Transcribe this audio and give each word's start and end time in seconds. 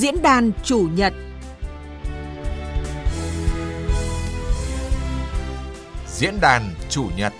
Diễn 0.00 0.22
đàn 0.22 0.52
chủ 0.64 0.88
nhật. 0.94 1.12
Diễn 6.08 6.40
đàn 6.40 6.62
chủ 6.88 7.08
nhật. 7.16 7.32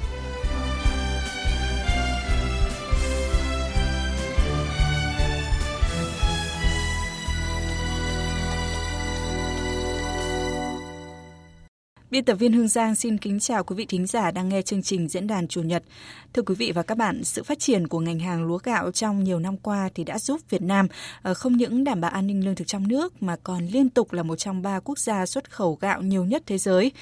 Biên 12.11 12.25
tập 12.25 12.35
viên 12.35 12.53
Hương 12.53 12.69
Giang 12.69 12.95
xin 12.95 13.19
kính 13.19 13.41
chào 13.41 13.65
quý 13.65 13.77
vị 13.77 13.87
thính 13.87 14.07
giả 14.07 14.31
đang 14.31 14.49
nghe 14.49 14.63
chương 14.63 14.83
trình 14.83 15.09
Diễn 15.09 15.27
đàn 15.27 15.49
Chủ 15.49 15.63
nhật. 15.63 15.83
Thưa 16.33 16.43
quý 16.43 16.55
vị 16.55 16.73
và 16.73 16.83
các 16.83 16.99
bạn, 16.99 17.25
sự 17.25 17.43
phát 17.43 17.59
triển 17.59 17.89
của 17.89 18.01
ngành 18.01 18.19
hàng 18.19 18.45
lúa 18.45 18.59
gạo 18.59 18.91
trong 18.91 19.25
nhiều 19.25 19.39
năm 19.39 19.57
qua 19.57 19.89
thì 19.95 20.05
đã 20.05 20.19
giúp 20.19 20.41
Việt 20.51 20.63
Nam 20.63 20.87
ờ, 21.23 21.35
không 21.35 21.57
những 21.57 21.85
đảm 21.85 22.01
bảo 22.01 22.11
an 22.11 22.27
ninh 22.27 22.45
lương 22.45 22.55
thực 22.55 22.67
trong 22.67 22.89
nước 22.89 23.23
mà 23.23 23.37
còn 23.43 23.67
liên 23.67 23.89
tục 23.89 24.13
là 24.13 24.23
một 24.23 24.37
trong 24.37 24.63
ba 24.63 24.81
quốc 24.81 24.99
gia 24.99 25.27
xuất 25.27 25.51
khẩu 25.51 25.79
gạo 25.81 26.03
nhiều 26.03 26.25
nhất 26.25 26.43
thế 26.47 26.59
giới. 26.59 26.93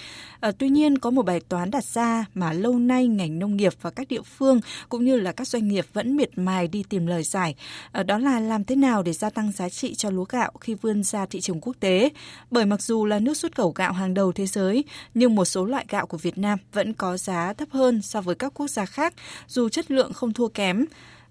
Ờ, 0.40 0.52
tuy 0.58 0.68
nhiên, 0.68 0.98
có 0.98 1.10
một 1.10 1.22
bài 1.26 1.40
toán 1.48 1.70
đặt 1.70 1.84
ra 1.84 2.24
mà 2.34 2.52
lâu 2.52 2.78
nay 2.78 3.06
ngành 3.06 3.38
nông 3.38 3.56
nghiệp 3.56 3.72
và 3.82 3.90
các 3.90 4.08
địa 4.08 4.22
phương 4.22 4.60
cũng 4.88 5.04
như 5.04 5.16
là 5.16 5.32
các 5.32 5.48
doanh 5.48 5.68
nghiệp 5.68 5.86
vẫn 5.92 6.16
miệt 6.16 6.30
mài 6.36 6.68
đi 6.68 6.84
tìm 6.88 7.06
lời 7.06 7.22
giải. 7.22 7.54
Ờ, 7.92 8.02
đó 8.02 8.18
là 8.18 8.40
làm 8.40 8.64
thế 8.64 8.76
nào 8.76 9.02
để 9.02 9.12
gia 9.12 9.30
tăng 9.30 9.52
giá 9.52 9.68
trị 9.68 9.94
cho 9.94 10.10
lúa 10.10 10.24
gạo 10.24 10.52
khi 10.60 10.74
vươn 10.74 11.04
ra 11.04 11.26
thị 11.26 11.40
trường 11.40 11.60
quốc 11.60 11.76
tế. 11.80 12.10
Bởi 12.50 12.66
mặc 12.66 12.82
dù 12.82 13.06
là 13.06 13.18
nước 13.18 13.36
xuất 13.36 13.56
khẩu 13.56 13.72
gạo 13.76 13.92
hàng 13.92 14.14
đầu 14.14 14.32
thế 14.32 14.46
giới, 14.46 14.84
nhưng 15.14 15.34
một 15.34 15.44
số 15.44 15.64
loại 15.64 15.84
gạo 15.88 16.06
của 16.06 16.16
Việt 16.16 16.38
Nam 16.38 16.58
vẫn 16.72 16.92
có 16.92 17.16
giá 17.16 17.52
thấp 17.52 17.68
hơn 17.70 18.02
so 18.02 18.20
với 18.20 18.34
các 18.34 18.54
quốc 18.54 18.68
gia 18.68 18.84
khác, 18.84 19.14
dù 19.46 19.68
chất 19.68 19.90
lượng 19.90 20.12
không 20.12 20.32
thua 20.32 20.48
kém. 20.48 20.84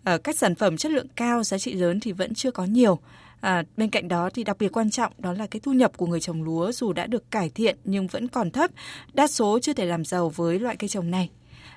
À, 0.04 0.18
các 0.18 0.38
sản 0.38 0.56
phẩm 0.56 0.78
chất 0.78 0.92
lượng 0.92 1.08
cao, 1.16 1.44
giá 1.44 1.58
trị 1.58 1.74
lớn 1.74 2.00
thì 2.00 2.12
vẫn 2.12 2.34
chưa 2.34 2.52
có 2.52 2.66
nhiều. 2.66 3.00
À, 3.42 3.64
bên 3.78 3.90
cạnh 3.90 4.08
đó 4.08 4.30
thì 4.34 4.44
đặc 4.44 4.58
biệt 4.60 4.72
quan 4.72 4.90
trọng 4.90 5.14
đó 5.18 5.34
là 5.34 5.48
cái 5.48 5.60
thu 5.60 5.74
nhập 5.74 5.98
của 5.98 6.08
người 6.08 6.20
trồng 6.20 6.44
lúa 6.44 6.72
dù 6.72 6.94
đã 6.94 7.06
được 7.06 7.32
cải 7.32 7.50
thiện 7.50 7.78
nhưng 7.84 8.08
vẫn 8.08 8.28
còn 8.28 8.52
thấp, 8.52 8.72
đa 9.14 9.28
số 9.28 9.60
chưa 9.62 9.74
thể 9.74 9.86
làm 9.86 10.06
giàu 10.06 10.30
với 10.30 10.60
loại 10.60 10.76
cây 10.76 10.88
trồng 10.88 11.12
này. 11.12 11.30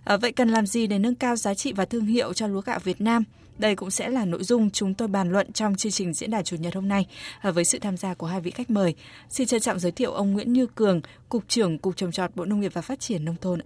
À, 0.04 0.16
vậy 0.16 0.32
cần 0.32 0.48
làm 0.48 0.66
gì 0.66 0.86
để 0.86 0.98
nâng 0.98 1.14
cao 1.14 1.36
giá 1.36 1.54
trị 1.54 1.72
và 1.72 1.84
thương 1.84 2.06
hiệu 2.06 2.32
cho 2.32 2.46
lúa 2.46 2.60
gạo 2.60 2.78
Việt 2.84 3.00
Nam? 3.00 3.24
Đây 3.58 3.76
cũng 3.76 3.90
sẽ 3.90 4.08
là 4.08 4.24
nội 4.24 4.44
dung 4.44 4.70
chúng 4.70 4.94
tôi 4.94 5.08
bàn 5.08 5.32
luận 5.32 5.52
trong 5.52 5.74
chương 5.74 5.92
trình 5.92 6.14
diễn 6.14 6.30
đàn 6.30 6.44
chủ 6.44 6.56
nhật 6.56 6.74
hôm 6.74 6.88
nay 6.88 7.06
à, 7.40 7.50
với 7.50 7.64
sự 7.64 7.78
tham 7.78 7.96
gia 7.96 8.14
của 8.14 8.26
hai 8.26 8.40
vị 8.40 8.50
khách 8.50 8.70
mời. 8.70 8.94
Xin 9.30 9.46
trân 9.46 9.60
trọng 9.60 9.78
giới 9.78 9.92
thiệu 9.92 10.12
ông 10.12 10.32
Nguyễn 10.32 10.52
Như 10.52 10.66
Cường, 10.66 11.00
cục 11.28 11.44
trưởng 11.48 11.78
Cục 11.78 11.96
trồng 11.96 12.12
trọt 12.12 12.36
Bộ 12.36 12.44
Nông 12.44 12.60
nghiệp 12.60 12.72
và 12.74 12.82
Phát 12.82 13.00
triển 13.00 13.24
nông 13.24 13.36
thôn. 13.40 13.60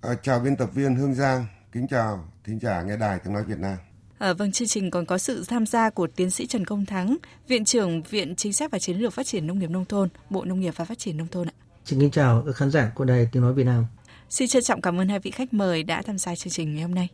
À, 0.00 0.10
chào 0.22 0.40
biên 0.40 0.56
tập 0.56 0.70
viên 0.74 0.94
Hương 0.94 1.14
Giang, 1.14 1.46
kính 1.72 1.86
chào 1.90 2.32
thính 2.44 2.58
giả 2.58 2.82
nghe 2.82 2.96
đài 2.96 3.18
tiếng 3.24 3.32
nói 3.34 3.44
Việt 3.44 3.58
Nam. 3.58 3.76
À, 4.18 4.32
vâng, 4.32 4.52
chương 4.52 4.68
trình 4.68 4.90
còn 4.90 5.06
có 5.06 5.18
sự 5.18 5.44
tham 5.48 5.66
gia 5.66 5.90
của 5.90 6.06
tiến 6.06 6.30
sĩ 6.30 6.46
Trần 6.46 6.64
Công 6.64 6.86
Thắng, 6.86 7.16
Viện 7.48 7.64
trưởng 7.64 8.02
Viện 8.02 8.36
Chính 8.36 8.52
sách 8.52 8.70
và 8.70 8.78
Chiến 8.78 8.96
lược 8.96 9.12
Phát 9.12 9.26
triển 9.26 9.46
Nông 9.46 9.58
nghiệp 9.58 9.70
Nông 9.70 9.84
thôn, 9.84 10.08
Bộ 10.30 10.44
Nông 10.44 10.60
nghiệp 10.60 10.74
và 10.76 10.84
Phát 10.84 10.98
triển 10.98 11.16
Nông 11.16 11.28
thôn 11.28 11.48
ạ. 11.48 11.54
Xin 11.84 12.00
kính 12.00 12.10
chào 12.10 12.42
các 12.46 12.56
khán 12.56 12.70
giả 12.70 12.92
của 12.94 13.04
đài 13.04 13.28
tiếng 13.32 13.42
nói 13.42 13.54
Việt 13.54 13.64
Nam. 13.64 13.86
Xin 14.30 14.48
trân 14.48 14.62
trọng 14.62 14.80
cảm 14.80 15.00
ơn 15.00 15.08
hai 15.08 15.18
vị 15.18 15.30
khách 15.30 15.54
mời 15.54 15.82
đã 15.82 16.02
tham 16.02 16.18
gia 16.18 16.34
chương 16.34 16.50
trình 16.50 16.74
ngày 16.74 16.82
hôm 16.82 16.94
nay. 16.94 17.08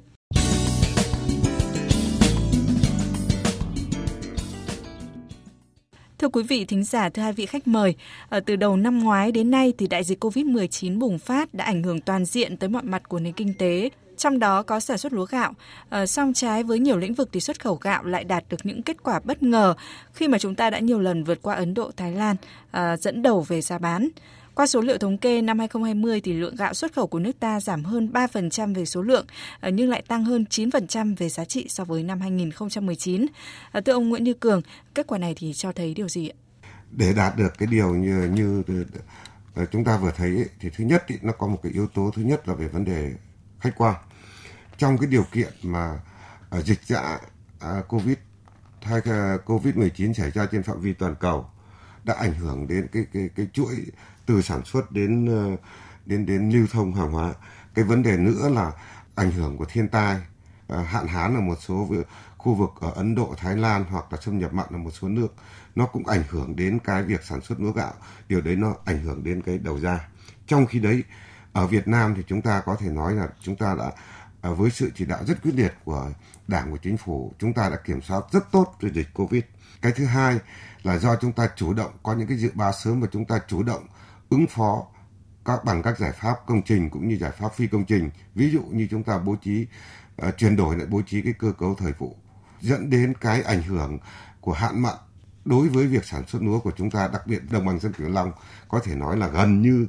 Thưa 6.26 6.30
quý 6.30 6.42
vị 6.42 6.64
thính 6.64 6.84
giả, 6.84 7.08
thưa 7.08 7.22
hai 7.22 7.32
vị 7.32 7.46
khách 7.46 7.68
mời, 7.68 7.94
ở 8.28 8.40
từ 8.40 8.56
đầu 8.56 8.76
năm 8.76 8.98
ngoái 8.98 9.32
đến 9.32 9.50
nay 9.50 9.72
thì 9.78 9.86
đại 9.86 10.04
dịch 10.04 10.24
Covid-19 10.24 10.98
bùng 10.98 11.18
phát 11.18 11.54
đã 11.54 11.64
ảnh 11.64 11.82
hưởng 11.82 12.00
toàn 12.00 12.24
diện 12.24 12.56
tới 12.56 12.68
mọi 12.68 12.82
mặt 12.82 13.08
của 13.08 13.18
nền 13.18 13.32
kinh 13.32 13.54
tế, 13.54 13.90
trong 14.16 14.38
đó 14.38 14.62
có 14.62 14.80
sản 14.80 14.98
xuất 14.98 15.12
lúa 15.12 15.26
gạo. 15.26 15.52
À, 15.88 16.06
song 16.06 16.32
trái 16.34 16.62
với 16.62 16.78
nhiều 16.78 16.96
lĩnh 16.96 17.14
vực 17.14 17.28
thì 17.32 17.40
xuất 17.40 17.60
khẩu 17.60 17.74
gạo 17.74 18.04
lại 18.04 18.24
đạt 18.24 18.44
được 18.48 18.56
những 18.64 18.82
kết 18.82 19.02
quả 19.02 19.20
bất 19.24 19.42
ngờ 19.42 19.74
khi 20.12 20.28
mà 20.28 20.38
chúng 20.38 20.54
ta 20.54 20.70
đã 20.70 20.78
nhiều 20.78 21.00
lần 21.00 21.24
vượt 21.24 21.38
qua 21.42 21.54
Ấn 21.54 21.74
Độ, 21.74 21.90
Thái 21.96 22.12
Lan, 22.12 22.36
à, 22.70 22.96
dẫn 22.96 23.22
đầu 23.22 23.40
về 23.40 23.60
giá 23.60 23.78
bán. 23.78 24.08
Qua 24.56 24.66
số 24.66 24.80
liệu 24.80 24.98
thống 24.98 25.18
kê 25.18 25.42
năm 25.42 25.58
2020 25.58 26.20
thì 26.20 26.32
lượng 26.32 26.56
gạo 26.56 26.74
xuất 26.74 26.92
khẩu 26.92 27.06
của 27.06 27.18
nước 27.18 27.40
ta 27.40 27.60
giảm 27.60 27.84
hơn 27.84 28.10
3% 28.12 28.74
về 28.74 28.84
số 28.84 29.02
lượng 29.02 29.26
ờ, 29.60 29.70
nhưng 29.70 29.90
lại 29.90 30.02
tăng 30.08 30.24
hơn 30.24 30.44
9% 30.50 31.14
về 31.16 31.28
giá 31.28 31.44
trị 31.44 31.66
so 31.68 31.84
với 31.84 32.02
năm 32.02 32.20
2019. 32.20 33.26
Ờ, 33.72 33.80
thưa 33.80 33.92
ông 33.92 34.08
Nguyễn 34.08 34.24
Như 34.24 34.34
Cường, 34.34 34.62
kết 34.94 35.06
quả 35.06 35.18
này 35.18 35.34
thì 35.36 35.52
cho 35.52 35.72
thấy 35.72 35.94
điều 35.94 36.08
gì 36.08 36.28
ạ? 36.28 36.36
Để 36.90 37.12
đạt 37.12 37.36
được 37.36 37.58
cái 37.58 37.68
điều 37.70 37.94
như 37.94 38.30
như 38.34 38.62
ờ, 39.54 39.66
chúng 39.72 39.84
ta 39.84 39.96
vừa 39.96 40.12
thấy 40.16 40.48
thì 40.60 40.70
thứ 40.76 40.84
nhất 40.84 41.04
thì 41.08 41.14
nó 41.22 41.32
có 41.32 41.46
một 41.46 41.58
cái 41.62 41.72
yếu 41.72 41.86
tố 41.86 42.10
thứ 42.14 42.22
nhất 42.22 42.48
là 42.48 42.54
về 42.54 42.68
vấn 42.68 42.84
đề 42.84 43.12
khách 43.60 43.74
quan. 43.76 43.94
Trong 44.78 44.98
cái 44.98 45.08
điều 45.10 45.24
kiện 45.32 45.52
mà 45.62 46.00
dịch 46.64 46.80
dạ 46.86 47.18
à, 47.60 47.82
Covid 47.88 48.16
hay 48.82 49.00
Covid-19 49.46 50.12
xảy 50.12 50.30
ra 50.30 50.46
trên 50.52 50.62
phạm 50.62 50.80
vi 50.80 50.92
toàn 50.92 51.14
cầu 51.20 51.46
đã 52.04 52.14
ảnh 52.14 52.34
hưởng 52.34 52.66
đến 52.68 52.86
cái 52.92 53.06
cái 53.12 53.28
cái 53.36 53.46
chuỗi 53.52 53.74
từ 54.26 54.42
sản 54.42 54.64
xuất 54.64 54.92
đến 54.92 55.26
ờ, 55.26 55.56
đến 56.06 56.26
đến 56.26 56.50
lưu 56.50 56.66
thông 56.72 56.94
hàng 56.94 57.12
hóa. 57.12 57.34
Cái 57.74 57.84
vấn 57.84 58.02
đề 58.02 58.16
nữa 58.16 58.48
là 58.48 58.72
ảnh 59.14 59.30
hưởng 59.30 59.56
của 59.56 59.64
thiên 59.64 59.88
tai, 59.88 60.16
ờ, 60.66 60.82
hạn 60.82 61.06
hán 61.06 61.34
ở 61.34 61.40
một 61.40 61.58
số 61.60 61.88
khu 62.38 62.54
vực 62.54 62.70
ở 62.80 62.90
Ấn 62.90 63.14
Độ, 63.14 63.34
Thái 63.38 63.56
Lan 63.56 63.84
hoặc 63.90 64.04
là 64.10 64.18
xâm 64.20 64.38
nhập 64.38 64.52
mặn 64.52 64.66
ở 64.70 64.78
một 64.78 64.90
số 64.90 65.08
nước 65.08 65.34
nó 65.76 65.86
cũng 65.86 66.06
ảnh 66.06 66.22
hưởng 66.30 66.56
đến 66.56 66.78
cái 66.84 67.02
việc 67.02 67.24
sản 67.24 67.40
xuất 67.40 67.60
lúa 67.60 67.72
gạo. 67.72 67.92
Điều 68.28 68.40
đấy 68.40 68.56
nó 68.56 68.74
ảnh 68.84 69.02
hưởng 69.02 69.24
đến 69.24 69.42
cái 69.42 69.58
đầu 69.58 69.80
ra. 69.80 70.08
Trong 70.46 70.66
khi 70.66 70.78
đấy 70.78 71.04
ở 71.52 71.66
Việt 71.66 71.88
Nam 71.88 72.14
thì 72.16 72.22
chúng 72.26 72.42
ta 72.42 72.60
có 72.60 72.76
thể 72.76 72.88
nói 72.90 73.14
là 73.14 73.28
chúng 73.40 73.56
ta 73.56 73.74
đã 73.78 73.90
ờ, 74.40 74.54
với 74.54 74.70
sự 74.70 74.90
chỉ 74.94 75.04
đạo 75.04 75.24
rất 75.26 75.42
quyết 75.42 75.54
liệt 75.54 75.74
của 75.84 76.10
Đảng 76.48 76.70
của 76.70 76.76
Chính 76.76 76.96
phủ, 76.96 77.32
chúng 77.38 77.52
ta 77.52 77.68
đã 77.68 77.76
kiểm 77.76 78.02
soát 78.02 78.24
rất 78.32 78.52
tốt 78.52 78.76
về 78.80 78.90
dịch 78.90 79.08
Covid. 79.14 79.42
Cái 79.82 79.92
thứ 79.92 80.04
hai 80.04 80.38
là 80.82 80.98
do 80.98 81.16
chúng 81.16 81.32
ta 81.32 81.48
chủ 81.56 81.72
động 81.72 81.90
có 82.02 82.14
những 82.14 82.28
cái 82.28 82.36
dự 82.36 82.50
báo 82.54 82.72
sớm 82.72 83.00
và 83.00 83.08
chúng 83.12 83.24
ta 83.24 83.40
chủ 83.48 83.62
động 83.62 83.86
ứng 84.28 84.46
phó 84.46 84.86
các 85.44 85.64
bằng 85.64 85.82
các 85.82 85.98
giải 85.98 86.12
pháp 86.12 86.36
công 86.46 86.62
trình 86.62 86.90
cũng 86.90 87.08
như 87.08 87.16
giải 87.16 87.30
pháp 87.30 87.54
phi 87.54 87.66
công 87.66 87.84
trình. 87.84 88.10
Ví 88.34 88.50
dụ 88.50 88.62
như 88.62 88.88
chúng 88.90 89.04
ta 89.04 89.18
bố 89.18 89.36
trí 89.36 89.66
uh, 90.28 90.36
chuyển 90.36 90.56
đổi 90.56 90.76
lại 90.76 90.86
bố 90.86 91.02
trí 91.06 91.22
cái 91.22 91.32
cơ 91.32 91.52
cấu 91.58 91.74
thời 91.74 91.92
vụ 91.92 92.16
dẫn 92.60 92.90
đến 92.90 93.14
cái 93.20 93.42
ảnh 93.42 93.62
hưởng 93.62 93.98
của 94.40 94.52
hạn 94.52 94.82
mặn. 94.82 94.94
Đối 95.44 95.68
với 95.68 95.86
việc 95.86 96.04
sản 96.04 96.26
xuất 96.26 96.42
lúa 96.42 96.60
của 96.60 96.72
chúng 96.76 96.90
ta 96.90 97.08
đặc 97.08 97.26
biệt 97.26 97.42
đồng 97.50 97.66
bằng 97.66 97.80
sông 97.80 97.92
cửu 97.92 98.08
long 98.08 98.32
có 98.68 98.80
thể 98.84 98.94
nói 98.94 99.16
là 99.16 99.28
gần 99.28 99.62
như 99.62 99.88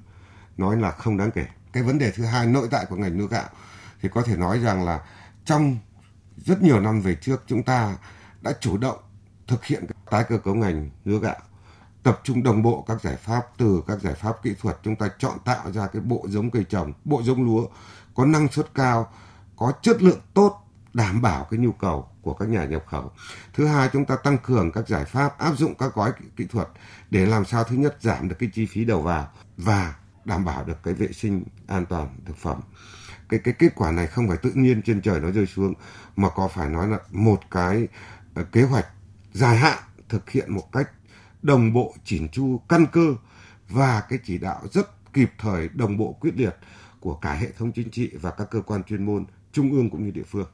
nói 0.58 0.78
là 0.78 0.92
không 0.92 1.18
đáng 1.18 1.32
kể. 1.32 1.46
Cái 1.74 1.84
vấn 1.84 1.98
đề 1.98 2.12
thứ 2.12 2.26
hai 2.26 2.48
nội 2.48 2.68
tại 2.72 2.86
của 2.90 2.96
ngành 2.96 3.18
lúa 3.18 3.28
gạo 3.28 3.50
thì 4.02 4.10
có 4.14 4.22
thể 4.22 4.36
nói 4.36 4.60
rằng 4.60 4.86
là 4.86 5.02
trong 5.46 5.78
rất 6.38 6.62
nhiều 6.62 6.80
năm 6.80 7.02
về 7.02 7.16
trước 7.16 7.44
chúng 7.48 7.64
ta 7.64 7.98
đã 8.42 8.54
chủ 8.60 8.78
động 8.78 8.98
thực 9.48 9.66
hiện 9.66 9.86
tái 10.12 10.24
cơ 10.30 10.38
cấu 10.38 10.56
ngành 10.56 10.90
lúa 11.06 11.20
gạo 11.20 11.36
tập 12.08 12.20
trung 12.24 12.44
đồng 12.44 12.62
bộ 12.62 12.86
các 12.88 13.02
giải 13.02 13.16
pháp 13.16 13.42
từ 13.58 13.84
các 13.88 14.02
giải 14.02 14.14
pháp 14.14 14.44
kỹ 14.44 14.56
thuật. 14.62 14.78
Chúng 14.84 14.96
ta 14.96 15.10
chọn 15.20 15.38
tạo 15.46 15.72
ra 15.72 15.88
cái 15.88 16.02
bộ 16.02 16.26
giống 16.30 16.52
cây 16.52 16.64
trồng, 16.64 16.94
bộ 17.06 17.22
giống 17.24 17.46
lúa 17.46 17.66
có 18.16 18.26
năng 18.26 18.48
suất 18.48 18.74
cao, 18.74 19.12
có 19.56 19.74
chất 19.82 20.02
lượng 20.04 20.20
tốt, 20.34 20.62
đảm 20.94 21.22
bảo 21.22 21.48
cái 21.52 21.60
nhu 21.60 21.72
cầu 21.72 22.10
của 22.22 22.34
các 22.34 22.50
nhà 22.50 22.66
nhập 22.66 22.84
khẩu. 22.88 23.12
Thứ 23.54 23.68
hai, 23.68 23.90
chúng 23.94 24.06
ta 24.06 24.16
tăng 24.16 24.38
cường 24.38 24.72
các 24.72 24.88
giải 24.88 25.06
pháp, 25.06 25.40
áp 25.40 25.58
dụng 25.58 25.76
các 25.76 25.96
gói 25.96 26.12
kỹ 26.36 26.46
thuật 26.46 26.68
để 27.10 27.26
làm 27.26 27.46
sao 27.46 27.64
thứ 27.64 27.76
nhất 27.76 27.98
giảm 28.02 28.30
được 28.30 28.36
cái 28.40 28.50
chi 28.54 28.66
phí 28.66 28.86
đầu 28.86 29.02
vào 29.02 29.28
và 29.58 29.96
đảm 30.26 30.46
bảo 30.46 30.64
được 30.64 30.84
cái 30.84 30.94
vệ 30.94 31.12
sinh 31.12 31.44
an 31.68 31.86
toàn 31.86 32.08
thực 32.26 32.38
phẩm. 32.38 32.60
Cái 33.30 33.40
cái 33.44 33.54
kết 33.60 33.76
quả 33.76 33.92
này 33.92 34.08
không 34.08 34.28
phải 34.28 34.38
tự 34.38 34.52
nhiên 34.54 34.82
trên 34.82 35.02
trời 35.02 35.20
nó 35.20 35.32
rơi 35.32 35.46
xuống, 35.46 35.74
mà 36.16 36.30
có 36.30 36.48
phải 36.48 36.70
nói 36.70 36.88
là 36.88 36.98
một 37.12 37.40
cái 37.52 37.88
ờ, 38.36 38.44
kế 38.44 38.64
hoạch 38.64 38.86
dài 39.34 39.58
hạn 39.58 39.78
thực 40.10 40.30
hiện 40.30 40.54
một 40.54 40.72
cách 40.72 40.90
đồng 41.42 41.74
bộ 41.74 41.96
chỉn 42.04 42.30
chu 42.30 42.62
căn 42.70 42.86
cơ 42.92 43.16
và 43.70 44.04
cái 44.10 44.20
chỉ 44.24 44.38
đạo 44.38 44.62
rất 44.72 45.14
kịp 45.14 45.32
thời, 45.38 45.70
đồng 45.70 45.98
bộ, 45.98 46.14
quyết 46.14 46.32
liệt 46.36 46.56
của 47.00 47.16
cả 47.16 47.34
hệ 47.34 47.52
thống 47.52 47.72
chính 47.72 47.92
trị 47.92 48.12
và 48.22 48.32
các 48.32 48.48
cơ 48.52 48.62
quan 48.62 48.84
chuyên 48.84 49.06
môn 49.06 49.26
trung 49.52 49.72
ương 49.72 49.90
cũng 49.90 50.06
như 50.06 50.12
địa 50.12 50.24
phương. 50.24 50.48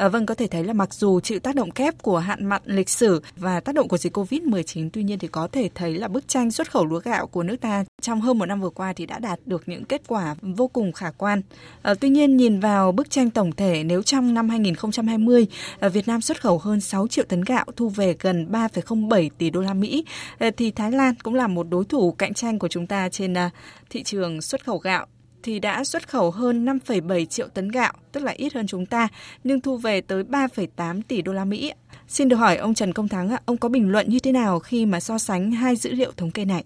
À, 0.00 0.08
vâng, 0.08 0.26
có 0.26 0.34
thể 0.34 0.46
thấy 0.46 0.64
là 0.64 0.72
mặc 0.72 0.94
dù 0.94 1.20
chịu 1.20 1.38
tác 1.38 1.54
động 1.54 1.70
kép 1.70 2.02
của 2.02 2.18
hạn 2.18 2.46
mặn 2.46 2.62
lịch 2.64 2.88
sử 2.88 3.22
và 3.36 3.60
tác 3.60 3.74
động 3.74 3.88
của 3.88 3.98
dịch 3.98 4.16
Covid-19, 4.16 4.90
tuy 4.92 5.02
nhiên 5.02 5.18
thì 5.18 5.28
có 5.28 5.48
thể 5.52 5.68
thấy 5.74 5.94
là 5.94 6.08
bức 6.08 6.28
tranh 6.28 6.50
xuất 6.50 6.70
khẩu 6.70 6.86
lúa 6.86 7.00
gạo 7.00 7.26
của 7.26 7.42
nước 7.42 7.56
ta 7.60 7.84
trong 8.02 8.20
hơn 8.20 8.38
một 8.38 8.46
năm 8.46 8.60
vừa 8.60 8.70
qua 8.70 8.92
thì 8.92 9.06
đã 9.06 9.18
đạt 9.18 9.38
được 9.46 9.62
những 9.66 9.84
kết 9.84 10.02
quả 10.06 10.34
vô 10.42 10.68
cùng 10.68 10.92
khả 10.92 11.10
quan. 11.10 11.42
À, 11.82 11.94
tuy 11.94 12.08
nhiên, 12.08 12.36
nhìn 12.36 12.60
vào 12.60 12.92
bức 12.92 13.10
tranh 13.10 13.30
tổng 13.30 13.52
thể, 13.52 13.84
nếu 13.84 14.02
trong 14.02 14.34
năm 14.34 14.48
2020, 14.48 15.46
à, 15.50 15.56
ờ, 15.80 15.88
Việt 15.88 16.08
Nam 16.08 16.20
xuất 16.20 16.40
khẩu 16.42 16.58
hơn 16.58 16.80
6 16.80 17.08
triệu 17.08 17.24
tấn 17.28 17.42
gạo, 17.42 17.64
thu 17.76 17.88
về 17.88 18.16
gần 18.20 18.46
3,07 18.50 19.30
tỷ 19.38 19.50
đô 19.50 19.60
la 19.60 19.74
Mỹ, 19.74 20.04
à, 20.38 20.50
thì 20.56 20.70
Thái 20.70 20.92
Lan 20.92 21.14
cũng 21.22 21.34
là 21.34 21.46
một 21.46 21.66
đối 21.70 21.84
thủ 21.84 22.12
cạnh 22.12 22.34
tranh 22.34 22.58
của 22.58 22.68
chúng 22.68 22.86
ta 22.86 23.08
trên 23.08 23.34
à, 23.34 23.50
thị 23.90 24.02
trường 24.02 24.42
xuất 24.42 24.64
khẩu 24.64 24.78
gạo 24.78 25.06
thì 25.42 25.58
đã 25.58 25.84
xuất 25.84 26.08
khẩu 26.08 26.30
hơn 26.30 26.64
5,7 26.64 27.24
triệu 27.24 27.48
tấn 27.48 27.68
gạo, 27.68 27.92
tức 28.12 28.22
là 28.24 28.32
ít 28.32 28.54
hơn 28.54 28.66
chúng 28.66 28.86
ta, 28.86 29.08
nhưng 29.44 29.60
thu 29.60 29.76
về 29.76 30.00
tới 30.00 30.22
3,8 30.22 31.00
tỷ 31.08 31.22
đô 31.22 31.32
la 31.32 31.44
Mỹ. 31.44 31.72
Xin 32.08 32.28
được 32.28 32.36
hỏi 32.36 32.56
ông 32.56 32.74
Trần 32.74 32.92
Công 32.92 33.08
Thắng, 33.08 33.36
ông 33.44 33.56
có 33.56 33.68
bình 33.68 33.90
luận 33.90 34.08
như 34.08 34.18
thế 34.18 34.32
nào 34.32 34.58
khi 34.58 34.86
mà 34.86 35.00
so 35.00 35.18
sánh 35.18 35.50
hai 35.50 35.76
dữ 35.76 35.92
liệu 35.92 36.12
thống 36.16 36.30
kê 36.30 36.44
này? 36.44 36.64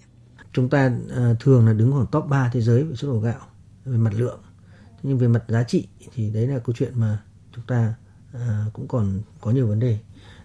Chúng 0.53 0.69
ta 0.69 0.93
à, 1.17 1.35
thường 1.41 1.67
là 1.67 1.73
đứng 1.73 1.93
khoảng 1.93 2.07
top 2.07 2.25
3 2.29 2.51
thế 2.53 2.61
giới 2.61 2.83
về 2.83 2.95
xuất 2.95 3.09
khẩu 3.09 3.21
gạo 3.21 3.41
về 3.85 3.97
mặt 3.97 4.13
lượng. 4.17 4.41
Nhưng 5.03 5.19
về 5.19 5.29
mặt 5.29 5.45
giá 5.49 5.63
trị 5.63 5.87
thì 6.15 6.31
đấy 6.31 6.47
là 6.47 6.59
câu 6.59 6.75
chuyện 6.79 6.93
mà 6.95 7.19
chúng 7.55 7.65
ta 7.67 7.95
à, 8.33 8.65
cũng 8.73 8.89
còn 8.89 9.21
có 9.41 9.51
nhiều 9.51 9.67
vấn 9.67 9.81
đề. 9.81 9.99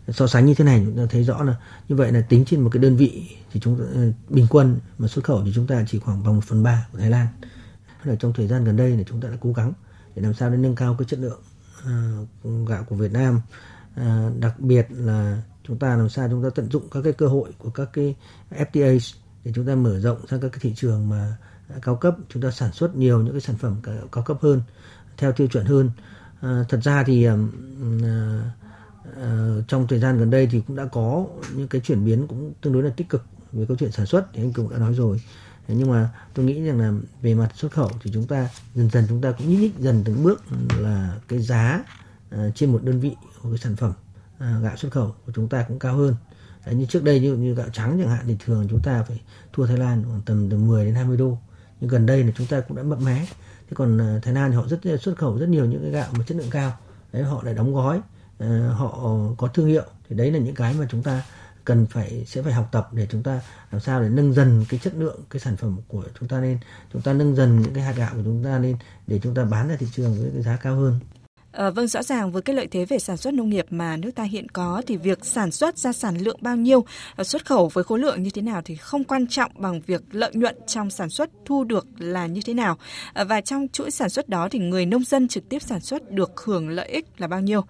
so 0.08 0.28
sánh 0.28 0.46
như 0.46 0.54
thế 0.54 0.66
này 0.66 0.82
chúng 0.86 0.98
ta 0.98 1.04
thấy 1.10 1.24
rõ 1.24 1.44
là 1.44 1.56
như 1.90 1.96
vậy 1.96 2.12
là 2.12 2.22
tính 2.22 2.46
trên 2.46 2.62
một 2.62 2.70
cái 2.74 2.82
đơn 2.84 2.96
vị 2.98 3.30
thì 3.52 3.60
chúng 3.60 3.80
ta, 3.80 3.86
bình 4.30 4.48
quân 4.50 4.80
mà 4.98 5.08
xuất 5.08 5.26
khẩu 5.26 5.44
thì 5.46 5.52
chúng 5.56 5.68
ta 5.68 5.86
chỉ 5.88 6.00
khoảng 6.00 6.24
bằng 6.24 6.36
một 6.36 6.44
phần 6.44 6.64
ba 6.64 6.88
của 6.92 7.00
Thái 7.00 7.10
Lan. 7.10 7.28
Là 8.04 8.16
trong 8.16 8.34
thời 8.34 8.48
gian 8.48 8.64
gần 8.64 8.76
đây 8.76 8.98
là 8.98 9.04
chúng 9.04 9.22
ta 9.22 9.30
đã 9.30 9.38
cố 9.42 9.54
gắng 9.54 9.74
để 10.16 10.22
làm 10.22 10.34
sao 10.34 10.50
để 10.50 10.58
nâng 10.58 10.76
cao 10.76 10.96
cái 11.00 11.06
chất 11.06 11.20
lượng 11.20 11.42
uh, 11.80 12.70
gạo 12.70 12.84
của 12.84 12.96
Việt 12.96 13.12
Nam, 13.12 13.42
uh, 14.02 14.40
đặc 14.40 14.60
biệt 14.60 14.88
là 14.90 15.42
chúng 15.64 15.80
ta 15.80 15.96
làm 15.96 16.10
sao 16.10 16.30
chúng 16.30 16.44
ta 16.44 16.50
tận 16.56 16.72
dụng 16.72 16.90
các 16.92 17.02
cái 17.04 17.14
cơ 17.14 17.28
hội 17.28 17.52
của 17.58 17.70
các 17.70 17.90
cái 17.94 18.16
FTA 18.52 19.16
để 19.44 19.52
chúng 19.56 19.66
ta 19.66 19.76
mở 19.76 20.00
rộng 20.00 20.28
sang 20.28 20.40
các 20.40 20.50
cái 20.50 20.60
thị 20.62 20.74
trường 20.76 21.10
mà 21.10 21.38
cao 21.82 21.96
cấp, 21.96 22.16
chúng 22.30 22.44
ta 22.44 22.52
sản 22.52 22.72
xuất 22.72 22.96
nhiều 22.96 23.22
những 23.22 23.34
cái 23.34 23.42
sản 23.42 23.58
phẩm 23.58 23.76
cao 24.12 24.24
cấp 24.24 24.38
hơn 24.42 24.62
theo 25.18 25.32
tiêu 25.32 25.48
chuẩn 25.48 25.66
hơn. 25.66 25.92
Uh, 26.40 26.70
thật 26.70 26.80
ra 26.84 27.04
thì 27.04 27.30
uh, 27.30 27.34
uh, 29.12 29.68
trong 29.68 29.88
thời 29.88 30.00
gian 30.00 30.18
gần 30.18 30.30
đây 30.30 30.48
thì 30.52 30.62
cũng 30.68 30.76
đã 30.76 30.86
có 30.86 31.26
những 31.56 31.68
cái 31.68 31.82
chuyển 31.82 32.06
biến 32.06 32.28
cũng 32.28 32.54
tương 32.62 32.74
đối 32.74 32.84
là 32.84 32.90
tích 32.98 33.10
cực 33.10 33.26
về 33.52 33.66
câu 33.68 33.78
chuyện 33.78 33.92
sản 33.92 34.06
xuất 34.06 34.26
thì 34.34 34.44
anh 34.44 34.54
cũng 34.54 34.70
đã 34.70 34.78
nói 34.78 34.94
rồi 34.94 35.22
nhưng 35.76 35.92
mà 35.92 36.10
tôi 36.34 36.46
nghĩ 36.46 36.64
rằng 36.64 36.80
là 36.80 36.94
về 37.22 37.34
mặt 37.34 37.50
xuất 37.56 37.72
khẩu 37.72 37.92
thì 38.04 38.12
chúng 38.14 38.28
ta 38.28 38.50
dần 38.76 38.90
dần 38.90 39.06
chúng 39.10 39.22
ta 39.22 39.32
cũng 39.32 39.50
nhích 39.50 39.60
nhích 39.60 39.80
dần 39.80 40.02
từng 40.06 40.24
bước 40.24 40.44
là 40.80 41.18
cái 41.28 41.40
giá 41.40 41.84
uh, 42.36 42.56
trên 42.56 42.72
một 42.72 42.84
đơn 42.84 43.00
vị 43.00 43.16
của 43.42 43.50
cái 43.50 43.58
sản 43.58 43.76
phẩm 43.76 43.94
uh, 44.36 44.64
gạo 44.64 44.78
xuất 44.78 44.92
khẩu 44.92 45.16
của 45.26 45.32
chúng 45.36 45.50
ta 45.50 45.66
cũng 45.68 45.80
cao 45.80 45.96
hơn. 45.96 46.16
Đấy, 46.66 46.76
như 46.76 46.86
trước 46.86 47.04
đây 47.04 47.20
như 47.20 47.36
như 47.36 47.54
gạo 47.54 47.68
trắng 47.74 47.98
chẳng 48.00 48.10
hạn 48.10 48.26
thì 48.28 48.36
thường 48.46 48.68
chúng 48.70 48.82
ta 48.82 49.04
phải 49.04 49.22
thua 49.54 49.66
Thái 49.66 49.78
Lan 49.78 50.04
khoảng 50.08 50.22
tầm 50.26 50.50
từ 50.50 50.58
10 50.58 50.86
đến 50.86 50.96
20 50.96 51.18
đô. 51.18 51.38
Nhưng 51.82 51.90
gần 51.90 52.06
đây 52.06 52.24
là 52.24 52.32
chúng 52.38 52.48
ta 52.48 52.60
cũng 52.60 52.78
đã 52.78 52.84
mập 52.84 53.02
mé. 53.02 53.26
Thế 53.70 53.74
còn 53.76 54.02
à, 54.02 54.20
Thái 54.24 54.34
Lan 54.34 54.52
thì 54.52 54.58
họ 54.58 54.68
rất 54.68 54.80
xuất 55.02 55.18
khẩu 55.18 55.38
rất 55.38 55.50
nhiều 55.50 55.66
những 55.66 55.82
cái 55.82 55.92
gạo 55.92 56.08
mà 56.18 56.24
chất 56.28 56.38
lượng 56.38 56.50
cao. 56.52 56.78
Đấy 57.14 57.24
họ 57.24 57.44
lại 57.44 57.54
đóng 57.54 57.74
gói 57.76 57.98
uh, 58.44 58.48
họ 58.74 59.10
có 59.38 59.48
thương 59.48 59.68
hiệu. 59.68 59.84
Thì 60.10 60.16
đấy 60.16 60.32
là 60.32 60.40
những 60.40 60.56
cái 60.56 60.74
mà 60.80 60.88
chúng 60.90 61.04
ta 61.04 61.24
cần 61.70 61.86
phải, 61.86 62.26
sẽ 62.28 62.42
phải 62.42 62.54
học 62.54 62.70
tập 62.72 62.90
để 62.94 63.08
chúng 63.12 63.24
ta 63.24 63.42
làm 63.72 63.82
sao 63.82 64.02
để 64.02 64.10
nâng 64.10 64.34
dần 64.34 64.66
cái 64.70 64.80
chất 64.84 64.94
lượng 64.96 65.20
cái 65.30 65.40
sản 65.40 65.58
phẩm 65.58 65.78
của 65.88 66.04
chúng 66.20 66.30
ta 66.30 66.40
lên. 66.40 66.60
Chúng 66.94 67.02
ta 67.02 67.14
nâng 67.14 67.36
dần 67.36 67.62
những 67.62 67.74
cái 67.74 67.84
hạt 67.84 67.96
gạo 67.96 68.10
của 68.16 68.22
chúng 68.24 68.44
ta 68.44 68.60
lên 68.60 68.78
để 69.08 69.20
chúng 69.24 69.36
ta 69.36 69.44
bán 69.46 69.68
ra 69.70 69.76
thị 69.76 69.88
trường 69.96 70.22
với 70.22 70.32
cái 70.34 70.42
giá 70.42 70.58
cao 70.58 70.76
hơn. 70.76 71.00
À, 71.52 71.70
vâng, 71.70 71.88
rõ 71.88 72.04
ràng 72.04 72.32
với 72.32 72.42
cái 72.42 72.56
lợi 72.56 72.68
thế 72.68 72.86
về 72.86 73.00
sản 73.00 73.18
xuất 73.18 73.34
nông 73.34 73.50
nghiệp 73.50 73.66
mà 73.70 73.98
nước 73.98 74.12
ta 74.16 74.24
hiện 74.24 74.50
có 74.50 74.82
thì 74.88 74.98
việc 74.98 75.26
sản 75.26 75.52
xuất 75.52 75.78
ra 75.78 75.94
sản 75.94 76.18
lượng 76.18 76.38
bao 76.42 76.56
nhiêu, 76.56 76.86
ờ, 77.16 77.24
xuất 77.24 77.46
khẩu 77.46 77.68
với 77.68 77.84
khối 77.84 78.00
lượng 78.00 78.24
như 78.24 78.30
thế 78.30 78.42
nào 78.42 78.62
thì 78.66 78.76
không 78.76 79.04
quan 79.04 79.28
trọng 79.28 79.52
bằng 79.56 79.82
việc 79.82 80.02
lợi 80.12 80.32
nhuận 80.34 80.56
trong 80.68 80.90
sản 80.90 81.10
xuất 81.10 81.30
thu 81.46 81.64
được 81.64 81.88
là 81.98 82.26
như 82.26 82.42
thế 82.46 82.54
nào. 82.54 82.78
À, 83.14 83.24
và 83.24 83.42
trong 83.42 83.68
chuỗi 83.74 83.92
sản 83.92 84.10
xuất 84.10 84.30
đó 84.30 84.48
thì 84.52 84.60
người 84.60 84.86
nông 84.86 85.04
dân 85.04 85.28
trực 85.28 85.50
tiếp 85.50 85.62
sản 85.62 85.80
xuất 85.80 86.12
được 86.12 86.42
hưởng 86.46 86.70
lợi 86.70 86.90
ích 86.90 87.06
là 87.18 87.28
bao 87.28 87.42
nhiêu. 87.42 87.64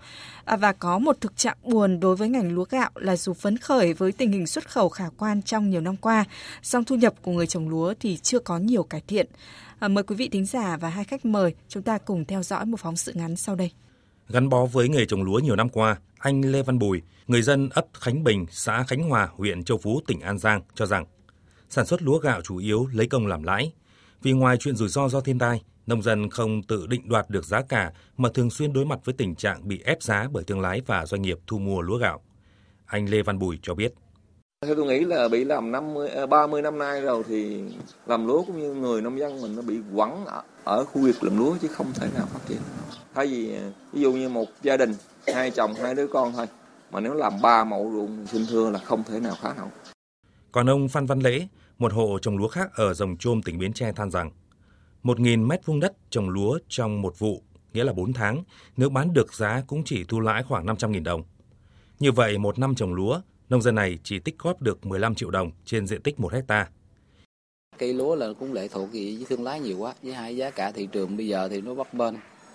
À, 0.46 0.56
và 0.56 0.74
có 0.74 1.00
một 1.00 1.22
thực 1.22 1.38
trạng 1.38 1.58
buồn 1.64 2.00
đối 2.00 2.16
với 2.16 2.30
ngành 2.30 2.56
lúa 2.56 2.66
gạo 2.70 2.90
là 2.96 3.16
dù 3.16 3.34
phấn 3.34 3.58
khởi 3.58 3.94
với 3.94 4.12
tình 4.12 4.32
hình 4.32 4.48
xuất 4.48 4.70
khẩu 4.70 4.90
khả 4.90 5.06
quan 5.18 5.42
trong 5.42 5.70
nhiều 5.70 5.82
năm 5.82 5.96
qua, 5.98 6.26
song 6.62 6.84
thu 6.84 6.96
nhập 6.96 7.14
của 7.22 7.32
người 7.32 7.48
trồng 7.48 7.70
lúa 7.70 7.94
thì 8.00 8.18
chưa 8.18 8.40
có 8.40 8.58
nhiều 8.58 8.84
cải 8.84 9.02
thiện. 9.08 9.28
À, 9.80 9.88
mời 9.88 10.04
quý 10.04 10.16
vị 10.16 10.30
thính 10.30 10.46
giả 10.46 10.78
và 10.78 10.90
hai 10.90 11.04
khách 11.04 11.26
mời 11.26 11.54
chúng 11.68 11.84
ta 11.84 11.98
cùng 11.98 12.26
theo 12.26 12.44
dõi 12.44 12.66
một 12.66 12.80
phóng 12.80 12.96
sự 12.96 13.14
ngắn 13.16 13.36
sau 13.36 13.56
đây. 13.56 13.72
Gắn 14.30 14.50
bó 14.50 14.66
với 14.66 14.90
nghề 14.90 15.06
trồng 15.06 15.24
lúa 15.24 15.40
nhiều 15.40 15.56
năm 15.56 15.70
qua, 15.70 15.98
anh 16.18 16.42
Lê 16.42 16.64
Văn 16.64 16.80
Bùi, 16.80 17.02
người 17.28 17.42
dân 17.42 17.70
ấp 17.70 17.86
Khánh 17.94 18.24
Bình, 18.24 18.46
xã 18.50 18.84
Khánh 18.84 19.10
Hòa, 19.10 19.30
huyện 19.36 19.64
Châu 19.64 19.78
Phú, 19.78 20.02
tỉnh 20.08 20.20
An 20.22 20.38
Giang 20.38 20.62
cho 20.76 20.86
rằng 20.86 21.06
sản 21.70 21.86
xuất 21.86 22.02
lúa 22.02 22.20
gạo 22.20 22.42
chủ 22.42 22.58
yếu 22.58 22.88
lấy 22.94 23.08
công 23.08 23.28
làm 23.28 23.44
lãi. 23.44 23.72
Vì 24.22 24.32
ngoài 24.32 24.58
chuyện 24.60 24.76
rủi 24.76 24.90
ro 24.90 25.10
do 25.10 25.22
thiên 25.22 25.40
tai, 25.40 25.62
nông 25.88 26.02
dân 26.02 26.30
không 26.30 26.64
tự 26.64 26.88
định 26.88 27.10
đoạt 27.10 27.30
được 27.30 27.46
giá 27.46 27.62
cả 27.62 27.92
mà 28.18 28.30
thường 28.34 28.50
xuyên 28.50 28.74
đối 28.74 28.86
mặt 28.86 29.00
với 29.06 29.16
tình 29.18 29.36
trạng 29.36 29.68
bị 29.68 29.82
ép 29.86 30.04
giá 30.04 30.28
bởi 30.32 30.44
thương 30.44 30.62
lái 30.62 30.82
và 30.86 31.06
doanh 31.06 31.22
nghiệp 31.22 31.38
thu 31.48 31.60
mua 31.60 31.82
lúa 31.82 31.98
gạo. 31.98 32.22
Anh 32.86 33.10
Lê 33.10 33.22
Văn 33.22 33.40
Bùi 33.40 33.60
cho 33.62 33.76
biết. 33.76 33.94
Theo 34.66 34.76
tôi 34.76 34.86
nghĩ 34.86 35.00
là 35.00 35.28
bị 35.28 35.44
làm 35.44 35.72
50, 35.72 36.10
30 36.30 36.62
à, 36.62 36.64
năm 36.64 36.78
nay 36.78 37.02
rồi 37.02 37.24
thì 37.28 37.64
làm 38.06 38.28
lúa 38.28 38.44
cũng 38.44 38.60
như 38.60 38.74
người 38.74 39.02
nông 39.02 39.20
dân 39.20 39.42
mình 39.42 39.56
nó 39.56 39.62
bị 39.62 39.80
quẩn 39.94 40.26
ở, 40.26 40.42
ở 40.64 40.86
khu 40.86 41.02
vực 41.02 41.24
làm 41.24 41.38
lúa 41.38 41.58
chứ 41.62 41.68
không 41.68 41.94
thể 41.94 42.08
nào 42.16 42.26
phát 42.26 42.40
triển. 42.48 42.58
Thay 43.14 43.28
vì 43.28 43.56
à, 43.56 43.72
ví 43.94 44.02
dụ 44.02 44.12
như 44.12 44.30
một 44.30 44.46
gia 44.62 44.78
đình 44.78 44.94
hai 45.28 45.52
chồng 45.52 45.74
hai 45.74 45.96
đứa 45.96 46.08
con 46.08 46.34
thôi 46.36 46.46
mà 46.92 47.00
nếu 47.00 47.14
làm 47.14 47.34
ba 47.42 47.64
mẫu 47.64 47.92
ruộng 47.94 48.28
xin 48.28 48.46
thưa 48.50 48.70
là 48.70 48.80
không 48.80 49.04
thể 49.04 49.20
nào 49.20 49.36
khá 49.42 49.54
nổi. 49.58 49.68
Còn 50.52 50.70
ông 50.70 50.88
Phan 50.88 51.06
Văn 51.06 51.20
Lễ, 51.20 51.48
một 51.78 51.94
hộ 51.94 52.20
trồng 52.22 52.38
lúa 52.38 52.48
khác 52.48 52.70
ở 52.74 52.94
Rồng 52.94 53.18
Trôm 53.18 53.42
tỉnh 53.42 53.60
Bến 53.60 53.74
Tre 53.74 53.92
than 53.92 54.12
rằng 54.12 54.32
1.000 55.04 55.48
mét 55.48 55.66
vuông 55.66 55.80
đất 55.80 55.94
trồng 56.10 56.30
lúa 56.30 56.60
trong 56.68 57.02
một 57.02 57.20
vụ, 57.20 57.42
nghĩa 57.74 57.84
là 57.84 57.94
4 57.94 58.14
tháng, 58.14 58.44
nếu 58.78 58.90
bán 58.90 59.14
được 59.14 59.34
giá 59.34 59.64
cũng 59.68 59.84
chỉ 59.86 60.04
thu 60.04 60.20
lãi 60.20 60.44
khoảng 60.44 60.66
500.000 60.66 61.04
đồng. 61.04 61.24
Như 62.00 62.12
vậy, 62.12 62.38
một 62.38 62.60
năm 62.60 62.76
trồng 62.76 62.94
lúa, 62.94 63.22
nông 63.50 63.62
dân 63.62 63.76
này 63.76 64.00
chỉ 64.04 64.20
tích 64.20 64.36
góp 64.40 64.62
được 64.62 64.86
15 64.86 65.16
triệu 65.16 65.32
đồng 65.32 65.52
trên 65.66 65.88
diện 65.88 66.02
tích 66.02 66.20
1 66.20 66.34
hecta. 66.34 66.68
Cây 67.78 67.94
lúa 67.94 68.16
là 68.16 68.28
cũng 68.40 68.54
lệ 68.54 68.68
thuộc 68.68 68.90
với 68.92 69.26
thương 69.30 69.44
lái 69.44 69.60
nhiều 69.60 69.78
quá, 69.78 69.94
với 70.04 70.14
hai 70.14 70.36
giá 70.36 70.50
cả 70.50 70.72
thị 70.72 70.88
trường 70.92 71.18
bây 71.18 71.28
giờ 71.28 71.48
thì 71.50 71.62
nó 71.62 71.74
bấp 71.74 71.94
bênh 71.94 72.14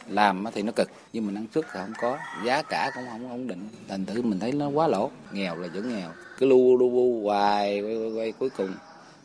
làm 0.08 0.44
thì 0.54 0.62
nó 0.62 0.72
cực 0.72 0.88
nhưng 1.12 1.26
mà 1.26 1.32
năng 1.32 1.46
suất 1.54 1.64
thì 1.72 1.80
không 1.80 1.92
có 2.00 2.18
giá 2.44 2.62
cả 2.62 2.90
cũng 2.94 3.04
không 3.10 3.30
ổn 3.30 3.46
định 3.46 3.68
thành 3.88 4.06
thử 4.06 4.22
mình 4.22 4.38
thấy 4.38 4.52
nó 4.52 4.68
quá 4.68 4.88
lỗ 4.88 5.10
nghèo 5.32 5.56
là 5.56 5.68
vẫn 5.74 5.88
nghèo. 5.88 6.10
Cứ 6.38 6.46
lu 6.46 6.76
lu 6.76 6.90
bu 6.90 7.22
hoài 7.24 7.80
quay, 7.80 7.96
quay, 7.96 8.10
quay 8.10 8.32
cuối 8.32 8.50
cùng. 8.56 8.70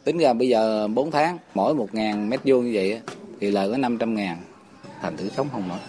Tính 0.03 0.17
ra 0.17 0.33
bây 0.33 0.49
giờ 0.49 0.87
4 0.87 1.11
tháng 1.11 1.37
mỗi 1.53 1.75
một 1.75 1.93
ngàn 1.93 2.29
mét 2.29 2.39
vuông 2.45 2.65
như 2.65 2.71
vậy 2.73 3.01
thì 3.39 3.51
lời 3.51 3.71
có 3.71 3.77
500 3.77 4.15
ngàn 4.15 4.43
thành 5.01 5.17
thử 5.17 5.29
sống 5.29 5.47
không 5.51 5.67
nổi. 5.67 5.79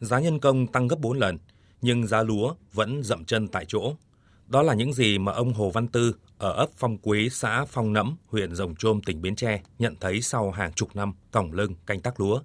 Giá 0.00 0.20
nhân 0.20 0.38
công 0.38 0.66
tăng 0.66 0.88
gấp 0.88 0.96
4 0.98 1.18
lần 1.18 1.38
nhưng 1.80 2.06
giá 2.06 2.22
lúa 2.22 2.54
vẫn 2.72 3.02
dậm 3.02 3.24
chân 3.24 3.48
tại 3.48 3.64
chỗ 3.68 3.94
đó 4.46 4.62
là 4.62 4.74
những 4.74 4.92
gì 4.92 5.18
mà 5.18 5.32
ông 5.32 5.52
Hồ 5.52 5.70
Văn 5.70 5.88
Tư 5.88 6.14
ở 6.38 6.52
ấp 6.52 6.68
Phong 6.76 6.98
Quế, 6.98 7.28
xã 7.28 7.64
Phong 7.64 7.92
Nẫm, 7.92 8.16
huyện 8.26 8.54
Rồng 8.54 8.74
Trôm, 8.74 9.00
tỉnh 9.02 9.22
Bến 9.22 9.36
Tre 9.36 9.62
nhận 9.78 9.96
thấy 10.00 10.22
sau 10.22 10.50
hàng 10.50 10.72
chục 10.72 10.96
năm 10.96 11.12
còng 11.30 11.52
lưng 11.52 11.74
canh 11.86 12.00
tác 12.00 12.20
lúa 12.20 12.40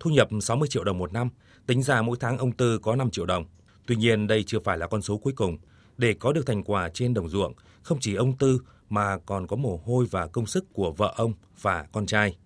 thu 0.00 0.10
nhập 0.10 0.28
60 0.40 0.68
triệu 0.68 0.84
đồng 0.84 0.98
một 0.98 1.12
năm, 1.12 1.28
tính 1.66 1.82
ra 1.82 2.02
mỗi 2.02 2.16
tháng 2.20 2.38
ông 2.38 2.52
Tư 2.52 2.78
có 2.78 2.96
5 2.96 3.10
triệu 3.10 3.26
đồng. 3.26 3.44
Tuy 3.86 3.96
nhiên 3.96 4.26
đây 4.26 4.44
chưa 4.46 4.58
phải 4.60 4.78
là 4.78 4.86
con 4.86 5.02
số 5.02 5.16
cuối 5.16 5.32
cùng. 5.32 5.58
Để 5.98 6.14
có 6.14 6.32
được 6.32 6.46
thành 6.46 6.64
quả 6.64 6.88
trên 6.88 7.14
đồng 7.14 7.28
ruộng, 7.28 7.54
không 7.82 7.98
chỉ 8.00 8.14
ông 8.14 8.36
Tư 8.36 8.60
mà 8.88 9.18
còn 9.26 9.46
có 9.46 9.56
mồ 9.56 9.80
hôi 9.84 10.06
và 10.10 10.26
công 10.26 10.46
sức 10.46 10.64
của 10.72 10.92
vợ 10.92 11.14
ông 11.16 11.32
và 11.60 11.86
con 11.92 12.06
trai. 12.06 12.36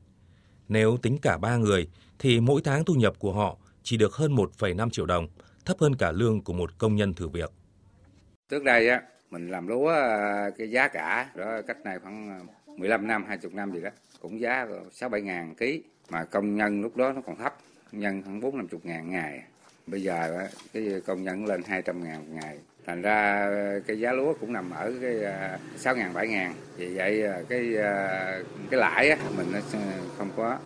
Nếu 0.69 0.96
tính 1.02 1.19
cả 1.19 1.38
ba 1.38 1.56
người 1.56 1.88
thì 2.19 2.40
mỗi 2.40 2.61
tháng 2.64 2.84
thu 2.84 2.94
nhập 2.94 3.19
của 3.19 3.32
họ 3.32 3.56
chỉ 3.82 3.96
được 3.96 4.14
hơn 4.14 4.34
1,5 4.37 4.90
triệu 4.90 5.06
đồng, 5.06 5.29
thấp 5.64 5.76
hơn 5.81 5.96
cả 5.96 6.12
lương 6.12 6.44
của 6.44 6.52
một 6.52 6.79
công 6.79 6.96
nhân 6.96 7.15
thử 7.15 7.29
việc. 7.29 7.51
Trước 8.52 8.64
đây 8.64 8.88
á, 8.88 9.02
mình 9.30 9.48
làm 9.48 9.66
lúa 9.66 9.88
à, 9.88 10.50
cái 10.58 10.70
giá 10.70 10.88
cả 10.88 11.30
đó 11.34 11.62
cách 11.66 11.76
này 11.84 11.98
khoảng 11.98 12.28
à, 12.30 12.38
15 12.76 13.06
năm, 13.06 13.24
20 13.28 13.52
năm 13.54 13.72
gì 13.72 13.80
đó, 13.80 13.90
cũng 14.20 14.40
giá 14.40 14.66
6 14.92 15.08
7 15.08 15.20
ngàn 15.20 15.54
ký. 15.54 15.82
Mà 16.10 16.24
công 16.24 16.56
nhân 16.56 16.82
lúc 16.82 16.96
đó 16.96 17.12
nó 17.12 17.20
còn 17.20 17.36
thấp 17.36 17.56
công 17.92 18.00
nhân 18.00 18.22
khoảng 18.22 18.40
bốn 18.40 18.56
năm 18.56 18.68
chục 18.68 18.86
ngàn 18.86 19.10
ngày. 19.10 19.42
Bây 19.86 20.02
giờ 20.02 20.36
á, 20.38 20.48
cái 20.72 21.00
công 21.06 21.22
nhân 21.22 21.46
lên 21.46 21.62
200 21.66 22.04
ngàn 22.04 22.18
một 22.18 22.40
ngày. 22.42 22.58
Thành 22.86 23.02
ra 23.02 23.14
à, 23.14 23.78
cái 23.86 24.00
giá 24.00 24.12
lúa 24.12 24.34
cũng 24.40 24.52
nằm 24.52 24.70
ở 24.70 24.92
cái 25.00 25.16
6 25.76 25.96
ngàn 25.96 26.12
7 26.14 26.28
ngàn. 26.28 26.54
Vì 26.76 26.96
vậy 26.96 27.24
cái 27.48 27.74
cái 28.70 28.80
lãi 28.80 29.10
á, 29.10 29.16
mình 29.36 29.46
nó 29.52 29.58
không 30.18 30.30
có 30.36 30.58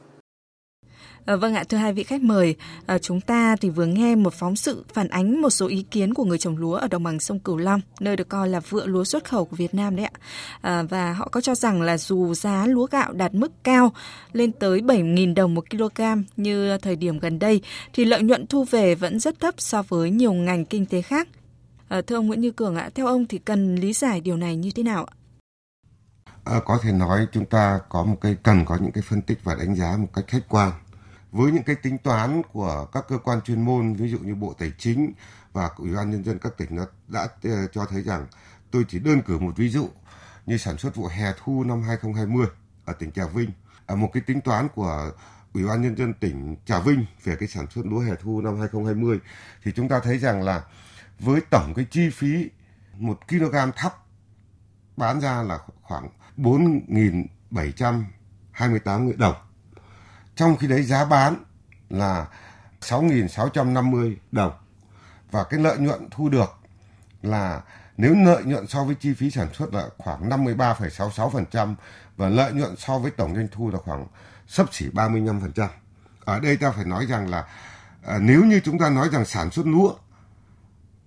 À, 1.26 1.36
vâng 1.36 1.54
ạ, 1.54 1.64
thưa 1.68 1.76
hai 1.76 1.92
vị 1.92 2.02
khách 2.02 2.22
mời, 2.22 2.56
à, 2.86 2.98
chúng 2.98 3.20
ta 3.20 3.56
thì 3.60 3.70
vừa 3.70 3.86
nghe 3.86 4.14
một 4.14 4.34
phóng 4.34 4.56
sự 4.56 4.84
phản 4.92 5.08
ánh 5.08 5.42
một 5.42 5.50
số 5.50 5.66
ý 5.66 5.82
kiến 5.82 6.14
của 6.14 6.24
người 6.24 6.38
trồng 6.38 6.56
lúa 6.56 6.74
ở 6.74 6.88
đồng 6.88 7.02
bằng 7.02 7.20
sông 7.20 7.38
Cửu 7.38 7.56
Long, 7.56 7.80
nơi 8.00 8.16
được 8.16 8.28
coi 8.28 8.48
là 8.48 8.60
vựa 8.60 8.86
lúa 8.86 9.04
xuất 9.04 9.24
khẩu 9.24 9.44
của 9.44 9.56
Việt 9.56 9.74
Nam 9.74 9.96
đấy 9.96 10.06
ạ. 10.06 10.18
À, 10.60 10.82
và 10.82 11.12
họ 11.12 11.28
có 11.32 11.40
cho 11.40 11.54
rằng 11.54 11.82
là 11.82 11.98
dù 11.98 12.34
giá 12.34 12.66
lúa 12.66 12.86
gạo 12.86 13.12
đạt 13.12 13.34
mức 13.34 13.52
cao 13.62 13.92
lên 14.32 14.52
tới 14.52 14.80
7.000 14.80 15.34
đồng 15.34 15.54
một 15.54 15.70
kg 15.70 16.02
như 16.36 16.78
thời 16.78 16.96
điểm 16.96 17.18
gần 17.18 17.38
đây, 17.38 17.60
thì 17.92 18.04
lợi 18.04 18.22
nhuận 18.22 18.46
thu 18.46 18.64
về 18.64 18.94
vẫn 18.94 19.20
rất 19.20 19.40
thấp 19.40 19.54
so 19.58 19.82
với 19.82 20.10
nhiều 20.10 20.32
ngành 20.32 20.64
kinh 20.64 20.86
tế 20.86 21.02
khác. 21.02 21.28
À, 21.88 22.00
thưa 22.06 22.16
ông 22.16 22.26
Nguyễn 22.26 22.40
Như 22.40 22.50
Cường 22.50 22.76
ạ, 22.76 22.90
theo 22.94 23.06
ông 23.06 23.26
thì 23.26 23.38
cần 23.38 23.76
lý 23.76 23.92
giải 23.92 24.20
điều 24.20 24.36
này 24.36 24.56
như 24.56 24.70
thế 24.74 24.82
nào 24.82 25.04
ạ? 25.04 25.14
À, 26.44 26.60
có 26.64 26.78
thể 26.82 26.92
nói 26.92 27.26
chúng 27.32 27.46
ta 27.46 27.80
có 27.88 28.04
một 28.04 28.16
cái 28.20 28.36
cần 28.42 28.64
có 28.64 28.78
những 28.82 28.92
cái 28.92 29.02
phân 29.02 29.22
tích 29.22 29.38
và 29.44 29.54
đánh 29.54 29.74
giá 29.74 29.96
một 29.96 30.08
cách 30.14 30.24
khách 30.28 30.48
quan 30.48 30.72
với 31.36 31.52
những 31.52 31.62
cái 31.62 31.76
tính 31.76 31.98
toán 31.98 32.42
của 32.52 32.86
các 32.92 33.04
cơ 33.08 33.18
quan 33.18 33.40
chuyên 33.40 33.62
môn, 33.62 33.94
ví 33.94 34.08
dụ 34.08 34.18
như 34.18 34.34
bộ 34.34 34.54
tài 34.58 34.72
chính 34.78 35.12
và 35.52 35.70
ủy 35.76 35.94
ban 35.94 36.10
nhân 36.10 36.24
dân 36.24 36.38
các 36.38 36.56
tỉnh 36.56 36.76
nó 36.76 36.86
đã 37.08 37.28
ờ, 37.42 37.66
cho 37.72 37.84
thấy 37.84 38.02
rằng 38.02 38.26
tôi 38.70 38.84
chỉ 38.88 38.98
đơn 38.98 39.22
cử 39.22 39.38
một 39.38 39.52
ví 39.56 39.68
dụ 39.68 39.88
như 40.46 40.58
sản 40.58 40.78
xuất 40.78 40.94
vụ 40.94 41.06
hè 41.06 41.32
thu 41.44 41.64
năm 41.64 41.82
2020 41.82 42.46
ở 42.84 42.92
tỉnh 42.92 43.12
Trà 43.12 43.26
Vinh. 43.26 43.50
Ở 43.86 43.96
một 43.96 44.10
cái 44.12 44.22
tính 44.26 44.40
toán 44.40 44.68
của 44.74 45.12
ủy 45.52 45.66
ban 45.66 45.82
nhân 45.82 45.96
dân 45.96 46.14
tỉnh 46.14 46.56
Trà 46.66 46.80
Vinh 46.80 47.06
về 47.24 47.36
cái 47.36 47.48
sản 47.48 47.66
xuất 47.70 47.86
lúa 47.86 48.00
hè 48.00 48.12
thu 48.22 48.40
năm 48.40 48.60
2020 48.60 49.18
thì 49.64 49.72
chúng 49.76 49.88
ta 49.88 50.00
thấy 50.00 50.18
rằng 50.18 50.42
là 50.42 50.64
với 51.18 51.40
tổng 51.50 51.72
cái 51.76 51.86
chi 51.90 52.10
phí 52.10 52.50
một 52.96 53.28
kg 53.28 53.56
thóc 53.76 54.08
bán 54.96 55.20
ra 55.20 55.42
là 55.42 55.58
khoảng 55.82 56.08
4.728 56.36 59.16
đồng 59.16 59.34
trong 60.36 60.56
khi 60.56 60.66
đấy 60.66 60.82
giá 60.82 61.04
bán 61.04 61.44
là 61.90 62.26
6.650 62.80 64.16
đồng. 64.32 64.52
Và 65.30 65.44
cái 65.44 65.60
lợi 65.60 65.78
nhuận 65.78 66.08
thu 66.10 66.28
được 66.28 66.58
là 67.22 67.62
nếu 67.96 68.14
lợi 68.24 68.42
nhuận 68.44 68.66
so 68.66 68.84
với 68.84 68.94
chi 68.94 69.14
phí 69.14 69.30
sản 69.30 69.48
xuất 69.54 69.74
là 69.74 69.88
khoảng 69.98 70.28
53,66% 70.28 71.74
và 72.16 72.28
lợi 72.28 72.52
nhuận 72.52 72.76
so 72.76 72.98
với 72.98 73.10
tổng 73.10 73.34
doanh 73.34 73.48
thu 73.52 73.70
là 73.70 73.78
khoảng 73.78 74.06
sấp 74.48 74.74
xỉ 74.74 74.88
35%. 74.88 75.68
Ở 76.24 76.40
đây 76.40 76.56
ta 76.56 76.70
phải 76.70 76.84
nói 76.84 77.06
rằng 77.06 77.30
là 77.30 77.44
à, 78.06 78.18
nếu 78.18 78.44
như 78.44 78.60
chúng 78.64 78.78
ta 78.78 78.90
nói 78.90 79.08
rằng 79.12 79.24
sản 79.24 79.50
xuất 79.50 79.66
lúa 79.66 79.94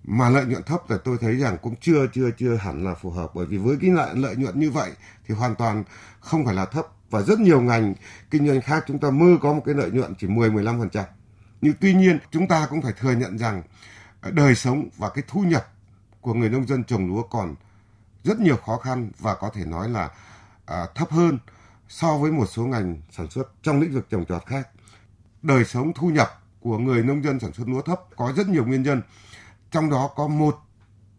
mà 0.04 0.28
lợi 0.28 0.44
nhuận 0.44 0.62
thấp 0.62 0.82
thì 0.88 0.94
tôi 1.04 1.18
thấy 1.20 1.36
rằng 1.36 1.58
cũng 1.62 1.74
chưa 1.80 2.06
chưa 2.12 2.30
chưa 2.38 2.56
hẳn 2.56 2.84
là 2.84 2.94
phù 2.94 3.10
hợp. 3.10 3.30
Bởi 3.34 3.46
vì 3.46 3.58
với 3.58 3.76
cái 3.80 3.90
lợi 3.90 4.14
lợi 4.14 4.36
nhuận 4.36 4.60
như 4.60 4.70
vậy 4.70 4.90
thì 5.28 5.34
hoàn 5.34 5.54
toàn 5.54 5.84
không 6.20 6.44
phải 6.44 6.54
là 6.54 6.64
thấp 6.64 6.86
và 7.10 7.22
rất 7.22 7.40
nhiều 7.40 7.60
ngành 7.60 7.94
kinh 8.30 8.46
doanh 8.46 8.60
khác 8.60 8.84
chúng 8.86 8.98
ta 8.98 9.10
mơ 9.10 9.36
có 9.40 9.52
một 9.52 9.62
cái 9.64 9.74
lợi 9.74 9.90
nhuận 9.90 10.14
chỉ 10.18 10.26
10 10.26 10.50
15%. 10.50 11.04
Nhưng 11.60 11.74
tuy 11.80 11.94
nhiên 11.94 12.18
chúng 12.30 12.48
ta 12.48 12.66
cũng 12.70 12.82
phải 12.82 12.92
thừa 13.00 13.12
nhận 13.12 13.38
rằng 13.38 13.62
ờ, 14.20 14.30
đời 14.30 14.54
sống 14.54 14.88
và 14.96 15.08
cái 15.08 15.24
thu 15.28 15.40
nhập 15.40 15.72
của 16.20 16.34
người 16.34 16.50
nông 16.50 16.66
dân 16.66 16.84
trồng 16.84 17.06
lúa 17.06 17.22
còn 17.22 17.54
rất 18.24 18.40
nhiều 18.40 18.56
khó 18.56 18.76
khăn 18.76 19.10
và 19.18 19.34
có 19.34 19.50
thể 19.54 19.64
nói 19.64 19.88
là 19.88 20.10
à, 20.66 20.86
thấp 20.94 21.10
hơn 21.10 21.38
so 21.88 22.18
với 22.18 22.32
một 22.32 22.46
số 22.46 22.62
ngành 22.62 23.00
sản 23.10 23.30
xuất 23.30 23.52
trong 23.62 23.80
lĩnh 23.80 23.92
vực 23.92 24.06
trồng 24.10 24.24
trọt 24.26 24.46
khác. 24.46 24.68
Đời 25.42 25.64
sống 25.64 25.92
thu 25.94 26.08
nhập 26.08 26.28
của 26.60 26.78
người 26.78 27.02
nông 27.02 27.24
dân 27.24 27.40
sản 27.40 27.52
xuất 27.52 27.68
lúa 27.68 27.82
thấp 27.82 28.00
có 28.16 28.32
rất 28.36 28.48
nhiều 28.48 28.66
nguyên 28.66 28.82
nhân. 28.82 29.02
Trong 29.70 29.90
đó 29.90 30.10
có 30.16 30.28
một 30.28 30.58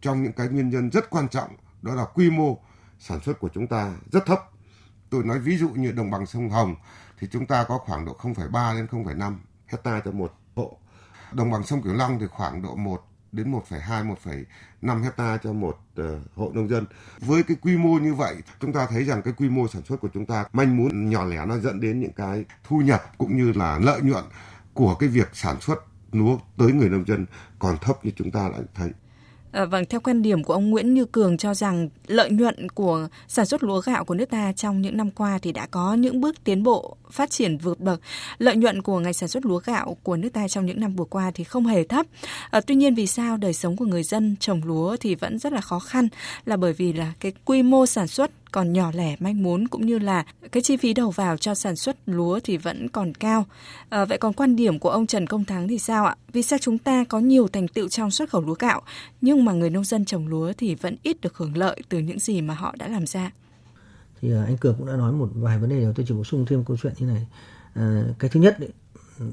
trong 0.02 0.24
những 0.24 0.34
cái 0.34 0.48
nguyên 0.48 0.70
nhân 0.70 0.90
rất 0.90 1.10
quan 1.10 1.28
trọng 1.28 1.50
đó 1.82 1.96
là 1.96 2.06
quy 2.06 2.30
mô 2.30 2.58
sản 3.00 3.20
xuất 3.20 3.40
của 3.40 3.50
chúng 3.54 3.68
ta 3.68 3.94
rất 4.12 4.26
thấp. 4.26 4.51
Tôi 5.12 5.24
nói 5.24 5.40
ví 5.40 5.58
dụ 5.58 5.70
như 5.70 5.92
đồng 5.92 6.12
bằng 6.12 6.26
sông 6.26 6.50
Hồng 6.50 6.76
thì 7.20 7.28
chúng 7.32 7.46
ta 7.46 7.64
có 7.64 7.78
khoảng 7.78 8.06
độ 8.06 8.16
0,3 8.22 8.76
đến 8.76 8.86
0,5 8.86 9.36
hecta 9.68 10.02
cho 10.06 10.12
một 10.12 10.34
hộ. 10.56 10.78
Đồng 11.34 11.52
bằng 11.52 11.64
sông 11.64 11.82
Cửu 11.82 11.94
Long 11.94 12.20
thì 12.20 12.28
khoảng 12.28 12.62
độ 12.62 12.76
1 12.76 13.04
đến 13.32 13.52
1,2 13.52 14.16
1,5 14.82 15.04
hecta 15.04 15.38
cho 15.44 15.54
một 15.54 15.80
uh, 16.02 16.06
hộ 16.36 16.52
nông 16.54 16.70
dân. 16.70 16.86
Với 17.20 17.44
cái 17.44 17.58
quy 17.62 17.78
mô 17.78 17.90
như 17.90 18.14
vậy, 18.14 18.36
chúng 18.60 18.74
ta 18.74 18.88
thấy 18.90 19.06
rằng 19.06 19.22
cái 19.22 19.34
quy 19.38 19.50
mô 19.50 19.68
sản 19.68 19.82
xuất 19.86 20.02
của 20.02 20.10
chúng 20.14 20.26
ta 20.26 20.46
manh 20.54 20.78
muốn 20.78 21.10
nhỏ 21.10 21.26
lẻ 21.26 21.46
nó 21.46 21.58
dẫn 21.58 21.80
đến 21.80 22.00
những 22.00 22.14
cái 22.14 22.46
thu 22.64 22.78
nhập 22.78 23.04
cũng 23.18 23.38
như 23.38 23.52
là 23.56 23.80
lợi 23.80 24.02
nhuận 24.02 24.24
của 24.74 24.96
cái 24.96 25.10
việc 25.10 25.30
sản 25.34 25.62
xuất 25.62 25.80
lúa 26.12 26.38
tới 26.58 26.72
người 26.72 26.90
nông 26.90 27.08
dân 27.08 27.26
còn 27.60 27.78
thấp 27.78 28.06
như 28.06 28.12
chúng 28.16 28.32
ta 28.32 28.50
đã 28.50 28.58
thấy. 28.76 28.92
À, 29.52 29.66
vâng, 29.66 29.86
theo 29.86 30.00
quan 30.02 30.22
điểm 30.22 30.44
của 30.44 30.54
ông 30.54 30.70
Nguyễn 30.70 30.94
Như 30.94 31.06
Cường 31.06 31.38
cho 31.38 31.54
rằng 31.54 31.90
lợi 32.08 32.30
nhuận 32.30 32.70
của 32.70 33.08
sản 33.28 33.46
xuất 33.46 33.64
lúa 33.64 33.82
gạo 33.82 34.06
của 34.06 34.16
nước 34.16 34.30
ta 34.30 34.54
trong 34.54 34.82
những 34.82 34.98
năm 34.98 35.12
qua 35.12 35.40
thì 35.42 35.52
đã 35.52 35.68
có 35.72 35.94
những 35.94 36.22
bước 36.22 36.44
tiến 36.44 36.64
bộ 36.64 36.98
phát 37.12 37.30
triển 37.30 37.58
vượt 37.58 37.80
bậc. 37.80 38.02
Lợi 38.38 38.56
nhuận 38.56 38.82
của 38.82 39.00
ngành 39.00 39.14
sản 39.14 39.30
xuất 39.30 39.46
lúa 39.46 39.60
gạo 39.66 39.98
của 40.04 40.18
nước 40.18 40.30
ta 40.34 40.48
trong 40.48 40.66
những 40.66 40.80
năm 40.80 40.96
vừa 40.96 41.06
qua 41.06 41.32
thì 41.36 41.44
không 41.44 41.66
hề 41.66 41.84
thấp. 41.84 42.06
À, 42.52 42.62
tuy 42.62 42.76
nhiên 42.76 42.96
vì 42.96 43.08
sao 43.08 43.38
đời 43.38 43.54
sống 43.54 43.78
của 43.78 43.86
người 43.86 44.04
dân 44.04 44.36
trồng 44.40 44.62
lúa 44.64 44.98
thì 45.00 45.16
vẫn 45.16 45.40
rất 45.40 45.54
là 45.54 45.62
khó 45.62 45.80
khăn 45.80 46.08
là 46.46 46.58
bởi 46.58 46.74
vì 46.74 46.94
là 46.94 47.14
cái 47.20 47.32
quy 47.46 47.64
mô 47.64 47.86
sản 47.86 48.08
xuất 48.08 48.32
còn 48.52 48.74
nhỏ 48.74 48.92
lẻ 48.94 49.16
manh 49.20 49.44
mún 49.44 49.68
cũng 49.68 49.86
như 49.86 50.00
là 50.00 50.26
cái 50.52 50.64
chi 50.64 50.78
phí 50.78 50.94
đầu 50.94 51.12
vào 51.12 51.38
cho 51.38 51.56
sản 51.56 51.76
xuất 51.76 51.98
lúa 52.06 52.40
thì 52.44 52.58
vẫn 52.58 52.90
còn 52.90 53.14
cao. 53.14 53.46
À, 53.90 54.06
vậy 54.06 54.18
còn 54.18 54.34
quan 54.34 54.56
điểm 54.56 54.80
của 54.80 54.90
ông 54.90 55.08
Trần 55.08 55.28
Công 55.28 55.46
Thắng 55.46 55.68
thì 55.68 55.78
sao 55.80 56.06
ạ? 56.06 56.16
Vì 56.34 56.44
sao 56.44 56.60
chúng 56.60 56.78
ta 56.78 57.04
có 57.10 57.20
nhiều 57.20 57.48
thành 57.48 57.68
tựu 57.68 57.90
trong 57.90 58.12
xuất 58.12 58.30
khẩu 58.30 58.42
lúa 58.42 58.56
gạo 58.60 58.82
nhưng 59.22 59.46
mà 59.46 59.52
người 59.54 59.70
nông 59.70 59.84
dân 59.84 60.06
trồng 60.06 60.28
lúa 60.28 60.54
thì 60.58 60.76
vẫn 60.76 60.96
ít 61.04 61.22
được 61.22 61.38
hưởng 61.38 61.58
lợi 61.58 61.82
từ 61.90 62.00
những 62.00 62.20
gì 62.20 62.42
mà 62.42 62.54
họ 62.54 62.76
đã 62.78 62.88
làm 62.88 63.08
ra? 63.08 63.32
Thì 64.22 64.32
ờ, 64.32 64.44
anh 64.44 64.58
Cường 64.58 64.76
cũng 64.78 64.88
đã 64.88 64.96
nói 64.96 65.12
một 65.12 65.30
vài 65.34 65.60
vấn 65.60 65.70
đề 65.70 65.84
rồi 65.84 65.94
tôi 65.96 66.06
chỉ 66.10 66.14
bổ 66.14 66.24
sung 66.24 66.46
thêm 66.46 66.66
câu 66.66 66.78
chuyện 66.78 66.94
như 66.98 67.06
này. 67.06 67.28
À, 67.74 68.04
cái 68.20 68.30
thứ 68.30 68.40
nhất 68.40 68.60
đấy, 68.60 68.70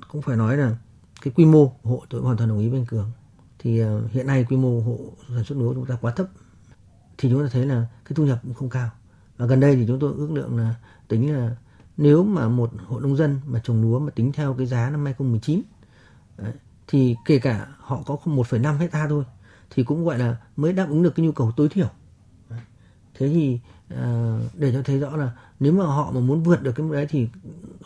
cũng 0.08 0.22
phải 0.22 0.36
nói 0.36 0.56
là 0.56 0.76
cái 1.22 1.32
quy 1.36 1.44
mô 1.44 1.72
hộ 1.82 2.02
tôi 2.10 2.20
hoàn 2.20 2.36
toàn 2.36 2.48
đồng 2.48 2.58
ý 2.58 2.68
với 2.68 2.80
anh 2.80 2.86
Cường. 2.86 3.10
Thì 3.58 3.84
uh, 3.84 4.10
hiện 4.10 4.26
nay 4.26 4.46
quy 4.48 4.56
mô 4.56 4.80
hộ 4.80 4.98
sản 5.28 5.44
xuất 5.44 5.58
lúa 5.58 5.74
chúng 5.74 5.86
ta 5.86 5.96
quá 6.00 6.12
thấp 6.12 6.26
thì 7.18 7.30
chúng 7.30 7.42
ta 7.42 7.48
thấy 7.52 7.66
là 7.66 7.86
cái 8.04 8.12
thu 8.14 8.26
nhập 8.26 8.38
cũng 8.42 8.54
không 8.54 8.70
cao 8.70 8.90
và 9.36 9.46
gần 9.46 9.60
đây 9.60 9.76
thì 9.76 9.84
chúng 9.86 9.98
tôi 9.98 10.12
ước 10.16 10.30
lượng 10.32 10.56
là 10.56 10.74
tính 11.08 11.34
là 11.34 11.56
nếu 11.96 12.24
mà 12.24 12.48
một 12.48 12.70
hộ 12.86 13.00
nông 13.00 13.16
dân 13.16 13.40
mà 13.46 13.60
trồng 13.64 13.82
lúa 13.82 13.98
mà 13.98 14.10
tính 14.10 14.32
theo 14.32 14.54
cái 14.54 14.66
giá 14.66 14.90
năm 14.90 15.04
2019 15.04 15.62
đấy, 16.36 16.52
thì 16.86 17.16
kể 17.24 17.38
cả 17.38 17.66
họ 17.78 18.02
có 18.06 18.18
1,5 18.24 18.76
hecta 18.76 19.08
thôi 19.08 19.24
thì 19.70 19.82
cũng 19.82 20.04
gọi 20.04 20.18
là 20.18 20.36
mới 20.56 20.72
đáp 20.72 20.86
ứng 20.88 21.02
được 21.02 21.14
cái 21.16 21.26
nhu 21.26 21.32
cầu 21.32 21.52
tối 21.56 21.68
thiểu. 21.68 21.88
Đấy. 22.50 22.60
Thế 23.14 23.28
thì 23.28 23.60
à, 23.96 24.38
để 24.54 24.72
cho 24.72 24.82
thấy 24.82 24.98
rõ 24.98 25.16
là 25.16 25.30
nếu 25.60 25.72
mà 25.72 25.84
họ 25.84 26.10
mà 26.14 26.20
muốn 26.20 26.42
vượt 26.42 26.62
được 26.62 26.72
cái 26.72 26.86
mức 26.86 26.94
đấy 26.94 27.06
thì 27.10 27.28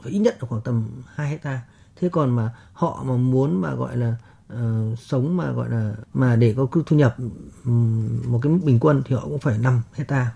phải 0.02 0.12
ít 0.12 0.18
nhất 0.18 0.36
là 0.40 0.48
khoảng 0.48 0.62
tầm 0.62 0.88
2 1.14 1.28
hecta. 1.28 1.60
Thế 1.96 2.08
còn 2.08 2.30
mà 2.30 2.50
họ 2.72 3.02
mà 3.06 3.16
muốn 3.16 3.60
mà 3.60 3.74
gọi 3.74 3.96
là 3.96 4.16
uh, 4.52 4.98
sống 4.98 5.36
mà 5.36 5.52
gọi 5.52 5.70
là 5.70 5.94
mà 6.14 6.36
để 6.36 6.54
có 6.56 6.66
thu 6.86 6.96
nhập 6.96 7.16
um, 7.64 8.08
một 8.26 8.38
cái 8.42 8.52
mức 8.52 8.58
bình 8.64 8.78
quân 8.80 9.02
thì 9.06 9.14
họ 9.14 9.22
cũng 9.24 9.38
phải 9.38 9.58
5 9.58 9.82
hecta. 9.92 10.32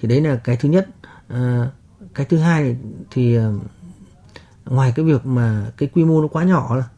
Thì 0.00 0.08
đấy 0.08 0.20
là 0.20 0.36
cái 0.36 0.56
thứ 0.56 0.68
nhất. 0.68 0.88
Uh, 1.32 1.66
cái 2.14 2.26
thứ 2.26 2.38
hai 2.38 2.76
thì 3.10 3.38
uh, 3.38 3.44
ngoài 4.64 4.92
cái 4.96 5.04
việc 5.04 5.26
mà 5.26 5.72
cái 5.76 5.88
quy 5.94 6.04
mô 6.04 6.22
nó 6.22 6.28
quá 6.28 6.44
nhỏ 6.44 6.76
là 6.76 6.88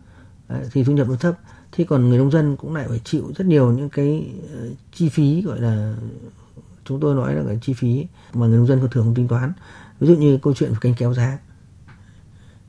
thì 0.73 0.84
thu 0.84 0.92
nhập 0.92 1.08
nó 1.08 1.16
thấp. 1.16 1.38
Thì 1.73 1.84
còn 1.84 2.08
người 2.08 2.18
nông 2.18 2.30
dân 2.30 2.56
cũng 2.56 2.75
lại 2.75 2.88
phải 2.88 3.00
chịu 3.04 3.32
rất 3.37 3.46
nhiều 3.46 3.73
những 3.73 3.88
cái 3.88 4.32
uh, 4.44 4.76
chi 4.92 5.08
phí 5.08 5.42
gọi 5.42 5.61
là 5.61 5.94
chúng 6.85 7.00
tôi 7.00 7.14
nói 7.14 7.35
là 7.35 7.43
cái 7.47 7.59
chi 7.62 7.73
phí 7.73 8.07
mà 8.35 8.47
người 8.47 8.59
nông 8.59 8.67
dân 8.67 8.81
thường 8.81 9.05
không 9.05 9.14
tính 9.14 9.29
toán. 9.29 9.53
Ví 10.00 10.09
dụ 10.09 10.14
như 10.14 10.38
câu 10.43 10.55
chuyện 10.55 10.71
về 10.71 10.79
cánh 10.81 10.95
kéo 10.95 11.14
giá. 11.14 11.38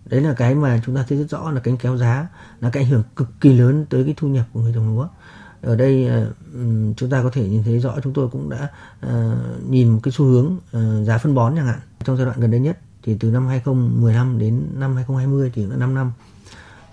Đấy 0.06 0.22
là 0.22 0.34
cái 0.34 0.56
mà 0.56 0.82
chúng 0.86 0.96
ta 0.96 1.06
thấy 1.10 1.18
rất 1.18 1.30
rõ 1.30 1.52
là 1.52 1.60
cánh 1.60 1.78
kéo 1.78 1.98
giá 1.98 2.28
là 2.60 2.70
cái 2.70 2.84
ảnh 2.84 2.90
hưởng 2.90 3.04
cực 3.16 3.30
kỳ 3.42 3.54
lớn 3.54 3.86
tới 3.90 4.04
cái 4.04 4.14
thu 4.18 4.28
nhập 4.28 4.46
của 4.54 4.60
người 4.60 4.74
trồng 4.74 4.96
lúa. 4.96 5.08
Ở 5.62 5.76
đây 5.76 6.08
ờ, 6.08 6.32
chúng 6.98 7.10
ta 7.10 7.24
có 7.24 7.30
thể 7.30 7.50
nhìn 7.50 7.64
thấy 7.64 7.80
rõ 7.80 7.96
chúng 8.04 8.14
tôi 8.14 8.28
cũng 8.28 8.50
đã 8.50 8.70
ờ, 9.02 9.38
nhìn 9.70 9.90
một 9.90 10.00
cái 10.04 10.12
xu 10.12 10.26
hướng 10.26 10.58
ờ, 10.72 11.04
giá 11.04 11.18
phân 11.18 11.36
bón 11.36 11.56
chẳng 11.56 11.68
hạn. 11.68 11.80
Trong 12.04 12.18
giai 12.18 12.26
đoạn 12.26 12.40
gần 12.40 12.52
đây 12.52 12.60
nhất 12.60 12.80
thì 13.04 13.18
từ 13.20 13.32
năm 13.32 13.48
2015 13.48 14.40
đến 14.40 14.68
năm 14.74 14.96
2020 14.96 15.52
thì 15.56 15.66
là 15.66 15.76
5 15.76 15.94
năm. 15.94 16.12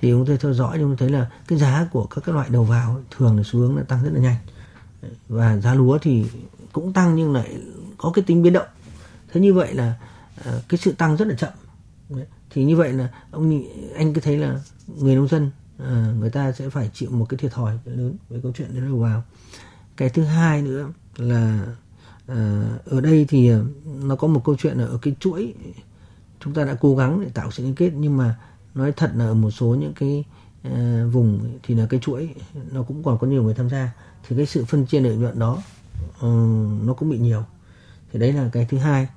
Thì 0.00 0.10
chúng 0.10 0.26
tôi 0.26 0.36
theo 0.36 0.54
dõi 0.54 0.78
chúng 0.78 0.88
tôi 0.88 0.96
thấy 0.96 1.08
là 1.08 1.30
cái 1.48 1.58
giá 1.58 1.86
của 1.92 2.06
các 2.06 2.24
cái 2.24 2.34
loại 2.34 2.48
đầu 2.50 2.64
vào 2.64 3.00
thường 3.16 3.36
là 3.36 3.42
xu 3.46 3.58
hướng 3.58 3.76
là 3.76 3.82
tăng 3.82 4.04
rất 4.04 4.10
là 4.12 4.20
nhanh. 4.20 4.36
Và 5.28 5.56
giá 5.56 5.74
lúa 5.74 5.98
thì 6.02 6.26
cũng 6.72 6.92
tăng 6.92 7.14
nhưng 7.14 7.32
lại 7.32 7.56
có 7.98 8.10
cái 8.14 8.24
tính 8.26 8.42
biến 8.42 8.52
động. 8.52 8.66
Thế 9.32 9.40
như 9.40 9.54
vậy 9.54 9.74
là 9.74 9.94
ờ, 10.44 10.62
cái 10.68 10.78
sự 10.78 10.92
tăng 10.92 11.16
rất 11.16 11.28
là 11.28 11.34
chậm. 11.34 11.52
Thì 12.50 12.64
như 12.64 12.76
vậy 12.76 12.92
là 12.92 13.08
ông 13.30 13.62
anh 13.94 14.14
cứ 14.14 14.20
thấy 14.20 14.36
là 14.36 14.60
người 14.86 15.14
nông 15.14 15.28
dân 15.28 15.50
ờ, 15.78 16.14
người 16.18 16.30
ta 16.30 16.52
sẽ 16.52 16.68
phải 16.68 16.90
chịu 16.94 17.10
một 17.10 17.26
cái 17.28 17.38
thiệt 17.38 17.52
thòi 17.52 17.78
lớn 17.84 18.16
với 18.28 18.40
câu 18.42 18.52
chuyện 18.56 18.68
đấy 18.72 18.80
đầu 18.80 18.98
vào 18.98 19.22
cái 19.96 20.08
thứ 20.08 20.22
hai 20.22 20.62
nữa 20.62 20.88
là 21.16 21.66
ờ, 22.26 22.62
ở 22.86 23.00
đây 23.00 23.26
thì 23.28 23.50
nó 24.02 24.16
có 24.16 24.28
một 24.28 24.42
câu 24.44 24.56
chuyện 24.58 24.78
là 24.78 24.84
ở 24.84 24.98
cái 25.02 25.14
chuỗi, 25.20 25.54
chúng 26.40 26.54
ta 26.54 26.64
đã 26.64 26.74
cố 26.80 26.96
gắng 26.96 27.20
để 27.20 27.28
tạo 27.34 27.50
sự 27.50 27.62
liên 27.62 27.74
kết 27.74 27.90
nhưng 27.94 28.16
mà 28.16 28.36
nói 28.74 28.92
thật 28.92 29.12
là 29.16 29.24
ở 29.24 29.34
một 29.34 29.50
số 29.50 29.66
những 29.66 29.92
cái 29.94 30.24
vùng 31.12 31.58
thì 31.62 31.74
là 31.74 31.86
cái 31.90 32.00
chuỗi, 32.00 32.34
nó 32.70 32.82
cũng 32.82 33.02
còn 33.02 33.18
có 33.18 33.26
nhiều 33.26 33.42
người 33.42 33.54
tham 33.54 33.70
gia. 33.70 33.92
Thì 34.28 34.36
cái 34.36 34.46
sự 34.46 34.64
phân 34.64 34.86
chia 34.86 35.00
lợi 35.00 35.16
nhuận 35.16 35.38
đó 35.38 35.62
uh, 36.26 36.86
nó 36.86 36.94
cũng 36.94 37.10
bị 37.10 37.18
nhiều. 37.18 37.44
Thì 38.12 38.18
đấy 38.18 38.32
là 38.32 38.48
cái 38.52 38.66
thứ 38.70 38.78
hai. 38.78 39.08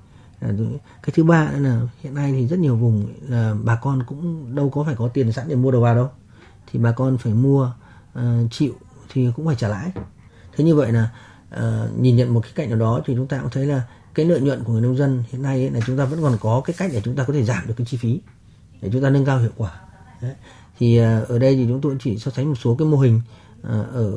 Cái 1.02 1.12
thứ 1.14 1.24
ba 1.24 1.50
là 1.50 1.80
hiện 2.00 2.14
nay 2.14 2.32
thì 2.32 2.46
rất 2.46 2.58
nhiều 2.58 2.76
vùng 2.76 3.14
là 3.28 3.54
bà 3.64 3.76
con 3.76 4.02
cũng 4.06 4.54
đâu 4.54 4.70
có 4.70 4.84
phải 4.84 4.94
có 4.94 5.08
tiền 5.08 5.32
sẵn 5.32 5.48
để 5.48 5.56
mua 5.56 5.70
đầu 5.70 5.80
vào 5.80 5.94
đâu. 5.94 6.10
Thì 6.72 6.78
bà 6.78 6.92
con 6.92 7.18
phải 7.18 7.34
mua 7.34 7.72
uh, 8.18 8.22
chịu 8.50 8.72
thì 9.12 9.28
cũng 9.36 9.46
phải 9.46 9.56
trả 9.56 9.68
lãi. 9.68 9.90
Thế 10.56 10.64
như 10.64 10.74
vậy 10.74 10.92
là 10.92 11.10
uh, 11.54 12.00
nhìn 12.00 12.16
nhận 12.16 12.34
một 12.34 12.40
cái 12.40 12.52
cạnh 12.54 12.70
nào 12.70 12.78
đó 12.78 13.00
thì 13.06 13.14
chúng 13.16 13.26
ta 13.26 13.38
cũng 13.38 13.50
thấy 13.50 13.66
là 13.66 13.82
cái 14.14 14.26
lợi 14.26 14.40
nhuận 14.40 14.64
của 14.64 14.72
người 14.72 14.82
nông 14.82 14.96
dân 14.96 15.22
hiện 15.30 15.42
nay 15.42 15.60
ấy, 15.60 15.70
là 15.70 15.80
chúng 15.86 15.96
ta 15.96 16.04
vẫn 16.04 16.22
còn 16.22 16.38
có 16.40 16.60
cái 16.64 16.74
cách 16.78 16.90
để 16.92 17.00
chúng 17.04 17.16
ta 17.16 17.24
có 17.24 17.32
thể 17.32 17.44
giảm 17.44 17.66
được 17.66 17.74
cái 17.76 17.86
chi 17.90 17.96
phí 17.96 18.20
để 18.80 18.90
chúng 18.92 19.02
ta 19.02 19.10
nâng 19.10 19.24
cao 19.24 19.38
hiệu 19.38 19.52
quả. 19.56 19.80
Đấy. 20.22 20.34
thì 20.78 21.00
uh, 21.00 21.28
ở 21.28 21.38
đây 21.38 21.56
thì 21.56 21.66
chúng 21.68 21.80
tôi 21.80 21.96
chỉ 22.00 22.18
so 22.18 22.30
sánh 22.30 22.48
một 22.48 22.54
số 22.62 22.76
cái 22.78 22.88
mô 22.88 22.96
hình. 22.96 23.20
À, 23.68 23.84
ở 23.92 24.10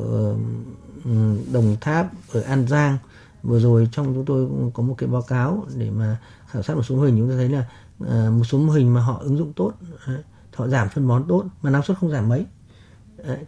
ừ, 1.06 1.38
Đồng 1.54 1.76
Tháp 1.82 2.08
ở 2.34 2.42
An 2.42 2.68
Giang. 2.68 2.98
Vừa 3.44 3.60
rồi 3.60 3.88
trong 3.92 4.14
chúng 4.14 4.26
tôi 4.26 4.48
có 4.74 4.84
một 4.84 4.96
cái 4.98 5.10
báo 5.10 5.22
cáo 5.22 5.66
để 5.76 5.90
mà 5.90 6.18
khảo 6.48 6.64
sát 6.64 6.76
một 6.76 6.84
số 6.84 6.96
mô 6.96 7.02
hình. 7.02 7.18
Chúng 7.18 7.30
ta 7.30 7.36
thấy 7.36 7.50
là 7.50 7.66
à, 8.08 8.30
một 8.30 8.44
số 8.44 8.58
mô 8.58 8.74
hình 8.74 8.94
mà 8.94 9.02
họ 9.02 9.20
ứng 9.24 9.38
dụng 9.38 9.54
tốt 9.54 9.74
à, 10.06 10.18
họ 10.56 10.68
giảm 10.68 10.90
phân 10.90 11.08
bón 11.08 11.26
tốt 11.28 11.46
mà 11.62 11.70
năng 11.70 11.84
suất 11.84 11.98
không 11.98 12.12
giảm 12.12 12.30
mấy. 12.30 12.46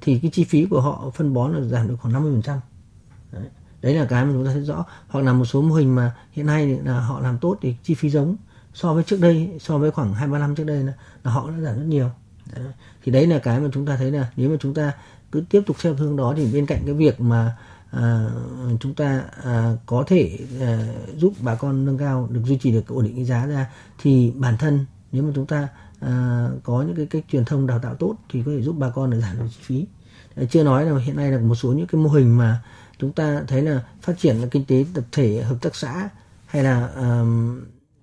Thì 0.02 0.20
cái 0.20 0.32
chi 0.32 0.44
phí 0.44 0.66
của 0.66 0.82
họ 0.82 1.12
phân 1.16 1.34
bón 1.34 1.54
là 1.54 1.62
giảm 1.62 1.88
được 1.88 1.96
khoảng 2.02 2.14
50 2.14 2.32
phần 2.34 2.42
trăm. 2.42 2.60
Đấy 3.82 3.94
là 3.96 4.06
cái 4.06 4.26
mà 4.26 4.32
chúng 4.34 4.46
ta 4.46 4.52
thấy 4.52 4.62
rõ. 4.62 4.86
Hoặc 5.08 5.22
là 5.22 5.34
một 5.34 5.46
số 5.46 5.62
mô 5.62 5.76
hình 5.76 5.96
mà 5.96 6.16
hiện 6.32 6.46
nay 6.46 6.80
là 6.84 7.00
họ 7.00 7.20
làm 7.20 7.38
tốt 7.38 7.58
thì 7.62 7.76
chi 7.84 7.94
phí 7.94 8.10
giống. 8.10 8.36
So 8.74 8.94
với 8.94 9.04
trước 9.04 9.20
đây 9.22 9.58
so 9.60 9.78
với 9.78 9.92
khoảng 9.92 10.14
hai 10.14 10.28
ba 10.28 10.40
năm 10.40 10.56
trước 10.56 10.64
đây 10.64 10.84
là, 10.84 10.94
là 11.24 11.32
họ 11.32 11.50
đã 11.50 11.60
giảm 11.60 11.78
rất 11.78 11.86
nhiều. 11.86 12.10
Đấy. 12.56 12.66
thì 13.04 13.12
đấy 13.12 13.28
là 13.28 13.40
cái 13.40 13.60
mà 13.60 13.70
chúng 13.74 13.86
ta 13.86 13.96
thấy 13.96 14.12
là 14.12 14.32
nếu 14.36 14.50
mà 14.50 14.56
chúng 14.60 14.74
ta 14.74 14.94
cứ 15.32 15.44
tiếp 15.50 15.62
tục 15.66 15.78
theo 15.82 15.94
hướng 15.94 16.16
đó 16.16 16.34
thì 16.38 16.54
bên 16.54 16.66
cạnh 16.66 16.82
cái 16.86 16.94
việc 16.94 17.22
mà 17.22 17.58
à, 17.92 18.30
chúng 18.80 18.94
ta 18.94 19.24
à, 19.44 19.74
có 19.86 20.04
thể 20.08 20.40
à, 20.62 20.88
giúp 21.18 21.34
bà 21.42 21.56
con 21.56 21.86
nâng 21.86 21.98
cao 21.98 22.28
được 22.32 22.42
duy 22.46 22.58
trì 22.58 22.72
được 22.72 22.88
ổn 22.88 23.04
định 23.04 23.16
cái 23.16 23.26
giá 23.26 23.46
ra 23.46 23.68
thì 24.02 24.32
bản 24.36 24.58
thân 24.58 24.86
nếu 25.12 25.24
mà 25.24 25.32
chúng 25.36 25.46
ta 25.46 25.68
à, 26.00 26.48
có 26.64 26.82
những 26.82 26.96
cái 26.96 27.06
cách 27.06 27.24
truyền 27.32 27.46
thông 27.46 27.68
đào 27.68 27.80
tạo 27.80 27.96
tốt 27.96 28.16
thì 28.30 28.44
có 28.46 28.52
thể 28.52 28.62
giúp 28.62 28.76
bà 28.80 28.90
con 28.90 29.10
được 29.10 29.20
giảm 29.22 29.38
được 29.40 29.48
chi 29.50 29.60
phí. 29.62 29.86
Chưa 30.50 30.64
nói 30.64 30.86
là 30.86 31.00
hiện 31.00 31.16
nay 31.16 31.32
là 31.32 31.40
một 31.40 31.56
số 31.56 31.74
những 31.74 31.88
cái 31.88 32.02
mô 32.02 32.10
hình 32.10 32.38
mà 32.38 32.64
chúng 33.00 33.12
ta 33.12 33.44
thấy 33.48 33.62
là 33.62 33.84
phát 34.02 34.20
triển 34.20 34.42
là 34.42 34.48
kinh 34.52 34.66
tế 34.66 34.86
tập 34.94 35.04
thể 35.12 35.42
hợp 35.42 35.56
tác 35.62 35.76
xã 35.76 36.10
hay 36.46 36.64
là 36.64 36.88
à, 36.96 37.22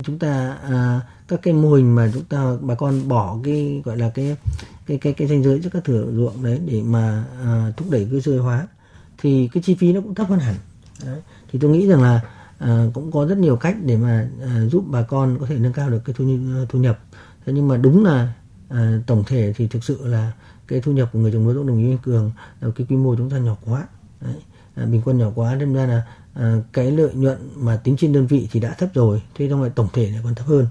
chúng 0.03 0.19
ta 0.19 0.57
à, 0.63 1.01
các 1.29 1.41
cái 1.43 1.55
mô 1.55 1.73
hình 1.73 1.95
mà 1.95 2.11
chúng 2.15 2.25
ta 2.25 2.57
bà 2.61 2.75
con 2.75 3.09
bỏ 3.09 3.39
cái 3.45 3.83
gọi 3.85 3.97
là 3.97 4.11
cái 4.15 4.37
cái 4.87 4.99
cái 4.99 5.13
cái 5.13 5.29
ranh 5.29 5.43
giới 5.43 5.61
giữa 5.61 5.71
các 5.73 5.85
thửa 5.85 6.07
ruộng 6.13 6.43
đấy 6.43 6.61
để 6.67 6.83
mà 6.83 7.25
à, 7.45 7.73
thúc 7.77 7.91
đẩy 7.91 8.09
cái 8.11 8.21
rơi 8.21 8.39
hóa 8.39 8.67
thì 9.19 9.49
cái 9.53 9.63
chi 9.63 9.75
phí 9.75 9.93
nó 9.93 10.01
cũng 10.01 10.15
thấp 10.15 10.29
hơn 10.29 10.39
hẳn 10.39 10.55
đấy. 11.07 11.21
thì 11.53 11.59
tôi 11.59 11.71
nghĩ 11.71 11.89
rằng 11.89 12.03
là 12.03 12.21
à, 12.59 12.87
cũng 12.95 13.13
có 13.13 13.27
rất 13.27 13.39
nhiều 13.39 13.57
cách 13.57 13.77
để 13.85 13.97
mà 13.97 14.29
à, 14.43 14.67
giúp 14.67 14.85
bà 14.87 15.03
con 15.03 15.37
có 15.41 15.47
thể 15.47 15.59
nâng 15.59 15.73
cao 15.73 15.91
được 15.91 16.01
cái 16.05 16.15
thu, 16.19 16.25
thu 16.69 16.79
nhập 16.79 16.99
thế 17.47 17.53
nhưng 17.53 17.69
mà 17.69 17.77
đúng 17.77 18.05
là 18.05 18.33
à, 18.69 19.01
tổng 19.07 19.25
thể 19.27 19.53
thì 19.57 19.67
thực 19.67 19.85
sự 19.85 20.07
là 20.07 20.33
cái 20.69 20.81
thu 20.81 20.93
nhập 20.93 21.11
của 21.13 21.19
người 21.19 21.33
trồng 21.33 21.49
lúa 21.49 21.65
đồng 21.65 21.79
ý 21.79 21.97
cường 22.03 22.33
là 22.61 22.69
cái 22.77 22.87
quy 22.91 22.97
mô 22.97 23.17
chúng 23.17 23.31
ta 23.31 23.39
nhỏ 23.39 23.57
quá 23.65 23.87
đấy. 24.21 24.35
À, 24.75 24.87
bình 24.87 25.03
quân 25.05 25.19
nhỏ 25.19 25.31
quá 25.35 25.55
nên 25.55 25.75
ra 25.75 25.87
là 25.87 26.03
à, 26.35 26.57
cái 26.73 26.91
lợi 26.91 27.15
nhuận 27.15 27.39
mà 27.57 27.77
tính 27.77 27.97
trên 27.99 28.13
đơn 28.13 28.27
vị 28.27 28.49
thì 28.53 28.61
đã 28.61 28.75
thấp 28.79 28.89
rồi 28.95 29.23
thế 29.35 29.49
trong 29.49 29.63
lại 29.63 29.71
tổng 29.75 29.89
thể 29.93 30.11
lại 30.11 30.21
còn 30.25 30.35
thấp 30.35 30.47
hơn 30.47 30.67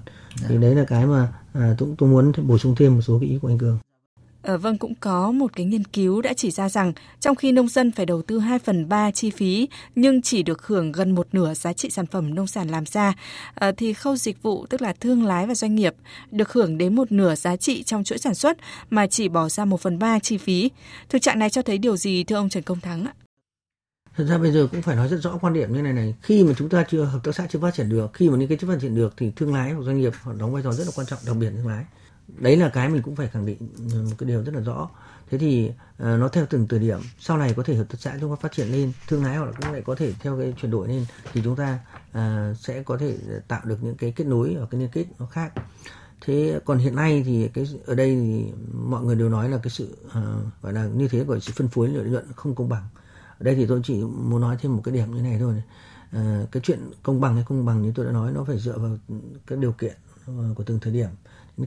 thì 0.48 0.58
đấy 0.58 0.74
là 0.74 0.84
cái 0.84 1.06
mà 1.06 1.28
à, 1.52 1.74
tôi, 1.78 1.88
tôi 1.98 2.08
muốn 2.08 2.32
bổ 2.46 2.58
sung 2.58 2.74
thêm 2.78 2.94
một 2.94 3.00
số 3.00 3.18
cái 3.20 3.28
ý 3.28 3.38
của 3.42 3.48
anh 3.48 3.58
cường 3.58 3.78
À, 4.42 4.56
vâng, 4.56 4.78
cũng 4.78 4.94
có 5.00 5.32
một 5.32 5.52
cái 5.56 5.66
nghiên 5.66 5.84
cứu 5.84 6.20
đã 6.20 6.32
chỉ 6.32 6.50
ra 6.50 6.68
rằng 6.68 6.92
trong 7.20 7.36
khi 7.36 7.52
nông 7.52 7.68
dân 7.68 7.92
phải 7.92 8.06
đầu 8.06 8.22
tư 8.22 8.38
2 8.38 8.58
phần 8.58 8.88
3 8.88 9.10
chi 9.10 9.30
phí 9.30 9.68
nhưng 9.94 10.22
chỉ 10.22 10.42
được 10.42 10.66
hưởng 10.66 10.92
gần 10.92 11.14
một 11.14 11.26
nửa 11.32 11.54
giá 11.54 11.72
trị 11.72 11.90
sản 11.90 12.06
phẩm 12.06 12.34
nông 12.34 12.46
sản 12.46 12.68
làm 12.68 12.86
ra, 12.86 13.14
à, 13.54 13.72
thì 13.76 13.92
khâu 13.92 14.16
dịch 14.16 14.42
vụ 14.42 14.66
tức 14.66 14.82
là 14.82 14.92
thương 15.00 15.24
lái 15.24 15.46
và 15.46 15.54
doanh 15.54 15.74
nghiệp 15.74 15.94
được 16.30 16.52
hưởng 16.52 16.78
đến 16.78 16.94
một 16.94 17.12
nửa 17.12 17.34
giá 17.34 17.56
trị 17.56 17.82
trong 17.82 18.04
chuỗi 18.04 18.18
sản 18.18 18.34
xuất 18.34 18.56
mà 18.90 19.06
chỉ 19.06 19.28
bỏ 19.28 19.48
ra 19.48 19.64
1 19.64 19.80
phần 19.80 19.98
3 19.98 20.18
chi 20.18 20.38
phí. 20.38 20.70
Thực 21.08 21.22
trạng 21.22 21.38
này 21.38 21.50
cho 21.50 21.62
thấy 21.62 21.78
điều 21.78 21.96
gì 21.96 22.24
thưa 22.24 22.36
ông 22.36 22.48
Trần 22.48 22.62
Công 22.62 22.80
Thắng 22.80 23.04
ạ? 23.04 23.12
Thật 24.18 24.24
ra 24.24 24.38
bây 24.38 24.52
giờ 24.52 24.68
cũng 24.72 24.82
phải 24.82 24.96
nói 24.96 25.08
rất 25.08 25.16
rõ 25.22 25.38
quan 25.40 25.52
điểm 25.52 25.72
như 25.72 25.82
này 25.82 25.92
này. 25.92 26.14
Khi 26.22 26.44
mà 26.44 26.52
chúng 26.56 26.68
ta 26.68 26.84
chưa 26.90 27.04
hợp 27.04 27.20
tác 27.24 27.34
xã 27.34 27.46
chưa 27.50 27.58
phát 27.58 27.74
triển 27.74 27.88
được, 27.88 28.10
khi 28.14 28.30
mà 28.30 28.36
những 28.36 28.48
cái 28.48 28.58
chưa 28.60 28.68
phát 28.68 28.78
triển 28.80 28.94
được 28.94 29.14
thì 29.16 29.32
thương 29.36 29.54
lái 29.54 29.72
hoặc 29.72 29.82
doanh 29.82 29.98
nghiệp 29.98 30.12
họ 30.22 30.32
đóng 30.32 30.52
vai 30.52 30.62
trò 30.62 30.72
rất 30.72 30.84
là 30.84 30.90
quan 30.96 31.06
trọng, 31.06 31.18
đặc 31.26 31.36
biệt 31.36 31.50
thương 31.50 31.66
lái. 31.66 31.84
Đấy 32.38 32.56
là 32.56 32.68
cái 32.68 32.88
mình 32.88 33.02
cũng 33.02 33.16
phải 33.16 33.28
khẳng 33.28 33.46
định 33.46 33.58
ừ, 33.92 34.02
một 34.02 34.16
cái 34.18 34.28
điều 34.28 34.42
rất 34.42 34.54
là 34.54 34.60
rõ. 34.60 34.88
Thế 35.30 35.38
thì 35.38 35.68
uh, 35.68 35.98
nó 35.98 36.28
theo 36.28 36.46
từng 36.50 36.68
thời 36.68 36.78
điểm. 36.78 36.98
Sau 37.18 37.38
này 37.38 37.54
có 37.56 37.62
thể 37.62 37.74
hợp 37.74 37.84
tác 37.88 38.00
xã 38.00 38.16
chúng 38.20 38.30
ta 38.30 38.36
phát 38.42 38.52
triển 38.52 38.72
lên 38.72 38.92
thương 39.08 39.24
lái 39.24 39.36
hoặc 39.36 39.44
là 39.44 39.52
cũng 39.52 39.72
lại 39.72 39.82
có 39.86 39.94
thể 39.94 40.12
theo 40.20 40.38
cái 40.38 40.54
chuyển 40.60 40.70
đổi 40.70 40.88
lên 40.88 41.06
thì 41.32 41.40
chúng 41.44 41.56
ta 41.56 41.78
uh, 42.10 42.56
sẽ 42.58 42.82
có 42.82 42.96
thể 42.96 43.16
tạo 43.48 43.60
được 43.64 43.82
những 43.82 43.96
cái 43.96 44.12
kết 44.16 44.26
nối 44.26 44.56
và 44.60 44.66
cái 44.70 44.80
liên 44.80 44.90
kết 44.92 45.04
nó 45.18 45.26
khác. 45.26 45.52
Thế 46.20 46.60
còn 46.64 46.78
hiện 46.78 46.96
nay 46.96 47.22
thì 47.26 47.48
cái 47.54 47.66
ở 47.86 47.94
đây 47.94 48.14
thì 48.14 48.44
mọi 48.74 49.04
người 49.04 49.16
đều 49.16 49.28
nói 49.28 49.48
là 49.48 49.58
cái 49.62 49.70
sự 49.70 49.96
uh, 50.06 50.62
gọi 50.62 50.72
là 50.72 50.84
như 50.86 51.08
thế 51.08 51.24
gọi 51.24 51.40
sự 51.40 51.52
phân 51.56 51.68
phối 51.68 51.88
lợi 51.88 52.04
nhuận 52.04 52.26
không 52.36 52.54
công 52.54 52.68
bằng 52.68 52.88
ở 53.38 53.44
đây 53.44 53.54
thì 53.54 53.66
tôi 53.66 53.80
chỉ 53.84 53.94
muốn 54.02 54.40
nói 54.40 54.56
thêm 54.60 54.76
một 54.76 54.82
cái 54.84 54.94
điểm 54.94 55.14
như 55.14 55.22
này 55.22 55.38
thôi. 55.38 55.62
À, 56.10 56.46
cái 56.52 56.60
chuyện 56.64 56.90
công 57.02 57.20
bằng 57.20 57.34
hay 57.34 57.44
không 57.44 57.64
bằng 57.64 57.82
như 57.82 57.92
tôi 57.94 58.06
đã 58.06 58.12
nói 58.12 58.32
nó 58.32 58.44
phải 58.44 58.58
dựa 58.58 58.78
vào 58.78 58.98
các 59.46 59.58
điều 59.58 59.72
kiện 59.72 59.94
ờ, 60.26 60.32
của 60.56 60.64
từng 60.64 60.78
thời 60.80 60.92
điểm. 60.92 61.08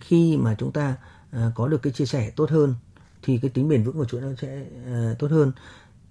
Khi 0.01 0.37
mà 0.37 0.55
chúng 0.59 0.71
ta 0.71 0.97
à, 1.31 1.51
có 1.55 1.67
được 1.67 1.81
cái 1.81 1.93
chia 1.93 2.05
sẻ 2.05 2.31
tốt 2.35 2.49
hơn 2.49 2.75
thì 3.21 3.37
cái 3.37 3.51
tính 3.51 3.67
bền 3.67 3.83
vững 3.83 3.97
của 3.97 4.05
chuỗi 4.05 4.21
nó 4.21 4.27
sẽ 4.41 4.65
à, 4.85 5.15
tốt 5.19 5.31
hơn. 5.31 5.51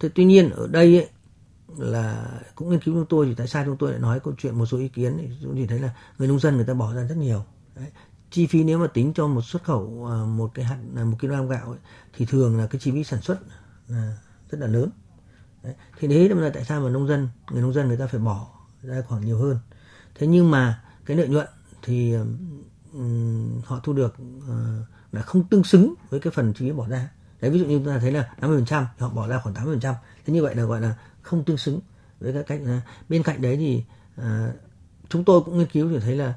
Thế 0.00 0.08
tuy 0.14 0.24
nhiên 0.24 0.50
ở 0.50 0.66
đây 0.66 0.96
ấy, 0.96 1.08
là 1.78 2.30
cũng 2.54 2.70
nghiên 2.70 2.80
cứu 2.80 2.94
chúng 2.94 3.06
tôi 3.06 3.26
thì 3.26 3.34
tại 3.34 3.46
sao 3.46 3.64
chúng 3.64 3.76
tôi 3.76 3.90
lại 3.90 4.00
nói 4.00 4.20
câu 4.20 4.34
chuyện 4.38 4.58
một 4.58 4.66
số 4.66 4.78
ý 4.78 4.88
kiến 4.88 5.16
thì 5.18 5.28
chúng 5.42 5.56
chỉ 5.56 5.66
thấy 5.66 5.78
là 5.78 5.94
người 6.18 6.28
nông 6.28 6.40
dân 6.40 6.56
người 6.56 6.64
ta 6.64 6.74
bỏ 6.74 6.94
ra 6.94 7.04
rất 7.04 7.16
nhiều. 7.16 7.44
Đấy. 7.76 7.86
chi 8.30 8.46
phí 8.46 8.64
nếu 8.64 8.78
mà 8.78 8.86
tính 8.86 9.12
cho 9.14 9.26
một 9.26 9.42
xuất 9.44 9.64
khẩu 9.64 9.86
một 10.26 10.50
cái 10.54 10.64
hạt 10.64 10.78
một 11.04 11.16
kg 11.20 11.28
gạo 11.28 11.66
ấy, 11.66 11.78
thì 12.16 12.26
thường 12.26 12.58
là 12.58 12.66
cái 12.66 12.80
chi 12.80 12.90
phí 12.92 13.04
sản 13.04 13.20
xuất 13.22 13.38
là 13.88 14.16
rất 14.50 14.58
là 14.60 14.66
lớn 14.66 14.90
đấy. 15.62 15.74
thì 15.98 16.08
đấy 16.08 16.28
là 16.28 16.50
tại 16.54 16.64
sao 16.64 16.80
mà 16.80 16.90
nông 16.90 17.08
dân 17.08 17.28
người 17.50 17.62
nông 17.62 17.72
dân 17.72 17.88
người 17.88 17.96
ta 17.96 18.06
phải 18.06 18.20
bỏ 18.20 18.46
ra 18.82 19.02
khoảng 19.08 19.24
nhiều 19.24 19.38
hơn. 19.38 19.58
Thế 20.14 20.26
nhưng 20.26 20.50
mà 20.50 20.82
cái 21.06 21.16
lợi 21.16 21.28
nhuận 21.28 21.46
thì 21.82 22.14
họ 23.64 23.80
thu 23.82 23.92
được 23.92 24.16
uh, 24.38 24.86
là 25.12 25.22
không 25.22 25.44
tương 25.44 25.64
xứng 25.64 25.94
với 26.10 26.20
cái 26.20 26.32
phần 26.36 26.52
chi 26.52 26.64
phí 26.68 26.72
bỏ 26.72 26.88
ra. 26.88 27.10
Đấy 27.40 27.50
ví 27.50 27.58
dụ 27.58 27.66
như 27.66 27.78
chúng 27.78 27.86
ta 27.86 27.98
thấy 27.98 28.12
là 28.12 28.30
50% 28.40 28.64
thì 28.66 28.84
họ 28.98 29.08
bỏ 29.08 29.28
ra 29.28 29.40
khoảng 29.40 29.54
80% 29.54 29.94
thế 30.26 30.34
như 30.34 30.42
vậy 30.42 30.54
là 30.54 30.64
gọi 30.64 30.80
là 30.80 30.94
không 31.22 31.44
tương 31.44 31.56
xứng 31.56 31.80
với 32.20 32.32
các 32.32 32.44
cách 32.46 32.60
uh, 32.62 32.82
bên 33.08 33.22
cạnh 33.22 33.42
đấy 33.42 33.56
thì 33.56 33.84
uh, 34.20 34.24
chúng 35.08 35.24
tôi 35.24 35.40
cũng 35.40 35.58
nghiên 35.58 35.68
cứu 35.68 35.88
thì 35.90 35.98
thấy 35.98 36.16
là 36.16 36.34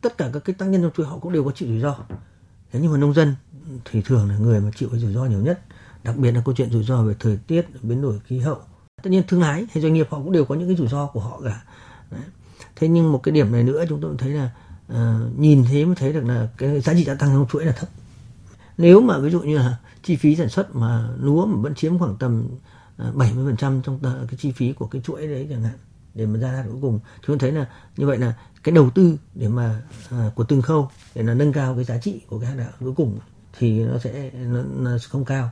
tất 0.00 0.18
cả 0.18 0.30
các 0.32 0.44
cái 0.44 0.54
tác 0.54 0.66
nhân 0.66 0.82
trong 0.82 0.90
chuỗi 0.96 1.06
họ 1.06 1.18
cũng 1.18 1.32
đều 1.32 1.44
có 1.44 1.50
chịu 1.54 1.68
rủi 1.68 1.80
ro. 1.80 1.96
Thế 2.72 2.80
nhưng 2.82 2.92
mà 2.92 2.98
nông 2.98 3.14
dân 3.14 3.34
thì 3.84 4.02
thường 4.02 4.28
là 4.28 4.38
người 4.38 4.60
mà 4.60 4.70
chịu 4.76 4.88
cái 4.88 5.00
rủi 5.00 5.14
ro 5.14 5.24
nhiều 5.24 5.40
nhất 5.40 5.60
đặc 6.04 6.16
biệt 6.16 6.32
là 6.32 6.42
câu 6.44 6.54
chuyện 6.54 6.70
rủi 6.70 6.84
ro 6.84 7.02
về 7.02 7.14
thời 7.20 7.36
tiết 7.36 7.66
biến 7.82 8.02
đổi 8.02 8.20
khí 8.24 8.38
hậu. 8.38 8.58
Tất 9.02 9.10
nhiên 9.10 9.22
thương 9.28 9.40
lái 9.40 9.66
hay 9.72 9.82
doanh 9.82 9.94
nghiệp 9.94 10.06
họ 10.10 10.18
cũng 10.18 10.32
đều 10.32 10.44
có 10.44 10.54
những 10.54 10.68
cái 10.68 10.76
rủi 10.76 10.88
ro 10.88 11.06
của 11.06 11.20
họ 11.20 11.40
cả. 11.44 11.62
Đấy. 12.10 12.20
thế 12.76 12.88
nhưng 12.88 13.12
một 13.12 13.20
cái 13.22 13.32
điểm 13.32 13.52
này 13.52 13.62
nữa 13.62 13.84
chúng 13.88 14.00
tôi 14.00 14.14
thấy 14.18 14.30
là 14.30 14.50
uh, 14.92 15.38
nhìn 15.38 15.64
thế 15.70 15.84
mới 15.84 15.94
thấy 15.94 16.12
được 16.12 16.24
là 16.24 16.48
cái 16.56 16.80
giá 16.80 16.94
trị 16.94 17.04
gia 17.04 17.14
tăng 17.14 17.30
trong 17.30 17.46
chuỗi 17.50 17.64
là 17.64 17.72
thấp. 17.72 17.88
Nếu 18.78 19.00
mà 19.00 19.18
ví 19.18 19.30
dụ 19.30 19.40
như 19.40 19.58
là 19.58 19.76
chi 20.02 20.16
phí 20.16 20.36
sản 20.36 20.48
xuất 20.48 20.74
mà 20.74 21.08
lúa 21.18 21.46
mà 21.46 21.60
vẫn 21.60 21.74
chiếm 21.74 21.98
khoảng 21.98 22.16
tầm 22.16 22.48
70% 22.98 23.56
ờ, 23.60 23.80
trong 23.84 23.98
cái 24.02 24.36
chi 24.38 24.52
phí 24.52 24.72
của 24.72 24.86
cái 24.86 25.02
chuỗi 25.02 25.26
đấy 25.26 25.46
chẳng 25.50 25.62
hạn 25.62 25.78
để 26.14 26.26
mà 26.26 26.38
ra 26.38 26.64
cuối 26.70 26.78
cùng 26.82 27.00
chúng 27.26 27.38
thấy 27.38 27.52
là 27.52 27.66
như 27.96 28.06
vậy 28.06 28.18
là 28.18 28.34
cái 28.62 28.74
đầu 28.74 28.90
tư 28.90 29.16
để 29.34 29.48
mà 29.48 29.82
à, 30.10 30.30
của 30.34 30.44
từng 30.44 30.62
khâu 30.62 30.90
để 31.14 31.22
là 31.22 31.34
nâng 31.34 31.52
cao 31.52 31.74
cái 31.74 31.84
giá 31.84 31.98
trị 31.98 32.20
của 32.28 32.38
cái 32.38 32.48
hạt 32.48 32.54
gạo 32.54 32.70
cuối 32.80 32.92
cùng 32.96 33.18
thì 33.58 33.84
nó 33.84 33.98
sẽ 33.98 34.30
nó, 34.30 34.62
nó 34.62 34.90
không 35.08 35.24
cao 35.24 35.50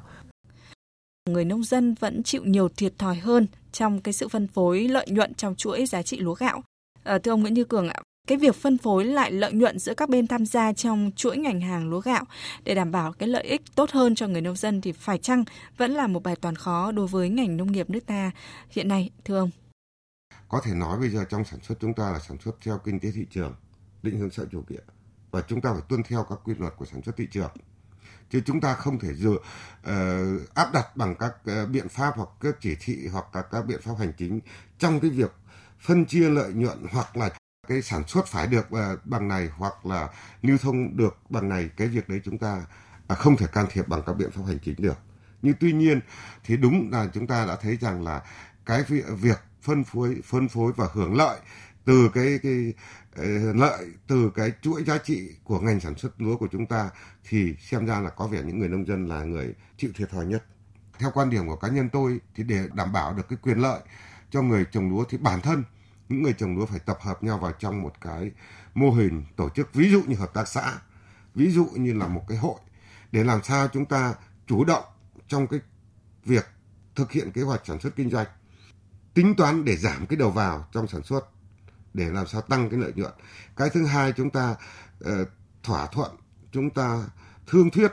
người 1.33 1.45
nông 1.45 1.65
dân 1.65 1.95
vẫn 1.95 2.23
chịu 2.23 2.45
nhiều 2.45 2.69
thiệt 2.69 2.99
thòi 2.99 3.17
hơn 3.17 3.47
trong 3.73 4.01
cái 4.01 4.13
sự 4.13 4.29
phân 4.29 4.47
phối 4.47 4.89
lợi 4.89 5.07
nhuận 5.11 5.35
trong 5.35 5.55
chuỗi 5.55 5.87
giá 5.87 6.03
trị 6.03 6.19
lúa 6.19 6.35
gạo. 6.35 6.63
À, 7.05 7.19
thưa 7.19 7.31
ông 7.31 7.41
Nguyễn 7.41 7.55
Như 7.55 7.65
Cường 7.65 7.89
ạ, 7.89 8.03
cái 8.27 8.39
việc 8.39 8.55
phân 8.55 8.79
phối 8.79 9.05
lại 9.05 9.33
lợi 9.33 9.53
nhuận 9.53 9.79
giữa 9.79 9.95
các 9.95 10.09
bên 10.09 10.27
tham 10.27 10.47
gia 10.47 10.73
trong 10.73 11.11
chuỗi 11.17 11.37
ngành 11.37 11.61
hàng 11.61 11.91
lúa 11.91 12.01
gạo 12.01 12.25
để 12.65 12.75
đảm 12.75 12.93
bảo 12.93 13.13
cái 13.13 13.29
lợi 13.29 13.45
ích 13.45 13.63
tốt 13.75 13.91
hơn 13.91 14.15
cho 14.15 14.27
người 14.27 14.41
nông 14.41 14.57
dân 14.57 14.81
thì 14.81 14.93
phải 14.93 15.19
chăng 15.19 15.45
vẫn 15.77 15.93
là 15.93 16.07
một 16.07 16.23
bài 16.23 16.37
toán 16.37 16.57
khó 16.57 16.93
đối 16.93 17.07
với 17.07 17.29
ngành 17.29 17.57
nông 17.57 17.73
nghiệp 17.73 17.91
nước 17.91 18.07
ta 18.07 18.31
hiện 18.71 18.89
nay 18.89 19.11
thưa 19.25 19.39
ông? 19.39 19.51
Có 20.49 20.61
thể 20.65 20.75
nói 20.75 20.99
bây 20.99 21.09
giờ 21.09 21.25
trong 21.31 21.45
sản 21.45 21.61
xuất 21.63 21.81
chúng 21.81 21.95
ta 21.95 22.11
là 22.13 22.19
sản 22.19 22.37
xuất 22.45 22.57
theo 22.61 22.79
kinh 22.85 23.01
tế 23.01 23.11
thị 23.15 23.27
trường, 23.31 23.55
định 24.03 24.19
hướng 24.19 24.31
xã 24.31 24.43
chủ 24.53 24.63
nghĩa 24.69 24.81
và 25.31 25.43
chúng 25.49 25.61
ta 25.61 25.73
phải 25.73 25.83
tuân 25.89 26.03
theo 26.03 26.27
các 26.29 26.39
quy 26.45 26.55
luật 26.59 26.77
của 26.77 26.85
sản 26.85 27.03
xuất 27.03 27.17
thị 27.17 27.29
trường 27.31 27.51
chứ 28.31 28.43
chúng 28.47 28.61
ta 28.61 28.75
không 28.75 28.99
thể 28.99 29.15
dựa 29.15 29.37
uh, 29.91 30.55
áp 30.55 30.73
đặt 30.73 30.97
bằng 30.97 31.15
các 31.15 31.35
uh, 31.63 31.69
biện 31.69 31.89
pháp 31.89 32.17
hoặc 32.17 32.29
các 32.41 32.57
chỉ 32.61 32.77
thị 32.81 33.09
hoặc 33.13 33.25
các, 33.33 33.47
các 33.51 33.67
biện 33.67 33.81
pháp 33.83 33.95
hành 33.99 34.13
chính 34.19 34.41
trong 34.79 35.01
cái 35.01 35.11
việc 35.11 35.33
phân 35.81 36.05
chia 36.05 36.29
lợi 36.29 36.53
nhuận 36.53 36.87
hoặc 36.93 37.17
là 37.17 37.31
cái 37.69 37.83
sản 37.83 38.03
xuất 38.07 38.27
phải 38.27 38.47
được 38.47 38.67
uh, 38.67 39.07
bằng 39.07 39.29
này 39.29 39.49
hoặc 39.57 39.87
là 39.87 40.09
lưu 40.43 40.59
thông 40.59 40.97
được 40.97 41.17
bằng 41.31 41.49
này 41.49 41.71
cái 41.77 41.89
việc 41.89 42.09
đấy 42.09 42.21
chúng 42.25 42.39
ta 42.39 42.67
uh, 43.13 43.19
không 43.19 43.37
thể 43.37 43.47
can 43.47 43.67
thiệp 43.71 43.89
bằng 43.89 44.03
các 44.07 44.13
biện 44.13 44.31
pháp 44.31 44.43
hành 44.47 44.59
chính 44.65 44.75
được. 44.79 44.99
Nhưng 45.43 45.55
tuy 45.61 45.73
nhiên 45.73 46.01
thì 46.45 46.57
đúng 46.57 46.91
là 46.91 47.07
chúng 47.15 47.27
ta 47.27 47.47
đã 47.47 47.57
thấy 47.57 47.77
rằng 47.77 48.05
là 48.05 48.23
cái 48.67 48.83
việc 49.21 49.39
phân 49.63 49.85
phối 49.85 50.21
phân 50.25 50.49
phối 50.49 50.73
và 50.77 50.89
hưởng 50.93 51.15
lợi 51.15 51.39
từ 51.85 52.11
cái 52.15 52.39
cái 52.43 52.75
Ờ, 53.19 53.53
lợi 53.53 53.87
từ 54.07 54.31
cái 54.35 54.53
chuỗi 54.63 54.85
giá 54.85 54.99
trị 54.99 55.29
của 55.45 55.61
ngành 55.61 55.81
sản 55.81 55.95
xuất 55.95 56.21
lúa 56.21 56.37
của 56.37 56.49
chúng 56.53 56.67
ta 56.67 56.91
thì 57.29 57.55
xem 57.61 57.87
ra 57.87 58.01
là 58.01 58.11
có 58.11 58.27
vẻ 58.27 58.43
những 58.43 58.59
người 58.59 58.69
nông 58.69 58.87
dân 58.87 59.07
là 59.07 59.25
người 59.25 59.55
chịu 59.77 59.91
thiệt 59.95 60.11
thòi 60.11 60.27
nhất. 60.27 60.45
Theo 60.99 61.11
quan 61.15 61.31
điểm 61.31 61.47
của 61.47 61.57
cá 61.57 61.69
nhân 61.69 61.89
tôi 61.89 62.21
thì 62.35 62.43
để 62.45 62.69
đảm 62.75 62.93
bảo 62.93 63.15
được 63.15 63.29
cái 63.29 63.39
quyền 63.43 63.59
lợi 63.59 63.81
cho 64.31 64.43
người 64.43 64.65
trồng 64.73 64.91
lúa 64.91 65.05
thì 65.05 65.19
bản 65.19 65.41
thân 65.41 65.65
những 66.09 66.23
người 66.23 66.33
trồng 66.33 66.57
lúa 66.57 66.67
phải 66.67 66.79
tập 66.79 66.99
hợp 67.01 67.23
nhau 67.23 67.39
vào 67.39 67.53
trong 67.53 67.83
một 67.83 67.93
cái 68.01 68.31
mô 68.75 68.91
hình 68.91 69.25
tổ 69.37 69.49
chức 69.49 69.75
ví 69.75 69.91
dụ 69.91 70.03
như 70.07 70.17
hợp 70.17 70.35
tác 70.35 70.49
xã, 70.49 70.79
ví 71.35 71.51
dụ 71.51 71.69
như 71.75 71.93
là 71.93 72.09
một 72.09 72.25
cái 72.29 72.39
hội 72.39 72.61
để 73.13 73.25
làm 73.25 73.43
sao 73.43 73.69
chúng 73.69 73.85
ta 73.85 74.15
chủ 74.47 74.65
động 74.65 74.85
trong 75.29 75.47
cái 75.47 75.61
việc 76.25 76.47
thực 76.95 77.13
hiện 77.13 77.33
kế 77.33 77.43
hoạch 77.43 77.67
sản 77.67 77.81
xuất 77.81 77.97
kinh 77.97 78.11
doanh 78.11 78.27
tính 79.15 79.35
toán 79.37 79.65
để 79.65 79.77
giảm 79.77 80.07
cái 80.07 80.17
đầu 80.17 80.31
vào 80.31 80.69
trong 80.73 80.89
sản 80.89 81.03
xuất 81.03 81.29
để 81.99 82.11
làm 82.11 82.27
sao 82.27 82.41
tăng 82.41 82.71
cái 82.71 82.81
lợi 82.81 82.93
nhuận. 82.97 83.13
Cái 83.57 83.71
thứ 83.71 83.87
hai 83.87 84.13
chúng 84.13 84.31
ta 84.31 84.57
uh, 85.05 85.29
thỏa 85.63 85.87
thuận 85.87 86.11
chúng 86.53 86.71
ta 86.71 87.05
thương 87.47 87.71
thuyết 87.71 87.93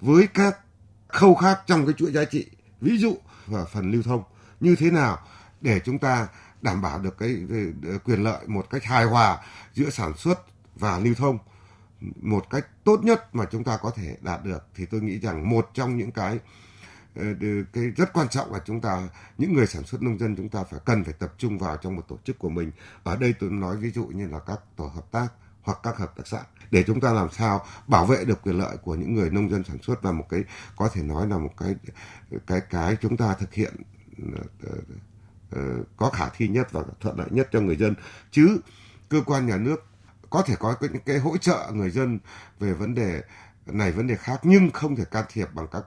với 0.00 0.26
các 0.26 0.58
khâu 1.08 1.34
khác 1.34 1.60
trong 1.66 1.86
cái 1.86 1.94
chuỗi 1.98 2.12
giá 2.12 2.24
trị 2.24 2.50
ví 2.80 2.98
dụ 2.98 3.16
và 3.46 3.64
phần 3.64 3.90
lưu 3.90 4.02
thông. 4.02 4.22
Như 4.60 4.76
thế 4.76 4.90
nào 4.90 5.18
để 5.60 5.80
chúng 5.84 5.98
ta 5.98 6.28
đảm 6.62 6.82
bảo 6.82 6.98
được 6.98 7.18
cái, 7.18 7.36
cái, 7.50 7.64
cái 7.82 7.98
quyền 8.04 8.22
lợi 8.22 8.46
một 8.46 8.70
cách 8.70 8.84
hài 8.84 9.04
hòa 9.04 9.38
giữa 9.74 9.90
sản 9.90 10.16
xuất 10.16 10.40
và 10.74 10.98
lưu 10.98 11.14
thông 11.14 11.38
một 12.20 12.50
cách 12.50 12.66
tốt 12.84 13.04
nhất 13.04 13.34
mà 13.34 13.44
chúng 13.50 13.64
ta 13.64 13.76
có 13.76 13.90
thể 13.90 14.16
đạt 14.20 14.44
được? 14.44 14.66
Thì 14.74 14.86
tôi 14.86 15.00
nghĩ 15.00 15.18
rằng 15.18 15.50
một 15.50 15.70
trong 15.74 15.96
những 15.96 16.10
cái 16.10 16.38
Ờ, 17.16 17.24
cái 17.72 17.84
rất 17.96 18.12
quan 18.12 18.28
trọng 18.28 18.52
là 18.52 18.60
chúng 18.64 18.80
ta, 18.80 19.08
những 19.38 19.52
người 19.52 19.66
sản 19.66 19.84
xuất 19.84 20.02
nông 20.02 20.18
dân 20.18 20.36
chúng 20.36 20.48
ta 20.48 20.64
phải 20.70 20.80
cần 20.84 21.04
phải 21.04 21.12
tập 21.12 21.34
trung 21.38 21.58
vào 21.58 21.76
trong 21.76 21.96
một 21.96 22.02
tổ 22.08 22.18
chức 22.24 22.38
của 22.38 22.48
mình. 22.48 22.70
Ở 23.02 23.16
đây 23.16 23.34
tôi 23.40 23.50
nói 23.50 23.76
ví 23.76 23.90
dụ 23.90 24.06
như 24.06 24.28
là 24.28 24.38
các 24.38 24.60
tổ 24.76 24.86
hợp 24.86 25.10
tác 25.10 25.28
hoặc 25.62 25.78
các 25.82 25.98
hợp 25.98 26.16
tác 26.16 26.26
xã 26.26 26.42
để 26.70 26.84
chúng 26.86 27.00
ta 27.00 27.12
làm 27.12 27.28
sao 27.30 27.64
bảo 27.86 28.06
vệ 28.06 28.24
được 28.24 28.42
quyền 28.42 28.58
lợi 28.58 28.76
của 28.76 28.94
những 28.94 29.14
người 29.14 29.30
nông 29.30 29.50
dân 29.50 29.64
sản 29.64 29.78
xuất 29.82 30.02
và 30.02 30.12
một 30.12 30.26
cái, 30.28 30.44
có 30.76 30.88
thể 30.88 31.02
nói 31.02 31.28
là 31.28 31.38
một 31.38 31.50
cái 31.56 31.74
cái 32.46 32.60
cái 32.70 32.96
chúng 33.00 33.16
ta 33.16 33.34
thực 33.34 33.54
hiện 33.54 33.74
ờ, 34.62 34.70
ờ, 35.50 35.62
có 35.96 36.10
khả 36.10 36.28
thi 36.36 36.48
nhất 36.48 36.72
và 36.72 36.82
thuận 37.00 37.18
lợi 37.18 37.28
nhất 37.30 37.48
cho 37.52 37.60
người 37.60 37.76
dân. 37.76 37.94
Chứ 38.30 38.60
cơ 39.08 39.22
quan 39.26 39.46
nhà 39.46 39.56
nước 39.56 39.84
có 40.30 40.42
thể 40.42 40.54
có 40.58 40.76
những 40.80 41.02
cái 41.06 41.18
hỗ 41.18 41.36
trợ 41.36 41.70
người 41.72 41.90
dân 41.90 42.18
về 42.60 42.72
vấn 42.72 42.94
đề 42.94 43.22
này, 43.66 43.92
vấn 43.92 44.06
đề 44.06 44.16
khác 44.16 44.40
nhưng 44.42 44.70
không 44.70 44.96
thể 44.96 45.04
can 45.04 45.24
thiệp 45.28 45.48
bằng 45.54 45.66
các 45.72 45.84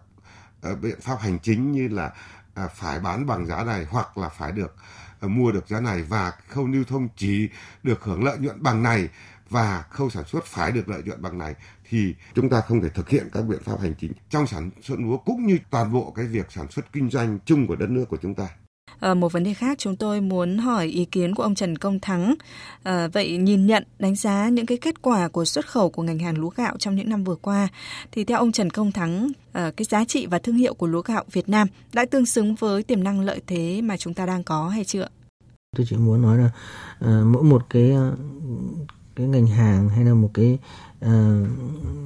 Ờ, 0.61 0.75
biện 0.75 1.01
pháp 1.01 1.19
hành 1.19 1.39
chính 1.39 1.71
như 1.71 1.87
là 1.87 2.11
à, 2.53 2.67
phải 2.67 2.99
bán 2.99 3.25
bằng 3.25 3.45
giá 3.45 3.63
này 3.63 3.85
hoặc 3.89 4.17
là 4.17 4.29
phải 4.29 4.51
được 4.51 4.75
ờ, 5.19 5.27
mua 5.27 5.51
được 5.51 5.67
giá 5.67 5.79
này 5.79 6.03
và 6.03 6.33
khâu 6.47 6.67
lưu 6.67 6.83
thông 6.83 7.07
chỉ 7.15 7.49
được 7.83 8.03
hưởng 8.03 8.23
lợi 8.23 8.37
nhuận 8.37 8.63
bằng 8.63 8.83
này 8.83 9.09
và 9.49 9.85
khâu 9.89 10.09
sản 10.09 10.23
xuất 10.23 10.45
phải 10.45 10.71
được 10.71 10.89
lợi 10.89 11.03
nhuận 11.03 11.21
bằng 11.21 11.37
này 11.37 11.55
thì 11.89 12.15
chúng 12.35 12.49
ta 12.49 12.61
không 12.61 12.81
thể 12.81 12.89
thực 12.89 13.09
hiện 13.09 13.29
các 13.33 13.41
biện 13.41 13.63
pháp 13.63 13.79
hành 13.81 13.93
chính 13.99 14.11
trong 14.29 14.47
sản 14.47 14.69
xuất 14.81 14.99
lúa 14.99 15.17
cũng 15.17 15.45
như 15.45 15.57
toàn 15.69 15.91
bộ 15.93 16.13
cái 16.15 16.25
việc 16.25 16.51
sản 16.51 16.67
xuất 16.71 16.93
kinh 16.93 17.09
doanh 17.09 17.39
chung 17.45 17.67
của 17.67 17.75
đất 17.75 17.89
nước 17.89 18.05
của 18.09 18.17
chúng 18.21 18.35
ta. 18.35 18.47
À, 18.99 19.13
một 19.13 19.33
vấn 19.33 19.43
đề 19.43 19.53
khác 19.53 19.77
chúng 19.77 19.95
tôi 19.95 20.21
muốn 20.21 20.57
hỏi 20.57 20.87
ý 20.87 21.05
kiến 21.05 21.35
của 21.35 21.43
ông 21.43 21.55
Trần 21.55 21.77
Công 21.77 21.99
Thắng. 21.99 22.35
À, 22.83 23.07
vậy 23.07 23.37
nhìn 23.37 23.65
nhận, 23.65 23.83
đánh 23.99 24.15
giá 24.15 24.49
những 24.49 24.65
cái 24.65 24.77
kết 24.77 25.01
quả 25.01 25.27
của 25.27 25.45
xuất 25.45 25.67
khẩu 25.67 25.89
của 25.89 26.03
ngành 26.03 26.19
hàng 26.19 26.37
lúa 26.37 26.49
gạo 26.49 26.75
trong 26.79 26.95
những 26.95 27.09
năm 27.09 27.23
vừa 27.23 27.35
qua, 27.35 27.67
thì 28.11 28.23
theo 28.23 28.37
ông 28.37 28.51
Trần 28.51 28.69
Công 28.69 28.91
Thắng, 28.91 29.31
à, 29.51 29.71
cái 29.77 29.85
giá 29.85 30.05
trị 30.05 30.25
và 30.25 30.39
thương 30.39 30.55
hiệu 30.55 30.73
của 30.73 30.87
lúa 30.87 31.01
gạo 31.01 31.23
Việt 31.31 31.49
Nam 31.49 31.67
đã 31.93 32.05
tương 32.05 32.25
xứng 32.25 32.55
với 32.55 32.83
tiềm 32.83 33.03
năng 33.03 33.21
lợi 33.21 33.41
thế 33.47 33.81
mà 33.81 33.97
chúng 33.97 34.13
ta 34.13 34.25
đang 34.25 34.43
có 34.43 34.69
hay 34.69 34.83
chưa? 34.83 35.07
Tôi 35.77 35.85
chỉ 35.89 35.97
muốn 35.97 36.21
nói 36.21 36.37
là 36.37 36.51
mỗi 37.23 37.43
một 37.43 37.65
cái 37.69 37.91
cái 39.15 39.27
ngành 39.27 39.47
hàng 39.47 39.89
hay 39.89 40.05
là 40.05 40.13
một 40.13 40.29
cái 40.33 40.57
uh, 41.05 41.11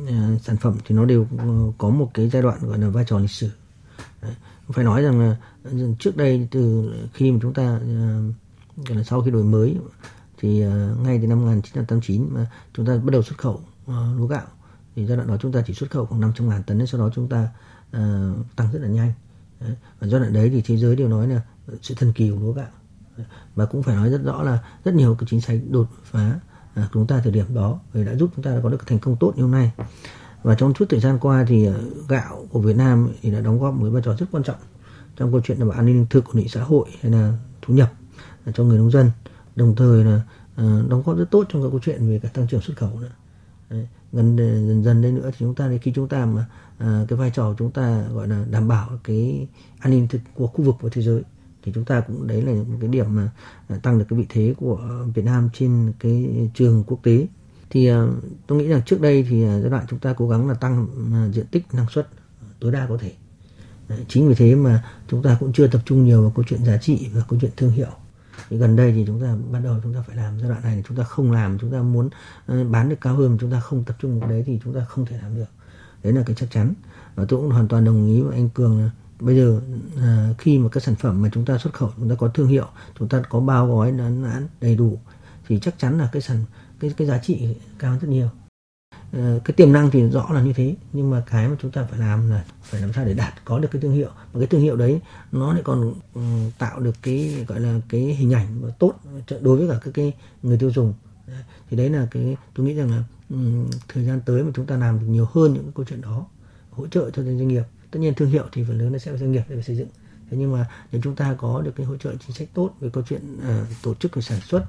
uh, 0.04 0.42
sản 0.42 0.58
phẩm 0.58 0.78
thì 0.86 0.96
nó 0.96 1.06
đều 1.06 1.28
có 1.78 1.90
một 1.90 2.12
cái 2.14 2.30
giai 2.30 2.42
đoạn 2.42 2.58
gọi 2.62 2.78
là 2.78 2.90
vai 2.90 3.06
trò 3.08 3.20
lịch 3.20 3.32
sử. 3.32 3.50
Phải 4.70 4.86
nói 4.86 5.02
rằng 5.02 5.20
là 5.20 5.38
trước 6.00 6.18
đây 6.18 6.48
từ 6.52 6.94
khi 7.14 7.32
mà 7.32 7.40
chúng 7.42 7.54
ta 7.54 7.64
ờ, 7.64 8.22
gọi 8.88 8.98
là 8.98 9.04
sau 9.04 9.22
khi 9.22 9.32
đổi 9.32 9.44
mới 9.44 9.78
thì 10.38 10.62
ờ, 10.62 10.96
ngay 11.04 11.20
từ 11.22 11.28
năm 11.28 11.40
1989 11.40 12.28
mà 12.32 12.48
chúng 12.74 12.86
ta 12.86 12.98
bắt 12.98 13.12
đầu 13.12 13.22
xuất 13.22 13.38
khẩu 13.38 13.62
ờ, 13.88 14.16
lúa 14.18 14.28
gạo 14.28 14.46
thì 14.96 15.06
giai 15.06 15.18
đoạn 15.18 15.28
đó 15.28 15.38
chúng 15.42 15.52
ta 15.52 15.64
chỉ 15.68 15.74
xuất 15.74 15.92
khẩu 15.92 16.06
khoảng 16.06 16.22
500 16.22 16.50
ngàn 16.50 16.64
tấn 16.64 16.88
sau 16.88 17.02
đó 17.02 17.10
chúng 17.16 17.30
ta 17.30 17.48
uh, 17.98 18.56
tăng 18.56 18.72
rất 18.74 18.80
là 18.82 18.88
nhanh 18.88 19.14
đấy. 19.60 19.76
và 20.00 20.08
giai 20.08 20.20
đoạn 20.20 20.34
đấy 20.34 20.50
thì 20.50 20.62
thế 20.62 20.78
giới 20.78 20.96
đều 20.96 21.08
nói 21.08 21.28
là 21.28 21.42
sự 21.82 21.96
thần 21.98 22.14
kỳ 22.14 22.30
của 22.30 22.38
lúa 22.40 22.52
gạo 22.52 22.68
và 23.56 23.66
cũng 23.66 23.84
phải 23.84 23.96
nói 23.96 24.10
rất 24.10 24.22
rõ 24.24 24.44
là 24.44 24.60
rất 24.86 24.94
nhiều 24.94 25.16
cái 25.20 25.28
chính 25.30 25.42
sách 25.42 25.58
đột 25.70 25.88
phá 26.04 26.40
của 26.76 26.82
chúng 26.94 27.08
ta 27.08 27.20
thời 27.24 27.32
điểm 27.32 27.46
đó 27.54 27.80
đã 27.94 28.16
giúp 28.16 28.30
chúng 28.36 28.44
ta 28.44 28.60
có 28.64 28.70
được 28.70 28.88
thành 28.88 29.00
công 29.00 29.16
tốt 29.16 29.34
như 29.36 29.42
hôm 29.42 29.52
nay 29.52 29.72
và 30.44 30.56
trong 30.56 30.74
suốt 30.74 30.86
thời 30.90 31.00
gian 31.00 31.20
qua 31.22 31.46
thì 31.48 31.66
ờ, 31.66 31.80
gạo 32.10 32.46
của 32.50 32.60
Việt 32.60 32.76
Nam 32.76 33.10
thì 33.22 33.32
đã 33.32 33.40
đóng 33.40 33.60
góp 33.60 33.74
một 33.74 33.90
vai 33.90 34.02
trò 34.06 34.16
rất 34.16 34.26
quan 34.32 34.44
trọng 34.44 34.56
trong 35.16 35.32
câu 35.32 35.42
chuyện 35.44 35.60
đảm 35.60 35.70
bảo 35.70 35.78
an 35.78 35.86
ninh 35.86 35.96
lương 35.96 36.06
thực 36.10 36.26
ổn 36.26 36.36
định 36.36 36.50
xã 36.50 36.64
hội 36.64 36.90
hay 37.02 37.12
là 37.12 37.34
thu 37.62 37.74
nhập 37.74 37.94
ờ, 38.46 38.52
cho 38.52 38.64
người 38.64 38.78
nông 38.78 38.92
dân 38.92 39.12
đồng 39.56 39.76
thời 39.76 40.04
là 40.04 40.22
ờ, 40.56 40.84
đóng 40.90 41.04
góp 41.06 41.18
rất 41.18 41.32
tốt 41.32 41.46
trong 41.50 41.62
cái 41.62 41.72
câu 41.72 41.80
chuyện 41.84 42.10
về 42.10 42.20
cả 42.24 42.30
tăng 42.34 42.48
trưởng 42.48 42.62
xuất 42.62 42.78
khẩu 42.78 43.00
nữa 43.00 43.12
Đấy. 43.70 43.88
gần 44.12 44.38
dần 44.38 44.84
dần 44.84 45.02
đây 45.02 45.12
nữa 45.12 45.30
thì 45.32 45.38
chúng 45.40 45.56
ta 45.56 45.70
khi 45.82 45.92
chúng 45.96 46.08
ta 46.08 46.26
mà 46.26 46.46
à, 46.78 47.06
cái 47.08 47.18
vai 47.20 47.32
trò 47.36 47.50
của 47.50 47.56
chúng 47.58 47.72
ta 47.72 48.04
gọi 48.14 48.28
là 48.28 48.46
đảm 48.52 48.68
bảo 48.68 48.90
cái 49.04 49.48
an 49.80 49.92
ninh 49.92 50.08
thực 50.08 50.22
của 50.34 50.48
khu 50.48 50.64
vực 50.64 50.76
và 50.82 50.90
thế 50.92 51.02
giới 51.02 51.24
thì 51.64 51.72
chúng 51.76 51.86
ta 51.86 52.00
cũng 52.00 52.28
đấy 52.28 52.42
là 52.42 52.52
một 52.54 52.78
cái 52.82 52.90
điểm 52.90 53.16
mà 53.16 53.30
tăng 53.84 54.00
được 54.00 54.06
cái 54.10 54.20
vị 54.20 54.26
thế 54.30 54.54
của 54.58 55.06
Việt 55.14 55.26
Nam 55.26 55.50
trên 55.54 55.94
cái 56.00 56.50
trường 56.54 56.84
quốc 56.88 57.00
tế 57.04 57.28
thì 57.70 57.90
tôi 58.48 58.60
nghĩ 58.60 58.68
rằng 58.68 58.82
trước 58.86 59.02
đây 59.02 59.26
thì 59.30 59.46
giai 59.46 59.70
đoạn 59.70 59.86
chúng 59.90 60.00
ta 60.00 60.14
cố 60.18 60.28
gắng 60.28 60.48
là 60.48 60.54
tăng 60.54 60.88
diện 61.34 61.46
tích 61.52 61.66
năng 61.74 61.90
suất 61.90 62.08
tối 62.60 62.72
đa 62.72 62.88
có 62.90 62.98
thể 62.98 63.12
chính 64.08 64.28
vì 64.28 64.36
thế 64.36 64.56
mà 64.56 64.84
chúng 65.08 65.24
ta 65.24 65.38
cũng 65.40 65.54
chưa 65.54 65.68
tập 65.68 65.82
trung 65.86 66.06
nhiều 66.06 66.22
vào 66.22 66.32
câu 66.36 66.46
chuyện 66.48 66.66
giá 66.66 66.78
trị 66.78 67.10
và 67.14 67.22
câu 67.30 67.40
chuyện 67.42 67.52
thương 67.58 67.72
hiệu 67.72 67.92
thì 68.50 68.58
gần 68.58 68.76
đây 68.76 68.92
thì 68.92 69.04
chúng 69.08 69.22
ta 69.22 69.36
bắt 69.52 69.60
đầu 69.64 69.76
chúng 69.84 69.94
ta 69.94 70.02
phải 70.08 70.16
làm 70.16 70.40
giai 70.40 70.50
đoạn 70.50 70.62
này 70.64 70.76
thì 70.76 70.84
chúng 70.88 70.98
ta 70.98 71.04
không 71.04 71.32
làm 71.32 71.60
chúng 71.60 71.72
ta 71.72 71.82
muốn 71.82 72.10
bán 72.72 72.90
được 72.90 73.02
cao 73.02 73.16
hơn 73.16 73.38
chúng 73.42 73.52
ta 73.52 73.60
không 73.60 73.84
tập 73.84 73.96
trung 74.00 74.20
vào 74.20 74.30
đấy 74.30 74.44
thì 74.46 74.60
chúng 74.64 74.74
ta 74.74 74.86
không 74.86 75.06
thể 75.06 75.18
làm 75.22 75.36
được 75.36 75.50
đấy 76.04 76.14
là 76.14 76.24
cái 76.26 76.36
chắc 76.36 76.52
chắn 76.52 76.74
và 77.16 77.26
tôi 77.30 77.40
cũng 77.40 77.50
hoàn 77.50 77.68
toàn 77.68 77.86
đồng 77.86 78.08
ý 78.08 78.22
với 78.22 78.36
anh 78.36 78.50
cường 78.50 78.80
là 78.80 78.90
bây 79.20 79.36
giờ 79.36 79.62
à, 80.02 80.30
khi 80.38 80.60
mà 80.60 80.70
các 80.70 80.84
sản 80.84 80.96
phẩm 80.96 81.22
mà 81.22 81.30
chúng 81.34 81.46
ta 81.46 81.58
xuất 81.58 81.74
khẩu 81.74 81.92
chúng 81.98 82.10
ta 82.10 82.16
có 82.16 82.28
thương 82.28 82.48
hiệu 82.48 82.68
chúng 83.00 83.10
ta 83.10 83.22
có 83.30 83.40
bao 83.40 83.68
gói 83.68 83.92
nó 83.92 84.10
đầy 84.62 84.76
đủ 84.76 85.00
thì 85.48 85.60
chắc 85.60 85.80
chắn 85.80 85.98
là 85.98 86.10
cái 86.12 86.22
sản 86.22 86.46
cái 86.84 86.94
cái 86.98 87.08
giá 87.08 87.18
trị 87.18 87.48
cao 87.80 87.98
rất 88.02 88.08
nhiều. 88.10 88.30
Ờ, 89.14 89.40
cái 89.46 89.54
tiềm 89.54 89.72
năng 89.72 89.92
thì 89.92 90.10
rõ 90.10 90.30
là 90.34 90.42
như 90.42 90.54
thế 90.54 90.76
nhưng 90.94 91.10
mà 91.10 91.24
cái 91.26 91.48
mà 91.48 91.56
chúng 91.62 91.72
ta 91.72 91.84
phải 91.84 92.00
làm 92.00 92.30
là 92.30 92.46
phải 92.62 92.82
làm 92.82 92.94
sao 92.94 93.06
để 93.06 93.14
đạt 93.14 93.34
có 93.46 93.60
được 93.60 93.68
cái 93.72 93.82
thương 93.82 93.94
hiệu. 93.94 94.10
Và 94.34 94.40
cái 94.40 94.48
thương 94.48 94.62
hiệu 94.62 94.76
đấy 94.76 95.02
nó 95.32 95.54
lại 95.54 95.62
còn 95.66 95.94
ừ, 96.14 96.22
tạo 96.58 96.80
được 96.80 96.96
cái 97.02 97.46
gọi 97.48 97.60
là 97.60 97.80
cái 97.90 98.02
hình 98.02 98.34
ảnh 98.34 98.72
tốt 98.80 98.94
đối 99.42 99.58
với 99.58 99.68
cả 99.68 99.80
cái, 99.84 99.94
cái 99.94 100.14
người 100.44 100.58
tiêu 100.58 100.72
dùng. 100.72 100.94
Thì 101.70 101.78
đấy 101.78 101.90
là 101.90 102.08
cái 102.12 102.38
tôi 102.56 102.66
nghĩ 102.66 102.74
rằng 102.74 102.92
là 102.92 103.04
ừ, 103.30 103.38
thời 103.88 104.06
gian 104.06 104.22
tới 104.26 104.44
mà 104.44 104.52
chúng 104.56 104.66
ta 104.66 104.78
làm 104.78 105.00
được 105.00 105.06
nhiều 105.06 105.28
hơn 105.34 105.54
những 105.54 105.64
cái 105.64 105.72
câu 105.76 105.86
chuyện 105.90 106.02
đó 106.02 106.26
hỗ 106.72 106.88
trợ 106.88 107.10
cho 107.10 107.24
doanh 107.24 107.48
nghiệp. 107.48 107.64
Tất 107.92 108.00
nhiên 108.00 108.14
thương 108.14 108.30
hiệu 108.30 108.46
thì 108.52 108.64
phần 108.68 108.78
lớn 108.78 108.92
nó 108.92 108.98
sẽ 108.98 109.12
là 109.12 109.18
doanh 109.18 109.32
nghiệp 109.32 109.44
để 109.50 109.62
xây 109.62 109.76
dựng. 109.76 109.88
Thế 110.30 110.38
nhưng 110.38 110.52
mà 110.52 110.66
nếu 110.92 111.02
chúng 111.04 111.16
ta 111.16 111.36
có 111.38 111.62
được 111.62 111.72
cái 111.76 111.86
hỗ 111.86 111.98
trợ 111.98 112.14
chính 112.28 112.36
sách 112.36 112.48
tốt 112.54 112.76
về 112.80 112.90
câu 112.94 113.04
chuyện 113.10 113.38
uh, 113.38 113.68
tổ 113.84 113.94
chức 113.94 114.16
và 114.16 114.22
sản 114.22 114.40
xuất 114.42 114.66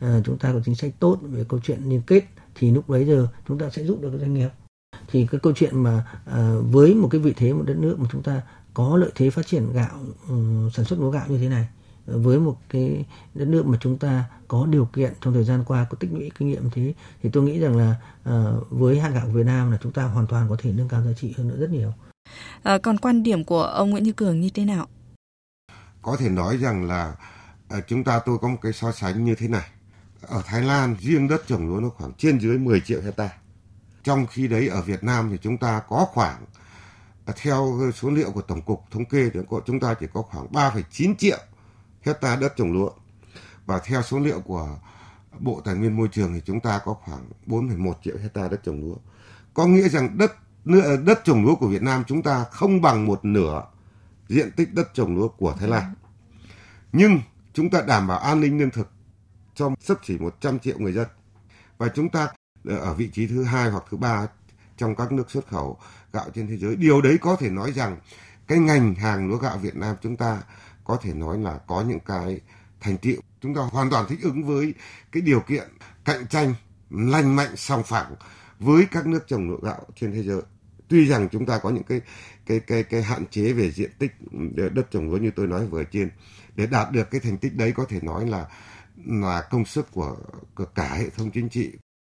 à, 0.00 0.20
chúng 0.24 0.38
ta 0.38 0.52
có 0.52 0.60
chính 0.64 0.74
sách 0.74 0.92
tốt 1.00 1.18
về 1.22 1.44
câu 1.48 1.60
chuyện 1.62 1.80
liên 1.84 2.02
kết 2.06 2.24
thì 2.54 2.70
lúc 2.70 2.88
bấy 2.88 3.06
giờ 3.06 3.28
chúng 3.48 3.58
ta 3.58 3.70
sẽ 3.70 3.84
giúp 3.84 4.00
được 4.00 4.12
doanh 4.20 4.34
nghiệp 4.34 4.48
thì 5.10 5.26
cái 5.30 5.40
câu 5.42 5.52
chuyện 5.56 5.82
mà 5.82 6.06
à, 6.26 6.54
với 6.70 6.94
một 6.94 7.08
cái 7.10 7.20
vị 7.20 7.32
thế 7.36 7.52
một 7.52 7.64
đất 7.66 7.76
nước 7.76 8.00
mà 8.00 8.08
chúng 8.12 8.22
ta 8.22 8.42
có 8.74 8.96
lợi 8.96 9.10
thế 9.14 9.30
phát 9.30 9.46
triển 9.46 9.72
gạo 9.72 9.98
um, 10.28 10.70
sản 10.70 10.84
xuất 10.84 10.98
lúa 10.98 11.10
gạo 11.10 11.24
như 11.28 11.38
thế 11.38 11.48
này 11.48 11.68
với 12.06 12.40
một 12.40 12.56
cái 12.68 13.04
đất 13.34 13.48
nước 13.48 13.66
mà 13.66 13.78
chúng 13.80 13.98
ta 13.98 14.24
có 14.48 14.66
điều 14.66 14.84
kiện 14.84 15.12
trong 15.20 15.34
thời 15.34 15.44
gian 15.44 15.64
qua 15.66 15.86
có 15.90 15.96
tích 16.00 16.12
lũy 16.12 16.30
kinh 16.38 16.48
nghiệm 16.48 16.70
thế 16.70 16.94
thì 17.22 17.30
tôi 17.32 17.42
nghĩ 17.42 17.60
rằng 17.60 17.76
là 17.76 17.94
uh, 18.30 18.70
với 18.70 19.00
hạt 19.00 19.08
gạo 19.08 19.26
Việt 19.26 19.46
Nam 19.46 19.70
là 19.72 19.78
chúng 19.82 19.92
ta 19.92 20.02
hoàn 20.02 20.26
toàn 20.26 20.46
có 20.48 20.56
thể 20.58 20.72
nâng 20.72 20.88
cao 20.88 21.02
giá 21.02 21.12
trị 21.20 21.34
hơn 21.36 21.48
nữa 21.48 21.56
rất 21.58 21.70
nhiều. 21.70 21.92
À, 22.62 22.78
còn 22.78 22.98
quan 22.98 23.22
điểm 23.22 23.44
của 23.44 23.62
ông 23.62 23.90
Nguyễn 23.90 24.02
Như 24.02 24.12
Cường 24.12 24.40
như 24.40 24.50
thế 24.54 24.64
nào? 24.64 24.86
Có 26.02 26.16
thể 26.16 26.28
nói 26.28 26.56
rằng 26.56 26.84
là 26.84 27.16
à, 27.68 27.80
chúng 27.86 28.04
ta 28.04 28.18
tôi 28.18 28.38
có 28.38 28.48
một 28.48 28.58
cái 28.62 28.72
so 28.72 28.92
sánh 28.92 29.24
như 29.24 29.34
thế 29.34 29.48
này. 29.48 29.68
Ở 30.20 30.42
Thái 30.46 30.62
Lan 30.62 30.96
riêng 31.00 31.28
đất 31.28 31.42
trồng 31.46 31.68
lúa 31.68 31.80
nó 31.80 31.88
khoảng 31.88 32.12
trên 32.18 32.38
dưới 32.40 32.58
10 32.58 32.80
triệu 32.80 33.00
hecta. 33.02 33.30
Trong 34.04 34.26
khi 34.26 34.48
đấy 34.48 34.68
ở 34.68 34.82
Việt 34.82 35.04
Nam 35.04 35.28
thì 35.30 35.38
chúng 35.42 35.58
ta 35.58 35.80
có 35.88 36.06
khoảng 36.12 36.44
ờ, 37.24 37.32
theo 37.42 37.90
số 37.94 38.10
liệu 38.10 38.30
của 38.30 38.42
Tổng 38.42 38.62
cục 38.62 38.84
Thống 38.90 39.04
kê 39.04 39.30
thì 39.34 39.40
chúng 39.66 39.80
ta 39.80 39.94
chỉ 39.94 40.06
có 40.12 40.22
khoảng 40.22 40.46
3,9 40.52 41.14
triệu 41.18 41.38
hecta 42.02 42.36
đất 42.36 42.56
trồng 42.56 42.72
lúa. 42.72 42.90
Và 43.66 43.78
theo 43.78 44.02
số 44.02 44.18
liệu 44.18 44.40
của 44.40 44.78
Bộ 45.38 45.60
Tài 45.64 45.74
nguyên 45.74 45.96
Môi 45.96 46.08
trường 46.12 46.34
thì 46.34 46.40
chúng 46.44 46.60
ta 46.60 46.80
có 46.84 46.94
khoảng 46.94 47.28
4,1 47.46 47.92
triệu 48.04 48.16
hecta 48.22 48.48
đất 48.48 48.60
trồng 48.64 48.80
lúa. 48.80 48.96
Có 49.54 49.66
nghĩa 49.66 49.88
rằng 49.88 50.18
đất 50.18 50.32
đất 51.04 51.24
trồng 51.24 51.44
lúa 51.44 51.54
của 51.54 51.68
Việt 51.68 51.82
Nam 51.82 52.04
chúng 52.06 52.22
ta 52.22 52.44
không 52.44 52.80
bằng 52.80 53.06
một 53.06 53.24
nửa 53.24 53.62
diện 54.28 54.50
tích 54.56 54.74
đất 54.74 54.94
trồng 54.94 55.16
lúa 55.16 55.28
của 55.28 55.52
Thái 55.52 55.68
Lan. 55.68 55.94
Nhưng 56.92 57.20
chúng 57.56 57.70
ta 57.70 57.82
đảm 57.86 58.06
bảo 58.06 58.18
an 58.18 58.40
ninh 58.40 58.58
lương 58.58 58.70
thực 58.70 58.90
cho 59.54 59.70
sấp 59.80 59.98
chỉ 60.02 60.18
100 60.18 60.58
triệu 60.58 60.78
người 60.78 60.92
dân. 60.92 61.06
Và 61.78 61.88
chúng 61.88 62.08
ta 62.08 62.28
ờ, 62.64 62.76
ở 62.76 62.94
vị 62.94 63.10
trí 63.12 63.26
thứ 63.26 63.44
hai 63.44 63.70
hoặc 63.70 63.84
thứ 63.90 63.96
ba 63.96 64.26
trong 64.76 64.94
các 64.96 65.12
nước 65.12 65.30
xuất 65.30 65.48
khẩu 65.48 65.78
gạo 66.12 66.24
trên 66.34 66.46
thế 66.46 66.56
giới. 66.56 66.76
Điều 66.76 67.00
đấy 67.00 67.18
có 67.20 67.36
thể 67.36 67.50
nói 67.50 67.72
rằng 67.72 67.96
cái 68.46 68.58
ngành 68.58 68.94
hàng 68.94 69.28
lúa 69.28 69.36
gạo 69.36 69.58
Việt 69.58 69.76
Nam 69.76 69.96
chúng 70.02 70.16
ta 70.16 70.42
có 70.84 70.98
thể 71.02 71.12
nói 71.12 71.38
là 71.38 71.58
có 71.66 71.84
những 71.88 72.00
cái 72.00 72.40
thành 72.80 72.98
tiệu. 72.98 73.20
Chúng 73.40 73.54
ta 73.54 73.60
hoàn 73.60 73.90
toàn 73.90 74.06
thích 74.08 74.18
ứng 74.22 74.44
với 74.44 74.74
cái 75.12 75.20
điều 75.20 75.40
kiện 75.40 75.68
cạnh 76.04 76.26
tranh 76.26 76.54
lành 76.90 77.36
mạnh, 77.36 77.56
song 77.56 77.82
phẳng 77.82 78.14
với 78.58 78.86
các 78.90 79.06
nước 79.06 79.28
trồng 79.28 79.50
lúa 79.50 79.60
gạo 79.62 79.80
trên 80.00 80.12
thế 80.12 80.22
giới. 80.22 80.42
Tuy 80.88 81.06
rằng 81.06 81.28
chúng 81.32 81.46
ta 81.46 81.58
có 81.58 81.70
những 81.70 81.84
cái 81.84 82.00
cái 82.46 82.60
cái 82.60 82.82
cái 82.82 83.02
hạn 83.02 83.24
chế 83.30 83.52
về 83.52 83.70
diện 83.70 83.90
tích 83.98 84.12
đất 84.54 84.90
trồng 84.90 85.10
lúa 85.10 85.16
như 85.16 85.30
tôi 85.36 85.46
nói 85.46 85.66
vừa 85.66 85.84
trên. 85.84 86.10
Để 86.54 86.66
đạt 86.66 86.92
được 86.92 87.10
cái 87.10 87.20
thành 87.20 87.38
tích 87.38 87.56
đấy 87.56 87.72
có 87.76 87.84
thể 87.84 88.00
nói 88.02 88.26
là 88.26 88.46
là 89.06 89.42
công 89.50 89.64
sức 89.64 89.92
của, 89.92 90.16
của 90.54 90.64
cả 90.64 90.94
hệ 90.94 91.10
thống 91.10 91.30
chính 91.30 91.48
trị. 91.48 91.72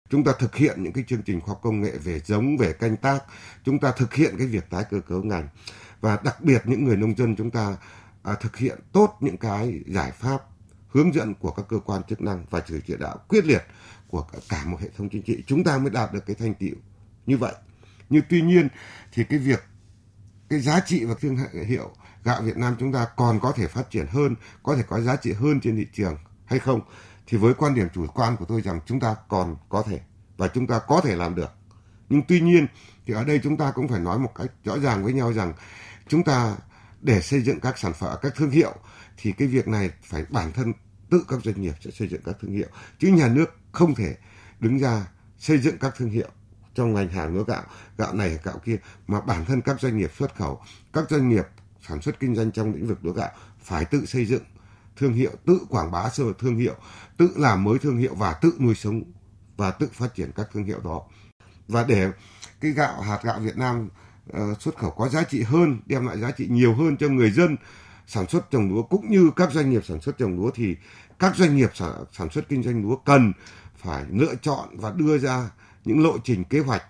Chúng 0.09 0.23
ta 0.23 0.31
thực 0.39 0.55
hiện 0.55 0.83
những 0.83 0.93
cái 0.93 1.03
chương 1.07 1.21
trình 1.21 1.41
khoa 1.41 1.47
học 1.47 1.59
công 1.63 1.81
nghệ 1.81 1.91
về 2.03 2.19
giống 2.19 2.57
về 2.57 2.73
canh 2.73 2.97
tác. 2.97 3.19
Chúng 3.63 3.79
ta 3.79 3.91
thực 3.91 4.13
hiện 4.13 4.35
cái 4.37 4.47
việc 4.47 4.69
tái 4.69 4.83
cơ 4.89 4.99
cấu 4.99 5.23
ngành. 5.23 5.47
Và 6.01 6.19
đặc 6.23 6.41
biệt 6.41 6.61
những 6.65 6.83
người 6.83 6.97
nông 6.97 7.17
dân 7.17 7.35
chúng 7.35 7.51
ta 7.51 7.77
à, 8.23 8.33
thực 8.41 8.57
hiện 8.57 8.79
tốt 8.91 9.17
những 9.19 9.37
cái 9.37 9.79
giải 9.85 10.11
pháp 10.11 10.41
hướng 10.87 11.13
dẫn 11.13 11.33
của 11.33 11.51
các 11.51 11.65
cơ 11.69 11.79
quan 11.79 12.03
chức 12.03 12.21
năng 12.21 12.45
và 12.49 12.61
sự 12.67 12.81
chỉ 12.87 12.95
đạo 12.99 13.17
quyết 13.27 13.45
liệt 13.45 13.63
của 14.07 14.27
cả, 14.49 14.65
một 14.65 14.77
hệ 14.81 14.89
thống 14.97 15.09
chính 15.09 15.21
trị. 15.21 15.43
Chúng 15.47 15.63
ta 15.63 15.77
mới 15.77 15.89
đạt 15.89 16.13
được 16.13 16.25
cái 16.25 16.35
thành 16.35 16.53
tựu 16.53 16.75
như 17.25 17.37
vậy. 17.37 17.53
Nhưng 18.09 18.23
tuy 18.29 18.41
nhiên 18.41 18.67
thì 19.11 19.23
cái 19.23 19.39
việc 19.39 19.63
cái 20.49 20.59
giá 20.59 20.79
trị 20.79 21.05
và 21.05 21.15
thương 21.21 21.37
hiệu 21.67 21.91
gạo 22.23 22.41
Việt 22.41 22.57
Nam 22.57 22.75
chúng 22.79 22.93
ta 22.93 23.07
còn 23.15 23.39
có 23.39 23.51
thể 23.51 23.67
phát 23.67 23.89
triển 23.89 24.05
hơn, 24.07 24.35
có 24.63 24.75
thể 24.75 24.83
có 24.87 25.01
giá 25.01 25.15
trị 25.15 25.33
hơn 25.33 25.59
trên 25.61 25.75
thị 25.75 25.87
trường 25.93 26.17
hay 26.45 26.59
không? 26.59 26.81
Thì 27.27 27.37
với 27.37 27.53
quan 27.53 27.75
điểm 27.75 27.87
chủ 27.93 28.07
quan 28.07 28.37
của 28.37 28.45
tôi 28.45 28.61
rằng 28.61 28.79
chúng 28.85 28.99
ta 28.99 29.15
còn 29.27 29.55
có 29.69 29.83
thể 29.87 29.99
và 30.37 30.47
chúng 30.47 30.67
ta 30.67 30.79
có 30.79 31.01
thể 31.01 31.15
làm 31.15 31.35
được 31.35 31.51
nhưng 32.09 32.21
tuy 32.27 32.39
nhiên 32.39 32.67
thì 33.05 33.13
ở 33.13 33.23
đây 33.23 33.39
chúng 33.43 33.57
ta 33.57 33.71
cũng 33.71 33.87
phải 33.87 33.99
nói 33.99 34.19
một 34.19 34.31
cách 34.35 34.51
rõ 34.63 34.79
ràng 34.79 35.03
với 35.03 35.13
nhau 35.13 35.33
rằng 35.33 35.53
chúng 36.07 36.23
ta 36.23 36.55
để 37.01 37.21
xây 37.21 37.41
dựng 37.41 37.59
các 37.59 37.77
sản 37.77 37.93
phẩm 37.93 38.17
các 38.21 38.35
thương 38.35 38.49
hiệu 38.49 38.73
thì 39.17 39.31
cái 39.31 39.47
việc 39.47 39.67
này 39.67 39.89
phải 40.03 40.25
bản 40.29 40.51
thân 40.51 40.73
tự 41.09 41.25
các 41.27 41.39
doanh 41.43 41.61
nghiệp 41.61 41.73
sẽ 41.81 41.91
xây 41.91 42.07
dựng 42.07 42.21
các 42.25 42.35
thương 42.41 42.51
hiệu 42.51 42.67
chứ 42.99 43.07
nhà 43.07 43.27
nước 43.27 43.57
không 43.71 43.95
thể 43.95 44.15
đứng 44.59 44.79
ra 44.79 45.07
xây 45.37 45.57
dựng 45.57 45.77
các 45.77 45.93
thương 45.97 46.09
hiệu 46.09 46.27
trong 46.77 46.93
ngành 46.93 47.09
hàng 47.09 47.35
lúa 47.35 47.43
gạo 47.43 47.63
gạo 47.97 48.13
này 48.13 48.39
gạo 48.43 48.59
kia 48.65 48.77
mà 49.07 49.21
bản 49.21 49.45
thân 49.45 49.61
các 49.61 49.81
doanh 49.81 49.97
nghiệp 49.97 50.11
xuất 50.17 50.35
khẩu 50.35 50.61
các 50.93 51.09
doanh 51.09 51.29
nghiệp 51.29 51.45
sản 51.87 52.01
xuất 52.01 52.19
kinh 52.19 52.35
doanh 52.35 52.51
trong 52.51 52.73
lĩnh 52.73 52.87
vực 52.87 52.97
lúa 53.01 53.13
gạo 53.13 53.29
phải 53.61 53.85
tự 53.85 54.05
xây 54.05 54.25
dựng 54.25 54.43
thương 54.97 55.13
hiệu 55.13 55.31
tự 55.45 55.59
quảng 55.69 55.91
bá 55.91 56.09
sơ 56.09 56.23
thương 56.39 56.55
hiệu 56.55 56.75
tự 57.17 57.29
làm 57.35 57.63
mới 57.63 57.79
thương 57.79 57.97
hiệu 57.97 58.15
và 58.15 58.33
tự 58.33 58.53
nuôi 58.59 58.75
sống 58.75 59.01
và 59.57 59.71
tự 59.71 59.89
phát 59.93 60.15
triển 60.15 60.31
các 60.35 60.47
thương 60.53 60.63
hiệu 60.63 60.79
đó. 60.83 61.01
Và 61.67 61.83
để 61.83 62.11
cái 62.61 62.71
gạo 62.71 63.01
hạt 63.01 63.19
gạo 63.23 63.39
Việt 63.39 63.57
Nam 63.57 63.89
uh, 64.29 64.61
xuất 64.61 64.77
khẩu 64.77 64.91
có 64.91 65.09
giá 65.09 65.23
trị 65.23 65.41
hơn 65.41 65.79
đem 65.85 66.07
lại 66.07 66.17
giá 66.17 66.31
trị 66.31 66.47
nhiều 66.49 66.75
hơn 66.75 66.97
cho 66.97 67.07
người 67.07 67.31
dân 67.31 67.55
sản 68.07 68.27
xuất 68.27 68.51
trồng 68.51 68.69
lúa 68.69 68.83
cũng 68.83 69.09
như 69.09 69.31
các 69.35 69.51
doanh 69.51 69.69
nghiệp 69.69 69.85
sản 69.85 70.01
xuất 70.01 70.17
trồng 70.17 70.35
lúa 70.35 70.51
thì 70.55 70.75
các 71.19 71.35
doanh 71.35 71.55
nghiệp 71.55 71.69
sản, 71.73 71.91
sản 72.11 72.29
xuất 72.29 72.49
kinh 72.49 72.63
doanh 72.63 72.81
lúa 72.81 72.95
cần 72.95 73.33
phải 73.77 74.05
lựa 74.09 74.35
chọn 74.41 74.69
và 74.77 74.91
đưa 74.91 75.17
ra 75.17 75.49
những 75.87 76.03
lộ 76.03 76.17
trình 76.23 76.43
kế 76.43 76.59
hoạch 76.59 76.83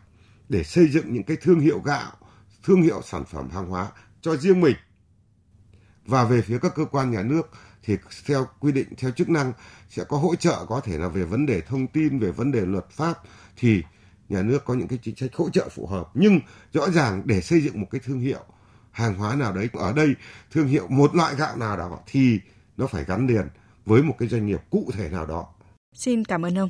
để 0.50 0.64
xây 0.64 0.88
dựng 0.88 1.14
những 1.14 1.24
cái 1.24 1.38
thương 1.42 1.60
hiệu 1.60 1.80
gạo, 1.80 2.12
thương 2.64 2.82
hiệu 2.82 3.02
sản 3.02 3.26
phẩm 3.26 3.50
hàng 3.50 3.70
hóa 3.70 3.92
cho 4.22 4.36
riêng 4.36 4.62
mình. 4.62 4.76
Và 6.06 6.26
về 6.26 6.42
phía 6.42 6.60
các 6.62 6.76
cơ 6.76 6.86
quan 6.86 7.12
nhà 7.12 7.24
nước 7.24 7.50
thì 7.84 7.98
theo 8.26 8.48
quy 8.60 8.72
định, 8.72 8.88
theo 8.98 9.12
chức 9.12 9.30
năng 9.30 9.54
sẽ 9.90 10.04
có 10.04 10.18
hỗ 10.18 10.36
trợ 10.36 10.66
có 10.70 10.80
thể 10.80 10.98
là 10.98 11.08
về 11.08 11.24
vấn 11.24 11.46
đề 11.46 11.62
thông 11.62 11.88
tin, 11.88 12.20
về 12.20 12.32
vấn 12.32 12.52
đề 12.52 12.66
luật 12.66 12.90
pháp 12.90 13.14
thì 13.58 13.84
nhà 14.30 14.42
nước 14.42 14.66
có 14.66 14.74
những 14.74 14.88
cái 14.88 15.00
chính 15.04 15.16
sách 15.16 15.30
hỗ 15.34 15.50
trợ 15.50 15.70
phù 15.70 15.88
hợp. 15.88 16.10
Nhưng 16.14 16.40
rõ 16.74 16.90
ràng 16.90 17.22
để 17.26 17.42
xây 17.42 17.62
dựng 17.62 17.82
một 17.82 17.88
cái 17.92 18.02
thương 18.06 18.20
hiệu 18.20 18.44
hàng 18.92 19.16
hóa 19.16 19.36
nào 19.36 19.54
đấy 19.54 19.70
ở 19.74 19.94
đây 19.94 20.16
thương 20.52 20.68
hiệu 20.68 20.88
một 20.90 21.16
loại 21.16 21.36
gạo 21.36 21.58
nào 21.58 21.78
đó 21.78 22.00
thì 22.06 22.40
nó 22.78 22.88
phải 22.88 23.04
gắn 23.04 23.28
liền 23.28 23.48
với 23.86 24.04
một 24.04 24.16
cái 24.20 24.28
doanh 24.28 24.46
nghiệp 24.46 24.62
cụ 24.70 24.92
thể 24.94 25.10
nào 25.10 25.26
đó. 25.26 25.48
Xin 25.94 26.26
cảm 26.26 26.46
ơn 26.46 26.58
ông. 26.58 26.70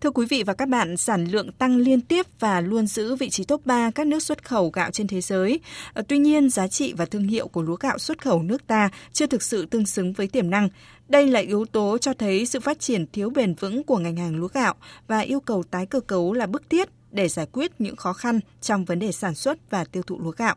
Thưa 0.00 0.10
quý 0.10 0.26
vị 0.26 0.42
và 0.42 0.54
các 0.54 0.68
bạn, 0.68 0.96
sản 0.96 1.24
lượng 1.24 1.52
tăng 1.52 1.76
liên 1.76 2.00
tiếp 2.00 2.26
và 2.40 2.60
luôn 2.60 2.86
giữ 2.86 3.16
vị 3.16 3.30
trí 3.30 3.44
top 3.44 3.66
3 3.66 3.90
các 3.90 4.06
nước 4.06 4.22
xuất 4.22 4.44
khẩu 4.44 4.70
gạo 4.70 4.90
trên 4.90 5.06
thế 5.06 5.20
giới. 5.20 5.60
Ờ, 5.92 6.02
tuy 6.08 6.18
nhiên, 6.18 6.50
giá 6.50 6.68
trị 6.68 6.92
và 6.92 7.04
thương 7.04 7.28
hiệu 7.28 7.48
của 7.48 7.62
lúa 7.62 7.76
gạo 7.76 7.98
xuất 7.98 8.22
khẩu 8.22 8.42
nước 8.42 8.66
ta 8.66 8.90
chưa 9.12 9.26
thực 9.26 9.42
sự 9.42 9.66
tương 9.66 9.86
xứng 9.86 10.12
với 10.12 10.26
tiềm 10.26 10.50
năng. 10.50 10.68
Đây 11.08 11.26
là 11.26 11.40
yếu 11.40 11.64
tố 11.64 11.98
cho 11.98 12.14
thấy 12.14 12.46
sự 12.46 12.60
phát 12.60 12.80
triển 12.80 13.06
thiếu 13.12 13.30
bền 13.30 13.54
vững 13.54 13.84
của 13.84 13.98
ngành 13.98 14.16
hàng 14.16 14.36
lúa 14.36 14.48
gạo 14.48 14.74
và 15.06 15.18
yêu 15.18 15.40
cầu 15.40 15.62
tái 15.62 15.86
cơ 15.86 16.00
cấu 16.00 16.32
là 16.32 16.46
bức 16.46 16.70
thiết 16.70 16.88
để 17.10 17.28
giải 17.28 17.46
quyết 17.52 17.72
những 17.78 17.96
khó 17.96 18.12
khăn 18.12 18.40
trong 18.60 18.84
vấn 18.84 18.98
đề 18.98 19.12
sản 19.12 19.34
xuất 19.34 19.70
và 19.70 19.84
tiêu 19.84 20.02
thụ 20.02 20.18
lúa 20.20 20.32
gạo. 20.36 20.56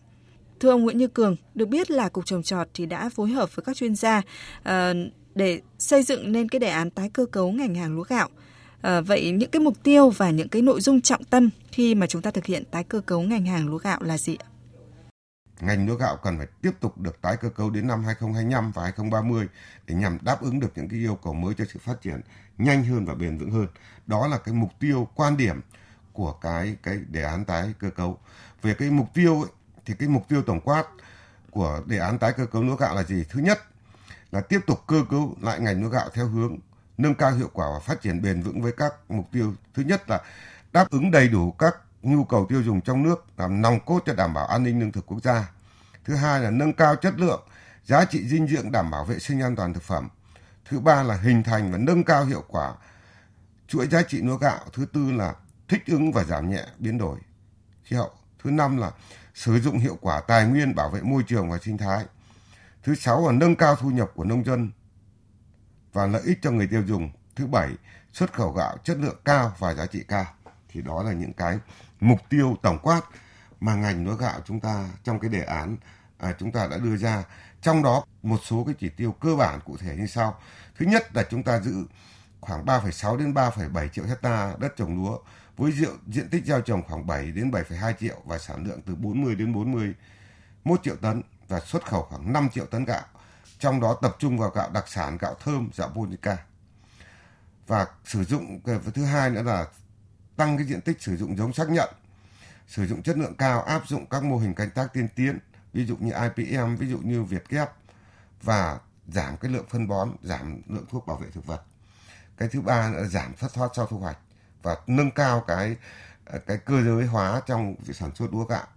Thưa 0.60 0.69
ông 0.69 0.82
Nguyễn 0.82 0.97
Như 0.97 1.08
Cường, 1.08 1.36
được 1.56 1.67
biết 1.67 1.91
là 1.91 2.10
Cục 2.10 2.25
Trồng 2.25 2.43
Trọt 2.43 2.67
thì 2.73 2.86
đã 2.86 3.10
phối 3.10 3.30
hợp 3.30 3.56
với 3.56 3.63
các 3.63 3.75
chuyên 3.75 3.95
gia 3.95 4.17
uh, 4.60 4.73
để 5.36 5.62
xây 5.80 6.04
dựng 6.04 6.32
nên 6.32 6.49
cái 6.49 6.60
đề 6.60 6.69
án 6.69 6.89
tái 6.89 7.10
cơ 7.13 7.25
cấu 7.25 7.51
ngành 7.51 7.75
hàng 7.75 7.95
lúa 7.95 8.04
gạo– 8.04 8.30
À, 8.81 9.01
vậy 9.01 9.31
những 9.31 9.51
cái 9.51 9.59
mục 9.59 9.83
tiêu 9.83 10.09
và 10.09 10.29
những 10.29 10.49
cái 10.49 10.61
nội 10.61 10.81
dung 10.81 11.01
trọng 11.01 11.23
tâm 11.23 11.49
khi 11.71 11.95
mà 11.95 12.07
chúng 12.07 12.21
ta 12.21 12.31
thực 12.31 12.45
hiện 12.45 12.63
tái 12.71 12.83
cơ 12.83 13.01
cấu 13.01 13.21
ngành 13.21 13.45
hàng 13.45 13.67
lúa 13.67 13.77
gạo 13.77 14.03
là 14.03 14.17
gì 14.17 14.35
ạ? 14.35 14.47
Ngành 15.61 15.87
lúa 15.87 15.95
gạo 15.95 16.17
cần 16.23 16.37
phải 16.37 16.47
tiếp 16.61 16.71
tục 16.79 16.97
được 16.97 17.21
tái 17.21 17.37
cơ 17.37 17.49
cấu 17.49 17.69
đến 17.69 17.87
năm 17.87 18.03
2025 18.03 18.71
và 18.71 18.83
2030 18.83 19.47
để 19.87 19.95
nhằm 19.95 20.17
đáp 20.21 20.41
ứng 20.41 20.59
được 20.59 20.71
những 20.75 20.89
cái 20.89 20.99
yêu 20.99 21.17
cầu 21.23 21.33
mới 21.33 21.53
cho 21.57 21.65
sự 21.73 21.79
phát 21.85 22.01
triển 22.01 22.21
nhanh 22.57 22.83
hơn 22.83 23.05
và 23.05 23.13
bền 23.15 23.37
vững 23.37 23.51
hơn. 23.51 23.67
Đó 24.07 24.27
là 24.27 24.37
cái 24.37 24.53
mục 24.53 24.69
tiêu 24.79 25.07
quan 25.15 25.37
điểm 25.37 25.61
của 26.13 26.31
cái 26.33 26.75
cái 26.83 26.99
đề 27.09 27.23
án 27.23 27.45
tái 27.45 27.73
cơ 27.79 27.89
cấu. 27.89 28.17
Về 28.61 28.73
cái 28.73 28.89
mục 28.89 29.07
tiêu 29.13 29.41
ấy, 29.41 29.51
thì 29.85 29.93
cái 29.99 30.09
mục 30.09 30.27
tiêu 30.27 30.41
tổng 30.41 30.61
quát 30.61 30.83
của 31.51 31.81
đề 31.85 31.97
án 31.97 32.19
tái 32.19 32.33
cơ 32.37 32.45
cấu 32.45 32.63
lúa 32.63 32.75
gạo 32.75 32.95
là 32.95 33.03
gì? 33.03 33.23
Thứ 33.29 33.39
nhất 33.39 33.59
là 34.31 34.41
tiếp 34.41 34.59
tục 34.67 34.79
cơ 34.87 35.05
cấu 35.09 35.37
lại 35.41 35.59
ngành 35.59 35.81
lúa 35.81 35.89
gạo 35.89 36.09
theo 36.13 36.27
hướng 36.27 36.57
nâng 37.01 37.15
cao 37.15 37.31
hiệu 37.31 37.49
quả 37.53 37.67
và 37.73 37.79
phát 37.79 38.01
triển 38.01 38.21
bền 38.21 38.41
vững 38.41 38.61
với 38.61 38.71
các 38.71 38.93
mục 39.09 39.25
tiêu. 39.31 39.53
Thứ 39.73 39.83
nhất 39.83 40.09
là 40.09 40.21
đáp 40.71 40.89
ứng 40.89 41.11
đầy 41.11 41.27
đủ 41.27 41.51
các 41.51 41.75
nhu 42.01 42.23
cầu 42.23 42.45
tiêu 42.49 42.63
dùng 42.63 42.81
trong 42.81 43.03
nước 43.03 43.25
làm 43.37 43.61
nòng 43.61 43.79
cốt 43.85 44.03
cho 44.05 44.13
đảm 44.13 44.33
bảo 44.33 44.47
an 44.47 44.63
ninh 44.63 44.79
lương 44.79 44.91
thực 44.91 45.05
quốc 45.05 45.23
gia. 45.23 45.51
Thứ 46.05 46.15
hai 46.15 46.39
là 46.39 46.49
nâng 46.49 46.73
cao 46.73 46.95
chất 46.95 47.13
lượng, 47.19 47.47
giá 47.85 48.05
trị 48.05 48.27
dinh 48.27 48.47
dưỡng 48.47 48.71
đảm 48.71 48.91
bảo 48.91 49.05
vệ 49.05 49.19
sinh 49.19 49.41
an 49.41 49.55
toàn 49.55 49.73
thực 49.73 49.83
phẩm. 49.83 50.09
Thứ 50.69 50.79
ba 50.79 51.03
là 51.03 51.15
hình 51.15 51.43
thành 51.43 51.71
và 51.71 51.77
nâng 51.77 52.03
cao 52.03 52.25
hiệu 52.25 52.43
quả 52.47 52.73
chuỗi 53.67 53.87
giá 53.87 54.01
trị 54.03 54.21
lúa 54.21 54.37
gạo. 54.37 54.59
Thứ 54.73 54.85
tư 54.93 55.11
là 55.11 55.35
thích 55.67 55.83
ứng 55.87 56.11
và 56.11 56.23
giảm 56.23 56.49
nhẹ 56.49 56.65
biến 56.79 56.97
đổi 56.97 57.19
khí 57.83 57.95
hậu. 57.95 58.11
Thứ 58.43 58.51
năm 58.51 58.77
là 58.77 58.91
sử 59.33 59.59
dụng 59.59 59.79
hiệu 59.79 59.97
quả 60.01 60.21
tài 60.27 60.45
nguyên 60.45 60.75
bảo 60.75 60.89
vệ 60.89 61.01
môi 61.01 61.23
trường 61.27 61.51
và 61.51 61.57
sinh 61.63 61.77
thái. 61.77 62.05
Thứ 62.83 62.95
sáu 62.95 63.27
là 63.27 63.31
nâng 63.31 63.55
cao 63.55 63.75
thu 63.75 63.89
nhập 63.89 64.11
của 64.15 64.23
nông 64.23 64.45
dân 64.45 64.71
và 65.93 66.08
lợi 66.08 66.21
ích 66.25 66.39
cho 66.41 66.51
người 66.51 66.67
tiêu 66.67 66.84
dùng. 66.88 67.12
Thứ 67.36 67.47
bảy, 67.47 67.69
xuất 68.13 68.34
khẩu 68.34 68.51
gạo 68.51 68.77
chất 68.84 68.97
lượng 68.97 69.17
cao 69.25 69.56
và 69.60 69.73
giá 69.73 69.86
trị 69.86 70.04
cao. 70.08 70.25
Thì 70.69 70.82
đó 70.82 71.04
là 71.04 71.13
những 71.13 71.34
cái 71.34 71.60
mục 71.99 72.19
tiêu 72.30 72.58
tổng 72.62 72.80
quát 72.82 73.01
mà 73.60 73.75
ngành 73.75 74.06
lúa 74.06 74.15
gạo 74.15 74.39
chúng 74.45 74.60
ta 74.60 74.89
trong 75.04 75.19
cái 75.19 75.30
đề 75.30 75.43
án 75.43 75.77
à, 76.17 76.34
chúng 76.39 76.51
ta 76.51 76.67
đã 76.67 76.77
đưa 76.77 76.97
ra. 76.97 77.23
Trong 77.62 77.84
đó 77.84 78.04
một 78.23 78.38
số 78.43 78.63
cái 78.63 78.75
chỉ 78.80 78.89
tiêu 78.89 79.12
cơ 79.12 79.36
bản 79.36 79.60
cụ 79.65 79.77
thể 79.77 79.95
như 79.95 80.08
sau. 80.08 80.39
Thứ 80.77 80.86
nhất 80.86 81.15
là 81.15 81.23
chúng 81.30 81.43
ta 81.43 81.60
giữ 81.60 81.86
khoảng 82.41 82.65
3,6 82.65 83.17
đến 83.17 83.34
3,7 83.34 83.88
triệu 83.88 84.06
hecta 84.06 84.54
đất 84.60 84.73
trồng 84.77 85.04
lúa 85.04 85.17
với 85.58 85.71
diện, 85.71 85.89
diện 86.08 86.30
tích 86.30 86.45
gieo 86.45 86.62
trồng 86.62 86.82
khoảng 86.88 87.08
7 87.08 87.32
đến 87.32 87.51
7,2 87.51 87.93
triệu 87.99 88.17
và 88.25 88.38
sản 88.38 88.65
lượng 88.65 88.82
từ 88.86 88.95
40 88.95 89.36
đến 89.36 89.54
41 89.54 90.84
triệu 90.84 90.95
tấn 90.95 91.21
và 91.47 91.60
xuất 91.60 91.86
khẩu 91.86 92.01
khoảng 92.01 92.34
5 92.34 92.49
triệu 92.54 92.65
tấn 92.65 92.86
gạo 92.86 93.04
trong 93.62 93.80
đó 93.80 93.97
tập 94.02 94.15
trung 94.19 94.38
vào 94.38 94.50
gạo 94.50 94.69
đặc 94.74 94.88
sản, 94.88 95.17
gạo 95.17 95.36
thơm, 95.43 95.69
gạo 95.78 95.89
Bonica. 95.95 96.38
Và 97.67 97.88
sử 98.06 98.24
dụng 98.24 98.62
cái 98.62 98.80
thứ 98.93 99.06
hai 99.06 99.30
nữa 99.30 99.43
là 99.43 99.67
tăng 100.36 100.58
cái 100.58 100.65
diện 100.65 100.82
tích 100.82 101.02
sử 101.02 101.17
dụng 101.17 101.38
giống 101.38 101.54
xác 101.54 101.69
nhận, 101.69 101.89
sử 102.67 102.88
dụng 102.88 103.04
chất 103.04 103.17
lượng 103.17 103.36
cao, 103.36 103.62
áp 103.62 103.88
dụng 103.88 104.06
các 104.06 104.24
mô 104.24 104.38
hình 104.38 104.56
canh 104.56 104.69
tác 104.69 104.93
tiên 104.93 105.08
tiến, 105.15 105.39
ví 105.74 105.86
dụ 105.86 105.97
như 106.00 106.12
IPM, 106.12 106.76
ví 106.76 106.88
dụ 106.88 106.97
như 106.97 107.24
Việt 107.24 107.50
Ghép 107.50 107.69
và 108.43 108.80
giảm 109.08 109.38
cái 109.38 109.52
lượng 109.52 109.65
phân 109.69 109.88
bón, 109.88 110.10
giảm 110.21 110.62
lượng 110.67 110.86
thuốc 110.89 111.08
bảo 111.08 111.17
vệ 111.17 111.30
thực 111.32 111.45
vật. 111.45 111.62
Cái 112.38 112.50
thứ 112.50 112.62
ba 112.62 112.89
là 112.89 113.04
giảm 113.04 113.34
thất 113.34 113.54
thoát 113.54 113.69
sau 113.76 113.88
thu 113.88 113.97
hoạch 113.97 114.17
và 114.63 114.76
nâng 114.88 115.12
cao 115.12 115.43
cái 115.47 115.78
cái 116.47 116.58
cơ 116.58 116.84
giới 116.84 117.06
hóa 117.06 117.41
trong 117.45 117.76
việc 117.76 117.95
sản 117.95 118.15
xuất 118.15 118.34
lúa 118.34 118.45
gạo 118.45 118.67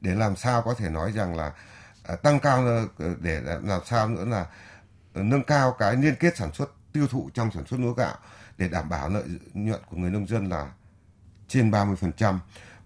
để 0.00 0.14
làm 0.14 0.36
sao 0.36 0.62
có 0.62 0.74
thể 0.74 0.90
nói 0.90 1.12
rằng 1.12 1.36
là 1.36 1.52
À, 2.08 2.16
tăng 2.16 2.40
cao 2.40 2.66
ờ, 2.98 3.14
để 3.20 3.40
làm 3.62 3.80
sao 3.86 4.08
nữa 4.08 4.24
là 4.24 4.46
ờ, 5.14 5.22
nâng 5.22 5.44
cao 5.44 5.76
cái 5.78 5.96
liên 5.96 6.14
kết 6.20 6.36
sản 6.36 6.52
xuất, 6.52 6.70
tiêu 6.92 7.06
thụ 7.06 7.30
trong 7.34 7.50
sản 7.50 7.66
xuất 7.66 7.80
lúa 7.80 7.92
gạo 7.92 8.16
để 8.58 8.68
đảm 8.68 8.88
bảo 8.88 9.08
lợi 9.08 9.24
nhuận 9.54 9.80
của 9.90 9.96
người 9.96 10.10
nông 10.10 10.26
dân 10.26 10.48
là 10.48 10.72
trên 11.48 11.70
30% 11.70 12.38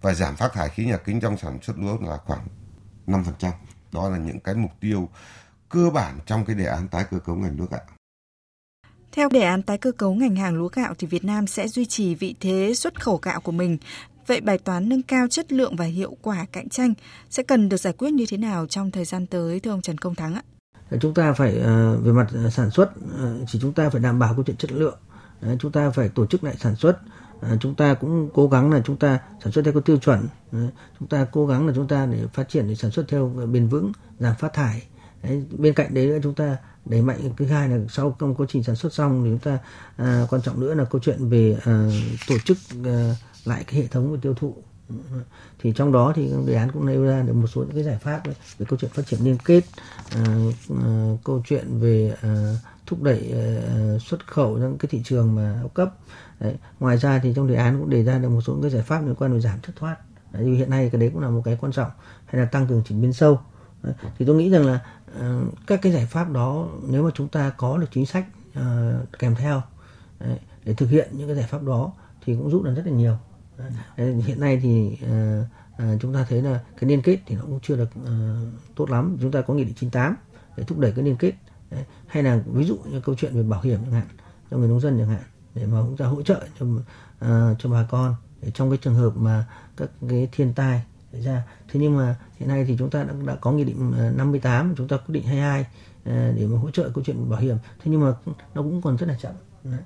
và 0.03 0.15
giảm 0.15 0.37
phát 0.37 0.53
thải 0.53 0.69
khí 0.69 0.87
nhà 0.87 0.97
kính 0.97 1.21
trong 1.21 1.37
sản 1.37 1.59
xuất 1.63 1.79
lúa 1.79 1.99
là 2.01 2.17
khoảng 2.17 2.47
5%. 3.07 3.51
Đó 3.93 4.09
là 4.09 4.19
những 4.19 4.41
cái 4.41 4.55
mục 4.55 4.71
tiêu 4.81 5.09
cơ 5.69 5.91
bản 5.91 6.19
trong 6.27 6.45
cái 6.45 6.57
đề 6.57 6.65
án 6.65 6.89
tái 6.89 7.05
cơ 7.11 7.19
cấu 7.19 7.37
ngành 7.37 7.57
lúa 7.59 7.67
gạo. 7.67 7.81
Theo 9.13 9.29
đề 9.29 9.41
án 9.41 9.63
tái 9.63 9.79
cơ 9.79 9.93
cấu 9.93 10.15
ngành 10.15 10.37
hàng 10.37 10.55
lúa 10.55 10.69
gạo 10.69 10.95
thì 10.99 11.07
Việt 11.07 11.25
Nam 11.25 11.47
sẽ 11.47 11.69
duy 11.69 11.87
trì 11.87 12.15
vị 12.15 12.35
thế 12.41 12.73
xuất 12.75 13.01
khẩu 13.03 13.17
gạo 13.23 13.41
của 13.41 13.53
mình 13.53 13.79
Vậy 14.29 14.41
bài 14.41 14.59
toán 14.59 14.89
nâng 14.89 15.03
cao 15.03 15.27
chất 15.29 15.53
lượng 15.53 15.77
và 15.77 15.85
hiệu 15.85 16.17
quả 16.23 16.47
cạnh 16.53 16.69
tranh 16.69 16.95
sẽ 17.31 17.43
cần 17.43 17.69
được 17.69 17.77
giải 17.77 17.93
quyết 17.93 18.11
như 18.11 18.25
thế 18.29 18.37
nào 18.37 18.67
trong 18.67 18.91
thời 18.91 19.05
gian 19.05 19.27
tới 19.27 19.61
thưa 19.61 19.71
ông 19.71 19.83
Trần 19.83 19.99
Công 19.99 20.15
Thắng 20.15 20.35
ạ? 20.35 20.43
Chúng 21.01 21.15
ta 21.15 21.33
phải 21.33 21.59
ờ, 21.59 21.97
về 21.97 22.13
mặt 22.13 22.27
ờ, 22.35 22.51
sản 22.51 22.71
xuất 22.71 22.91
ờ, 23.19 23.37
chỉ 23.47 23.59
chúng 23.63 23.73
ta 23.73 23.91
phải 23.91 24.03
đảm 24.03 24.19
bảo 24.19 24.35
câu 24.35 24.45
chuyện 24.45 24.57
chất 24.57 24.73
lượng. 24.73 24.99
Chúng 25.59 25.73
ta 25.73 25.91
phải 25.91 26.09
tổ 26.09 26.27
chức 26.27 26.45
lại 26.45 26.55
sản 26.61 26.77
xuất. 26.77 26.99
Chúng 27.61 27.75
ta 27.75 27.95
cũng 27.95 28.31
cố 28.35 28.49
gắng 28.49 28.71
là 28.73 28.83
chúng 28.85 28.97
ta 28.97 29.19
sản 29.45 29.53
xuất 29.53 29.65
theo 29.65 29.75
cái 29.75 29.83
tiêu 29.85 29.97
chuẩn. 29.97 30.29
Chúng 30.99 31.09
ta 31.09 31.27
cố 31.33 31.47
gắng 31.47 31.67
là 31.67 31.73
chúng 31.77 31.89
ta 31.89 32.07
để 32.07 32.19
phát 32.35 32.49
triển 32.49 32.69
để 32.69 32.75
sản 32.75 32.91
xuất 32.91 33.09
theo 33.09 33.29
bền 33.53 33.69
vững, 33.69 33.93
giảm 34.19 34.35
phát 34.39 34.53
thải. 34.53 34.83
Đấy, 35.23 35.45
bên 35.59 35.75
cạnh 35.75 35.95
đấy 35.95 36.07
nữa 36.07 36.19
chúng 36.23 36.35
ta 36.35 36.57
đẩy 36.85 37.03
mạnh 37.03 37.19
thứ 37.37 37.47
hai 37.47 37.69
là 37.69 37.79
sau 37.89 38.17
trong 38.21 38.35
quá 38.35 38.47
trình 38.49 38.63
sản 38.63 38.77
xuất 38.77 38.95
xong 38.95 39.25
thì 39.25 39.31
chúng 39.31 39.39
ta 39.39 39.59
à, 39.97 40.27
quan 40.31 40.43
trọng 40.43 40.61
nữa 40.61 40.75
là 40.75 40.85
câu 40.85 41.01
chuyện 41.05 41.29
về 41.29 41.59
à, 41.65 41.89
tổ 42.29 42.39
chức 42.39 42.59
à, 42.85 43.15
lại 43.49 43.65
cái 43.67 43.81
hệ 43.81 43.87
thống 43.87 44.13
về 44.13 44.19
tiêu 44.23 44.35
thụ. 44.35 44.57
Thì 45.59 45.73
trong 45.77 45.93
đó 45.93 46.13
thì 46.17 46.33
đề 46.47 46.55
án 46.55 46.73
cũng 46.73 46.87
nêu 46.87 47.05
ra 47.05 47.23
được 47.23 47.33
một 47.33 47.47
số 47.47 47.61
những 47.61 47.75
cái 47.75 47.85
giải 47.85 47.99
pháp 47.99 48.21
về 48.59 48.67
câu 48.69 48.79
chuyện 48.79 48.91
phát 48.91 49.07
triển 49.07 49.21
liên 49.23 49.37
kết 49.45 49.65
à, 50.11 50.25
à, 50.85 51.13
câu 51.25 51.43
chuyện 51.49 51.79
về 51.79 52.17
à, 52.23 52.55
thúc 52.87 53.03
đẩy 53.03 53.33
à, 53.33 53.99
xuất 54.01 54.27
khẩu 54.27 54.59
những 54.59 54.79
cái 54.79 54.89
thị 54.91 55.03
trường 55.05 55.35
mà 55.35 55.55
cao 55.61 55.69
cấp. 55.69 55.95
Đấy. 56.41 56.55
ngoài 56.81 56.99
ra 56.99 57.21
thì 57.23 57.33
trong 57.37 57.47
đề 57.47 57.55
án 57.55 57.81
cũng 57.81 57.91
đề 57.91 58.05
ra 58.05 58.19
được 58.19 58.29
một 58.29 58.41
số 58.41 58.53
những 58.53 58.63
cái 58.63 58.71
giải 58.71 58.83
pháp 58.83 59.01
liên 59.07 59.15
quan 59.15 59.33
đến 59.33 59.41
giảm 59.41 59.61
thất 59.61 59.77
thoát. 59.77 59.97
Đấy, 60.33 60.45
hiện 60.45 60.71
nay 60.71 60.89
cái 60.93 61.01
đấy 61.01 61.11
cũng 61.13 61.23
là 61.23 61.29
một 61.29 61.43
cái 61.45 61.59
quan 61.61 61.73
trọng 61.73 61.91
hay 62.27 62.41
là 62.41 62.47
tăng 62.47 62.67
cường 62.67 62.83
chỉnh 62.89 63.01
biên 63.03 63.13
sâu. 63.13 63.41
Thì 64.19 64.25
tôi 64.27 64.37
nghĩ 64.37 64.51
rằng 64.51 64.67
là 64.67 64.81
uh, 65.19 65.67
các 65.67 65.83
cái 65.83 65.93
giải 65.93 66.07
pháp 66.07 66.31
đó 66.31 66.69
nếu 66.89 67.03
mà 67.03 67.11
chúng 67.15 67.29
ta 67.29 67.51
có 67.51 67.79
được 67.79 67.87
chính 67.93 68.07
sách 68.07 68.27
uh, 68.59 69.19
kèm 69.19 69.35
theo 69.35 69.63
đấy, 70.21 70.39
để 70.65 70.75
thực 70.75 70.91
hiện 70.91 71.09
những 71.13 71.29
cái 71.29 71.37
giải 71.37 71.47
pháp 71.51 71.63
đó 71.63 71.93
thì 72.25 72.35
cũng 72.35 72.51
giúp 72.51 72.63
được 72.63 72.75
rất 72.77 72.87
là 72.87 72.93
nhiều 72.93 73.17
hiện 73.97 74.41
nay 74.41 74.61
thì 74.63 74.99
uh, 75.05 75.47
uh, 75.83 76.01
chúng 76.01 76.15
ta 76.15 76.27
thấy 76.29 76.43
là 76.43 76.61
cái 76.81 76.91
liên 76.91 77.03
kết 77.03 77.19
thì 77.27 77.37
nó 77.37 77.43
cũng 77.43 77.61
chưa 77.63 77.77
được 77.77 77.91
uh, 78.03 78.09
tốt 78.75 78.91
lắm. 78.91 79.17
Chúng 79.21 79.31
ta 79.31 79.41
có 79.41 79.55
nghị 79.55 79.65
định 79.65 79.75
98 79.75 80.17
để 80.57 80.65
thúc 80.65 80.79
đẩy 80.79 80.93
cái 80.93 81.05
liên 81.05 81.17
kết. 81.17 81.33
Đấy, 81.71 81.85
hay 82.07 82.23
là 82.23 82.43
ví 82.47 82.65
dụ 82.65 82.79
như 82.91 83.01
câu 83.01 83.15
chuyện 83.15 83.35
về 83.35 83.43
bảo 83.43 83.63
hiểm 83.63 83.81
chẳng 83.85 83.93
hạn 83.93 84.07
cho 84.51 84.57
người 84.57 84.69
nông 84.69 84.81
dân 84.81 84.99
chẳng 84.99 85.09
hạn 85.09 85.23
để 85.55 85.67
mà 85.67 85.81
chúng 85.81 85.97
ta 85.97 86.07
hỗ 86.07 86.23
trợ 86.23 86.47
cho 86.61 86.67
uh, 86.67 87.59
cho 87.59 87.71
bà 87.71 87.87
con. 87.91 88.15
Để 88.43 88.51
trong 88.55 88.71
cái 88.71 88.79
trường 88.83 88.95
hợp 88.95 89.11
mà 89.17 89.47
các 89.77 89.91
cái 90.09 90.29
thiên 90.33 90.55
tai 90.55 90.83
xảy 91.13 91.23
ra. 91.23 91.43
Thế 91.69 91.81
nhưng 91.81 91.97
mà 91.97 92.17
hiện 92.37 92.49
nay 92.49 92.65
thì 92.65 92.77
chúng 92.79 92.91
ta 92.91 93.05
đã, 93.05 93.15
đã 93.27 93.37
có 93.37 93.53
nghị 93.53 93.65
định 93.65 93.93
58 94.17 94.75
chúng 94.77 94.89
ta 94.89 94.97
quyết 94.97 95.13
định 95.13 95.25
22 95.25 95.61
uh, 95.61 95.67
để 96.07 96.47
mà 96.47 96.59
hỗ 96.59 96.71
trợ 96.71 96.91
câu 96.95 97.05
chuyện 97.05 97.31
bảo 97.31 97.41
hiểm. 97.41 97.57
Thế 97.65 97.91
nhưng 97.91 98.01
mà 98.01 98.13
nó 98.55 98.63
cũng 98.63 98.83
còn 98.83 98.97
rất 98.97 99.07
là 99.07 99.17
chậm. 99.21 99.33
Đấy. 99.65 99.81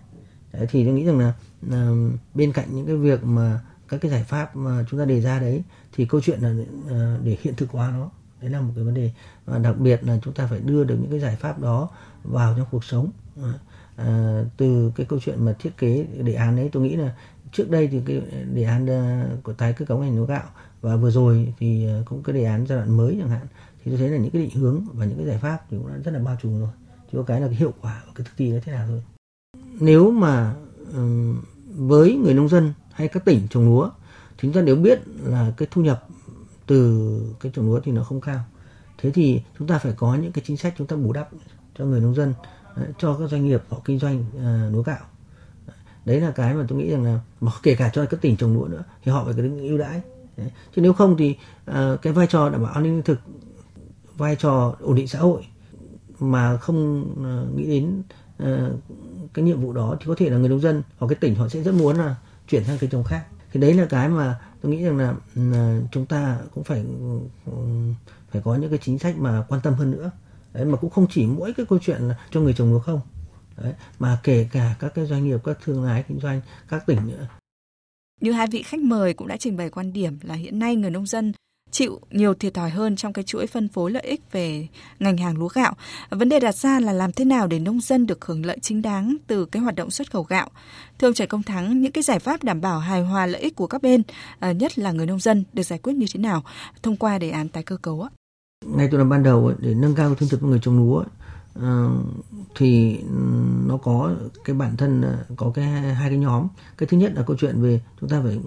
Đấy, 0.52 0.66
thì 0.70 0.84
tôi 0.84 0.94
nghĩ 0.94 1.04
rằng 1.04 1.18
là 1.18 1.32
uh, 1.66 2.12
bên 2.34 2.52
cạnh 2.52 2.68
những 2.70 2.86
cái 2.86 2.96
việc 2.96 3.24
mà 3.24 3.60
các 3.88 4.00
cái 4.00 4.10
giải 4.10 4.24
pháp 4.24 4.56
mà 4.56 4.84
chúng 4.90 5.00
ta 5.00 5.06
đề 5.06 5.20
ra 5.20 5.40
đấy 5.40 5.62
thì 5.92 6.04
câu 6.04 6.20
chuyện 6.20 6.40
là 6.40 6.50
uh, 6.50 7.24
để 7.24 7.36
hiện 7.42 7.54
thực 7.56 7.70
hóa 7.70 7.90
nó 7.90 8.10
đấy 8.40 8.50
là 8.50 8.60
một 8.60 8.72
cái 8.74 8.84
vấn 8.84 8.94
đề. 8.94 9.10
Và 9.44 9.58
đặc 9.58 9.78
biệt 9.78 10.04
là 10.04 10.18
chúng 10.24 10.34
ta 10.34 10.46
phải 10.46 10.60
đưa 10.60 10.84
được 10.84 10.96
những 11.00 11.10
cái 11.10 11.20
giải 11.20 11.36
pháp 11.36 11.58
đó 11.58 11.88
vào 12.24 12.54
trong 12.56 12.66
cuộc 12.70 12.84
sống. 12.84 13.10
À, 13.96 14.44
từ 14.56 14.92
cái 14.96 15.06
câu 15.06 15.18
chuyện 15.24 15.44
mà 15.44 15.54
thiết 15.58 15.76
kế 15.76 16.06
đề 16.22 16.34
án 16.34 16.56
đấy 16.56 16.68
tôi 16.72 16.82
nghĩ 16.82 16.96
là 16.96 17.14
trước 17.52 17.70
đây 17.70 17.88
thì 17.88 18.00
cái 18.06 18.22
đề 18.54 18.62
án 18.62 18.86
của 19.42 19.52
tái 19.52 19.72
cơ 19.72 19.84
cấu 19.84 19.98
ngành 19.98 20.16
lúa 20.16 20.26
gạo 20.26 20.44
và 20.80 20.96
vừa 20.96 21.10
rồi 21.10 21.54
thì 21.58 21.86
cũng 22.04 22.22
cái 22.22 22.34
đề 22.34 22.44
án 22.44 22.66
giai 22.66 22.78
đoạn 22.78 22.96
mới 22.96 23.16
chẳng 23.20 23.30
hạn. 23.30 23.46
Thì 23.84 23.90
tôi 23.90 23.98
thấy 23.98 24.08
là 24.08 24.18
những 24.18 24.30
cái 24.30 24.42
định 24.42 24.54
hướng 24.54 24.84
và 24.94 25.04
những 25.04 25.16
cái 25.16 25.26
giải 25.26 25.38
pháp 25.38 25.64
thì 25.70 25.76
cũng 25.76 25.88
đã 25.88 25.96
rất 26.04 26.10
là 26.10 26.18
bao 26.18 26.36
trùm 26.42 26.60
rồi. 26.60 26.70
Chỉ 27.12 27.18
có 27.18 27.22
cái 27.22 27.40
là 27.40 27.46
cái 27.46 27.56
hiệu 27.56 27.72
quả 27.80 28.02
và 28.06 28.12
cái 28.14 28.24
thực 28.24 28.32
thi 28.36 28.52
nó 28.52 28.58
thế 28.64 28.72
nào 28.72 28.86
thôi 28.88 29.02
nếu 29.82 30.10
mà 30.10 30.54
với 31.76 32.14
người 32.16 32.34
nông 32.34 32.48
dân 32.48 32.72
hay 32.92 33.08
các 33.08 33.24
tỉnh 33.24 33.46
trồng 33.50 33.64
lúa, 33.64 33.90
thì 34.38 34.40
chúng 34.42 34.52
ta 34.52 34.60
đều 34.60 34.76
biết 34.76 35.00
là 35.24 35.52
cái 35.56 35.68
thu 35.70 35.82
nhập 35.82 36.04
từ 36.66 37.20
cái 37.40 37.52
trồng 37.54 37.66
lúa 37.66 37.80
thì 37.80 37.92
nó 37.92 38.04
không 38.04 38.20
cao. 38.20 38.40
Thế 38.98 39.10
thì 39.10 39.42
chúng 39.58 39.68
ta 39.68 39.78
phải 39.78 39.92
có 39.96 40.14
những 40.14 40.32
cái 40.32 40.44
chính 40.46 40.56
sách 40.56 40.74
chúng 40.78 40.86
ta 40.86 40.96
bù 40.96 41.12
đắp 41.12 41.28
cho 41.78 41.84
người 41.84 42.00
nông 42.00 42.14
dân 42.14 42.34
cho 42.98 43.16
các 43.18 43.30
doanh 43.30 43.46
nghiệp 43.46 43.62
họ 43.68 43.80
kinh 43.84 43.98
doanh 43.98 44.24
à, 44.38 44.68
lúa 44.72 44.82
gạo. 44.82 45.04
Đấy 46.04 46.20
là 46.20 46.30
cái 46.30 46.54
mà 46.54 46.64
tôi 46.68 46.78
nghĩ 46.78 46.90
rằng 46.90 47.04
là, 47.04 47.20
mà 47.40 47.52
kể 47.62 47.74
cả 47.74 47.90
cho 47.94 48.06
các 48.06 48.20
tỉnh 48.20 48.36
trồng 48.36 48.54
lúa 48.54 48.66
nữa, 48.66 48.84
thì 49.04 49.12
họ 49.12 49.24
phải 49.24 49.34
có 49.36 49.42
ưu 49.60 49.78
đãi. 49.78 50.00
Đấy. 50.36 50.50
chứ 50.76 50.82
nếu 50.82 50.92
không 50.92 51.16
thì 51.16 51.36
à, 51.64 51.96
cái 52.02 52.12
vai 52.12 52.26
trò 52.26 52.48
đảm 52.48 52.62
bảo 52.62 52.72
an 52.72 52.82
ninh 52.82 52.94
lương 52.94 53.02
thực, 53.02 53.18
vai 54.16 54.36
trò 54.36 54.76
ổn 54.80 54.96
định 54.96 55.08
xã 55.08 55.18
hội 55.18 55.46
mà 56.18 56.56
không 56.56 57.06
à, 57.24 57.34
nghĩ 57.56 57.66
đến 57.66 58.02
cái 59.34 59.44
nhiệm 59.44 59.60
vụ 59.60 59.72
đó 59.72 59.96
thì 60.00 60.06
có 60.06 60.14
thể 60.18 60.30
là 60.30 60.36
người 60.36 60.48
nông 60.48 60.60
dân 60.60 60.82
hoặc 60.98 61.08
cái 61.08 61.16
tỉnh 61.16 61.34
họ 61.34 61.48
sẽ 61.48 61.62
rất 61.62 61.74
muốn 61.74 61.96
là 61.96 62.16
chuyển 62.48 62.64
sang 62.64 62.78
cây 62.78 62.90
trồng 62.92 63.04
khác. 63.04 63.26
Thì 63.52 63.60
đấy 63.60 63.74
là 63.74 63.86
cái 63.86 64.08
mà 64.08 64.40
tôi 64.60 64.72
nghĩ 64.72 64.84
rằng 64.84 64.98
là, 64.98 65.14
là 65.34 65.80
chúng 65.92 66.06
ta 66.06 66.38
cũng 66.54 66.64
phải 66.64 66.84
phải 68.30 68.42
có 68.44 68.56
những 68.56 68.70
cái 68.70 68.78
chính 68.82 68.98
sách 68.98 69.18
mà 69.18 69.44
quan 69.48 69.60
tâm 69.60 69.74
hơn 69.74 69.90
nữa. 69.90 70.10
Đấy 70.52 70.64
mà 70.64 70.76
cũng 70.76 70.90
không 70.90 71.06
chỉ 71.10 71.26
mỗi 71.26 71.52
cái 71.52 71.66
câu 71.66 71.78
chuyện 71.82 72.02
là 72.02 72.18
cho 72.30 72.40
người 72.40 72.54
trồng 72.54 72.72
lúa 72.72 72.78
không. 72.78 73.00
Đấy 73.56 73.74
mà 73.98 74.18
kể 74.22 74.48
cả 74.52 74.74
các 74.78 74.94
cái 74.94 75.06
doanh 75.06 75.24
nghiệp 75.24 75.40
các 75.44 75.58
thương 75.64 75.84
lái 75.84 76.04
kinh 76.08 76.20
doanh 76.20 76.40
các 76.68 76.86
tỉnh 76.86 77.06
nữa. 77.06 77.28
Như 78.20 78.32
hai 78.32 78.46
vị 78.46 78.62
khách 78.62 78.80
mời 78.80 79.14
cũng 79.14 79.28
đã 79.28 79.36
trình 79.36 79.56
bày 79.56 79.70
quan 79.70 79.92
điểm 79.92 80.18
là 80.22 80.34
hiện 80.34 80.58
nay 80.58 80.76
người 80.76 80.90
nông 80.90 81.06
dân 81.06 81.32
chịu 81.72 82.00
nhiều 82.10 82.34
thiệt 82.34 82.54
thòi 82.54 82.70
hơn 82.70 82.96
trong 82.96 83.12
cái 83.12 83.24
chuỗi 83.24 83.46
phân 83.46 83.68
phối 83.68 83.90
lợi 83.90 84.02
ích 84.02 84.20
về 84.32 84.68
ngành 84.98 85.16
hàng 85.16 85.38
lúa 85.38 85.48
gạo. 85.48 85.74
Vấn 86.10 86.28
đề 86.28 86.40
đặt 86.40 86.54
ra 86.54 86.80
là 86.80 86.92
làm 86.92 87.12
thế 87.12 87.24
nào 87.24 87.46
để 87.46 87.58
nông 87.58 87.80
dân 87.80 88.06
được 88.06 88.24
hưởng 88.24 88.46
lợi 88.46 88.58
chính 88.62 88.82
đáng 88.82 89.16
từ 89.26 89.44
cái 89.44 89.62
hoạt 89.62 89.74
động 89.74 89.90
xuất 89.90 90.10
khẩu 90.10 90.22
gạo. 90.22 90.48
Thưa 90.98 91.08
ông 91.08 91.14
Trần 91.14 91.28
Công 91.28 91.42
Thắng, 91.42 91.80
những 91.80 91.92
cái 91.92 92.02
giải 92.02 92.18
pháp 92.18 92.44
đảm 92.44 92.60
bảo 92.60 92.78
hài 92.78 93.02
hòa 93.02 93.26
lợi 93.26 93.40
ích 93.40 93.56
của 93.56 93.66
các 93.66 93.82
bên, 93.82 94.02
ờ, 94.40 94.50
nhất 94.50 94.78
là 94.78 94.92
người 94.92 95.06
nông 95.06 95.18
dân, 95.20 95.44
được 95.52 95.62
giải 95.62 95.78
quyết 95.78 95.92
như 95.92 96.06
thế 96.14 96.20
nào 96.20 96.44
thông 96.82 96.96
qua 96.96 97.18
đề 97.18 97.30
án 97.30 97.48
tái 97.48 97.62
cơ 97.62 97.76
cấu 97.76 98.02
ạ? 98.02 98.10
Ngay 98.66 98.88
từ 98.92 98.98
năm 98.98 99.08
ban 99.08 99.22
đầu 99.22 99.52
để 99.58 99.74
nâng 99.74 99.94
cao 99.94 100.14
thu 100.14 100.26
nhập 100.30 100.40
của 100.40 100.46
người 100.46 100.60
trồng 100.62 100.78
lúa 100.78 101.04
ờ, 101.54 101.90
thì 102.56 102.98
nó 103.66 103.76
có 103.76 104.14
cái 104.44 104.56
bản 104.56 104.76
thân 104.76 105.02
ờ, 105.02 105.24
có 105.36 105.52
cái 105.54 105.64
hai 105.64 106.08
cái 106.08 106.18
nhóm 106.18 106.48
cái 106.78 106.86
thứ 106.86 106.96
nhất 106.96 107.12
là 107.14 107.22
câu 107.26 107.36
chuyện 107.40 107.62
về 107.62 107.80
chúng 108.00 108.08
ta 108.08 108.22
phải 108.24 108.38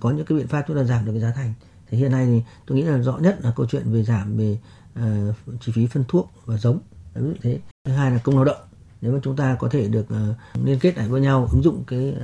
có 0.00 0.10
những 0.10 0.26
cái 0.26 0.38
biện 0.38 0.46
pháp 0.46 0.64
chúng 0.68 0.76
ta 0.76 0.84
giảm 0.84 1.04
được 1.04 1.12
cái 1.12 1.20
giá 1.20 1.32
thành 1.36 1.52
thì 1.90 1.98
hiện 1.98 2.12
nay 2.12 2.26
thì 2.26 2.42
tôi 2.66 2.78
nghĩ 2.78 2.84
là 2.84 2.98
rõ 2.98 3.18
nhất 3.18 3.38
là 3.42 3.52
câu 3.56 3.66
chuyện 3.66 3.92
về 3.92 4.02
giảm 4.02 4.36
về 4.36 4.58
uh, 5.00 5.34
chi 5.60 5.72
phí 5.72 5.86
phân 5.86 6.04
thuốc 6.08 6.32
và 6.44 6.56
giống. 6.56 6.78
Ví 7.14 7.28
dụ 7.28 7.34
thế. 7.42 7.58
Thứ 7.84 7.92
hai 7.92 8.10
là 8.10 8.18
công 8.18 8.34
lao 8.34 8.44
động. 8.44 8.58
Nếu 9.00 9.12
mà 9.12 9.18
chúng 9.22 9.36
ta 9.36 9.56
có 9.60 9.68
thể 9.68 9.88
được 9.88 10.06
uh, 10.30 10.64
liên 10.64 10.78
kết 10.78 10.96
lại 10.96 11.08
với 11.08 11.20
nhau 11.20 11.48
ứng 11.52 11.62
dụng 11.62 11.84
cái 11.86 12.16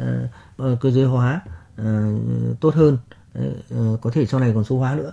uh, 0.63 0.81
cơ 0.81 0.91
giới 0.91 1.05
hóa 1.05 1.41
uh, 1.81 1.87
tốt 2.61 2.75
hơn 2.75 2.99
đấy, 3.35 3.55
uh, 3.79 4.01
có 4.01 4.11
thể 4.11 4.27
sau 4.27 4.41
này 4.41 4.53
còn 4.55 4.65
số 4.65 4.79
hóa 4.79 4.95
nữa. 4.95 5.13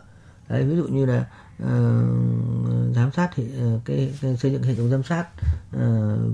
Đấy, 0.49 0.63
ví 0.63 0.75
dụ 0.75 0.87
như 0.87 1.05
là 1.05 1.25
uh, 1.63 2.95
giám 2.95 3.11
sát 3.15 3.29
thì 3.35 3.43
uh, 3.43 3.85
cái, 3.85 4.13
cái 4.21 4.37
xây 4.37 4.51
dựng 4.51 4.63
hệ 4.63 4.75
thống 4.75 4.89
giám 4.89 5.03
sát 5.03 5.27
uh, 5.75 5.81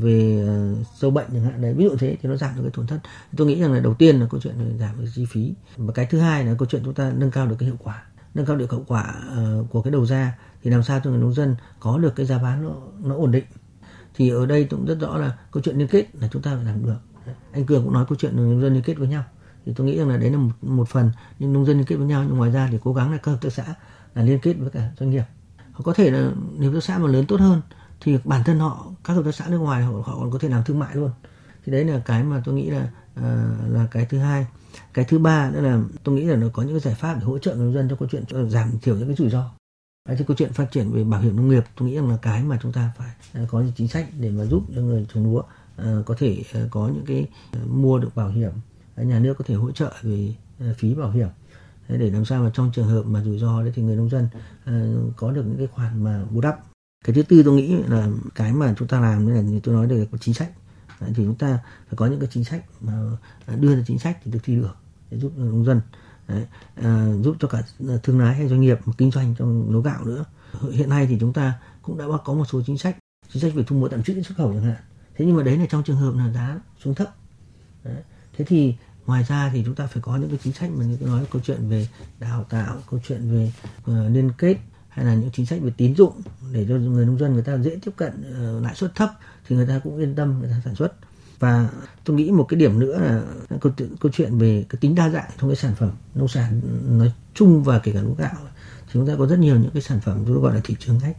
về 0.01 0.47
uh, 0.81 0.88
sâu 0.95 1.11
bệnh 1.11 1.27
chẳng 1.33 1.43
hạn. 1.43 1.61
Đấy 1.61 1.73
ví 1.73 1.85
dụ 1.85 1.95
thế 1.99 2.17
thì 2.21 2.29
nó 2.29 2.35
giảm 2.35 2.55
được 2.55 2.61
cái 2.61 2.71
tổn 2.73 2.88
thất. 2.88 2.99
Tôi 3.38 3.47
nghĩ 3.47 3.61
rằng 3.61 3.73
là 3.73 3.79
đầu 3.79 3.93
tiên 3.93 4.19
là 4.19 4.27
câu 4.29 4.41
chuyện 4.41 4.55
là 4.55 4.77
giảm 4.77 4.95
cái 4.97 5.07
chi 5.15 5.25
phí. 5.29 5.53
Và 5.77 5.93
cái 5.93 6.05
thứ 6.05 6.19
hai 6.19 6.45
là 6.45 6.53
câu 6.59 6.67
chuyện 6.71 6.81
chúng 6.85 6.93
ta 6.93 7.11
nâng 7.15 7.31
cao 7.31 7.47
được 7.47 7.55
cái 7.59 7.67
hiệu 7.67 7.77
quả 7.83 8.03
nâng 8.33 8.45
cao 8.45 8.55
được 8.55 8.71
hiệu 8.71 8.83
quả 8.88 9.15
uh, 9.31 9.71
của 9.71 9.81
cái 9.81 9.91
đầu 9.91 10.05
ra. 10.05 10.38
Thì 10.63 10.71
làm 10.71 10.83
sao 10.83 11.01
cho 11.03 11.09
người 11.09 11.19
nông 11.19 11.33
dân 11.33 11.55
có 11.79 11.97
được 11.97 12.15
cái 12.15 12.25
giá 12.25 12.38
bán 12.38 12.63
nó 12.63 12.71
nó 13.03 13.15
ổn 13.15 13.31
định. 13.31 13.45
Thì 14.15 14.29
ở 14.29 14.45
đây 14.45 14.63
cũng 14.63 14.85
rất 14.85 14.99
rõ 14.99 15.17
là 15.17 15.38
câu 15.51 15.63
chuyện 15.63 15.77
liên 15.77 15.88
kết 15.88 16.05
là 16.13 16.27
chúng 16.31 16.41
ta 16.41 16.55
phải 16.55 16.65
làm 16.65 16.85
được. 16.85 16.97
Anh 17.51 17.65
cường 17.65 17.83
cũng 17.83 17.93
nói 17.93 18.05
câu 18.09 18.17
chuyện 18.19 18.35
nông 18.35 18.61
dân 18.61 18.73
liên 18.73 18.83
kết 18.83 18.97
với 18.97 19.07
nhau. 19.07 19.23
Thì 19.65 19.73
tôi 19.75 19.88
nghĩ 19.88 19.97
rằng 19.97 20.09
là 20.09 20.17
đấy 20.17 20.31
là 20.31 20.38
một 20.38 20.51
một 20.61 20.88
phần. 20.89 21.11
Nhưng 21.39 21.53
nông 21.53 21.65
dân 21.65 21.77
liên 21.77 21.85
kết 21.85 21.95
với 21.95 22.07
nhau 22.07 22.23
nhưng 22.27 22.38
ngoài 22.38 22.51
ra 22.51 22.67
thì 22.71 22.77
cố 22.83 22.93
gắng 22.93 23.11
là 23.11 23.17
các 23.17 23.31
hợp 23.31 23.38
tác 23.41 23.53
xã 23.53 23.63
là 24.15 24.23
liên 24.23 24.39
kết 24.39 24.54
với 24.54 24.69
cả 24.69 24.91
doanh 24.99 25.10
nghiệp. 25.10 25.23
Họ 25.71 25.82
có 25.84 25.93
thể 25.93 26.12
là 26.12 26.32
nếu 26.58 26.71
hợp 26.71 26.78
tác 26.78 26.84
xã 26.84 26.97
mà 26.97 27.08
lớn 27.08 27.25
tốt 27.28 27.39
hơn 27.39 27.62
thì 28.01 28.17
bản 28.23 28.43
thân 28.45 28.60
họ 28.60 28.88
các 29.04 29.13
hợp 29.13 29.21
tác 29.25 29.36
xã 29.36 29.47
nước 29.47 29.58
ngoài 29.58 29.84
họ, 29.84 29.91
họ 29.91 30.17
còn 30.19 30.32
có 30.32 30.39
thể 30.39 30.49
làm 30.49 30.63
thương 30.63 30.80
mại 30.80 30.95
luôn. 30.95 31.12
Thì 31.65 31.71
đấy 31.71 31.86
là 31.86 31.99
cái 32.06 32.23
mà 32.23 32.41
tôi 32.45 32.56
nghĩ 32.56 32.69
là 32.69 32.89
uh, 33.19 33.23
là 33.73 33.88
cái 33.91 34.06
thứ 34.06 34.17
hai. 34.17 34.45
Cái 34.93 35.06
thứ 35.06 35.19
ba 35.19 35.51
nữa 35.51 35.62
là 35.62 35.82
tôi 36.04 36.15
nghĩ 36.15 36.23
là 36.23 36.36
nó 36.36 36.47
có 36.54 36.63
những 36.63 36.73
cái 36.73 36.80
giải 36.80 36.95
pháp 36.95 37.13
để 37.13 37.25
hỗ 37.25 37.38
trợ 37.38 37.56
người 37.56 37.65
nông 37.65 37.73
dân 37.73 37.89
trong 37.89 37.99
câu 37.99 38.08
chuyện 38.12 38.49
giảm 38.49 38.80
thiểu 38.82 38.95
những 38.95 39.08
cái 39.08 39.15
rủi 39.15 39.30
ro. 39.30 39.51
Đấy, 40.08 40.17
thì 40.19 40.25
câu 40.28 40.38
chuyện 40.38 40.54
phát 40.54 40.71
triển 40.71 40.91
về 40.91 41.04
bảo 41.04 41.21
hiểm 41.21 41.36
nông 41.36 41.49
nghiệp 41.49 41.63
tôi 41.78 41.89
nghĩ 41.89 41.95
rằng 41.95 42.10
là 42.10 42.17
cái 42.21 42.43
mà 42.43 42.60
chúng 42.62 42.71
ta 42.71 42.91
phải 42.97 43.12
ờ, 43.34 43.45
có 43.49 43.62
những 43.62 43.71
chính 43.75 43.88
sách 43.88 44.08
để 44.19 44.30
mà 44.30 44.45
giúp 44.45 44.63
cho 44.75 44.82
người 44.82 45.06
trồng 45.13 45.23
lúa 45.23 45.39
uh, 45.39 46.06
có 46.06 46.15
thể 46.17 46.43
uh, 46.63 46.71
có 46.71 46.88
những 46.88 47.06
cái 47.06 47.28
uh, 47.63 47.69
mua 47.69 47.99
được 47.99 48.15
bảo 48.15 48.30
hiểm 48.30 48.51
nhà 48.97 49.19
nước 49.19 49.34
có 49.38 49.43
thể 49.47 49.56
hỗ 49.56 49.71
trợ 49.71 49.93
về 50.01 50.36
uh, 50.69 50.78
phí 50.78 50.95
bảo 50.95 51.12
hiểm 51.12 51.28
để 51.88 52.12
làm 52.12 52.26
sao 52.26 52.43
mà 52.43 52.52
trong 52.54 52.71
trường 52.76 52.88
hợp 52.88 53.04
mà 53.04 53.24
rủi 53.24 53.39
ro 53.39 53.62
đấy 53.62 53.71
thì 53.76 53.82
người 53.82 53.95
nông 53.95 54.10
dân 54.10 54.28
uh, 54.69 55.15
có 55.15 55.32
được 55.32 55.43
những 55.45 55.58
cái 55.58 55.67
khoản 55.67 56.04
mà 56.04 56.26
bù 56.32 56.41
đắp. 56.41 56.60
Cái 57.06 57.15
thứ 57.15 57.24
tư 57.24 57.43
tôi 57.43 57.56
nghĩ 57.56 57.78
là 57.88 58.08
cái 58.36 58.54
mà 58.54 58.76
chúng 58.78 58.88
ta 58.88 59.00
làm 59.00 59.28
là 59.28 59.41
như 59.41 59.60
tôi 59.63 59.76
nói 59.76 59.88
được 59.88 60.06
chính 60.19 60.34
sách. 60.34 60.52
Đấy, 61.02 61.12
thì 61.15 61.24
chúng 61.26 61.36
ta 61.36 61.60
phải 61.88 61.95
có 61.95 62.08
những 62.08 62.19
cái 62.19 62.30
chính 62.32 62.43
sách 62.43 62.65
mà 62.82 62.93
à, 63.45 63.56
đưa 63.56 63.76
ra 63.76 63.84
chính 63.88 64.00
sách 64.00 64.17
thì 64.24 64.32
được 64.32 64.39
thi 64.43 64.56
được 64.56 64.76
để 65.12 65.17
giúp 65.19 65.32
nông 65.38 65.65
dân. 65.65 65.82
Đấy, 66.28 66.45
à, 66.76 67.08
giúp 67.21 67.36
cho 67.39 67.48
cả 67.48 67.63
à, 67.89 67.95
thương 68.04 68.19
lái 68.19 68.36
hay 68.36 68.48
doanh 68.48 68.62
nghiệp 68.62 68.80
kinh 68.98 69.12
doanh 69.12 69.36
trong 69.38 69.71
lúa 69.71 69.82
gạo 69.82 70.06
nữa. 70.06 70.26
Hiện 70.71 70.89
nay 70.89 71.08
thì 71.10 71.17
chúng 71.19 71.34
ta 71.34 71.54
cũng 71.82 71.98
đã 71.98 72.06
có 72.26 72.34
một 72.34 72.45
số 72.45 72.62
chính 72.65 72.78
sách 72.78 72.98
chính 73.34 73.41
sách 73.41 73.54
về 73.54 73.63
thu 73.67 73.76
mua 73.76 73.88
tạm 73.88 74.04
trữ 74.04 74.21
xuất 74.21 74.38
khẩu 74.38 74.54
chẳng 74.54 74.63
hạn. 74.63 74.82
Thế 75.15 75.26
nhưng 75.26 75.36
mà 75.36 75.43
đấy 75.43 75.58
là 75.58 75.65
trong 75.69 75.84
trường 75.84 75.98
hợp 75.98 76.13
là 76.15 76.32
giá 76.32 76.60
xuống 76.84 76.95
thấp. 76.95 77.15
Đấy. 77.84 78.04
thế 78.38 78.45
thì 78.45 78.76
ngoài 79.05 79.23
ra 79.23 79.49
thì 79.53 79.63
chúng 79.65 79.75
ta 79.75 79.87
phải 79.87 80.01
có 80.01 80.17
những 80.17 80.29
cái 80.29 80.39
chính 80.43 80.53
sách 80.53 80.69
mà 80.71 80.85
như 80.85 80.97
tôi 80.99 81.09
nói 81.09 81.25
câu 81.31 81.41
chuyện 81.45 81.69
về 81.69 81.87
đào 82.19 82.43
tạo 82.43 82.77
câu 82.91 82.99
chuyện 83.07 83.31
về 83.31 83.51
uh, 83.91 84.11
liên 84.11 84.31
kết 84.37 84.57
hay 84.89 85.05
là 85.05 85.13
những 85.13 85.29
chính 85.33 85.45
sách 85.45 85.61
về 85.61 85.71
tín 85.77 85.95
dụng 85.95 86.21
để 86.51 86.65
cho 86.69 86.75
người 86.75 87.05
nông 87.05 87.19
dân 87.19 87.33
người 87.33 87.43
ta 87.43 87.58
dễ 87.58 87.77
tiếp 87.85 87.91
cận 87.95 88.12
uh, 88.58 88.63
lãi 88.63 88.75
suất 88.75 88.95
thấp 88.95 89.10
thì 89.47 89.56
người 89.56 89.67
ta 89.67 89.79
cũng 89.83 89.97
yên 89.97 90.15
tâm 90.15 90.39
người 90.39 90.49
ta 90.49 90.62
sản 90.65 90.75
xuất. 90.75 90.93
Và 91.39 91.69
tôi 92.03 92.17
nghĩ 92.17 92.31
một 92.31 92.45
cái 92.49 92.60
điểm 92.60 92.79
nữa 92.79 92.99
là 92.99 93.21
câu, 93.62 93.71
câu 93.99 94.12
chuyện 94.12 94.37
về 94.37 94.65
cái 94.69 94.77
tính 94.81 94.95
đa 94.95 95.10
dạng 95.10 95.29
trong 95.41 95.49
cái 95.49 95.56
sản 95.56 95.75
phẩm 95.75 95.91
nông 96.15 96.27
sản 96.27 96.62
nói 96.97 97.13
chung 97.33 97.63
và 97.63 97.79
kể 97.79 97.91
cả 97.91 98.01
lúa 98.01 98.13
gạo. 98.13 98.35
Thì 98.85 98.91
chúng 98.93 99.08
ta 99.08 99.13
có 99.19 99.25
rất 99.25 99.39
nhiều 99.39 99.60
những 99.60 99.71
cái 99.71 99.81
sản 99.81 99.99
phẩm 99.99 100.23
chúng 100.25 100.35
ta 100.35 100.41
gọi 100.41 100.53
là 100.56 100.62
thị 100.63 100.75
trường 100.79 100.97
ngách. 100.97 101.17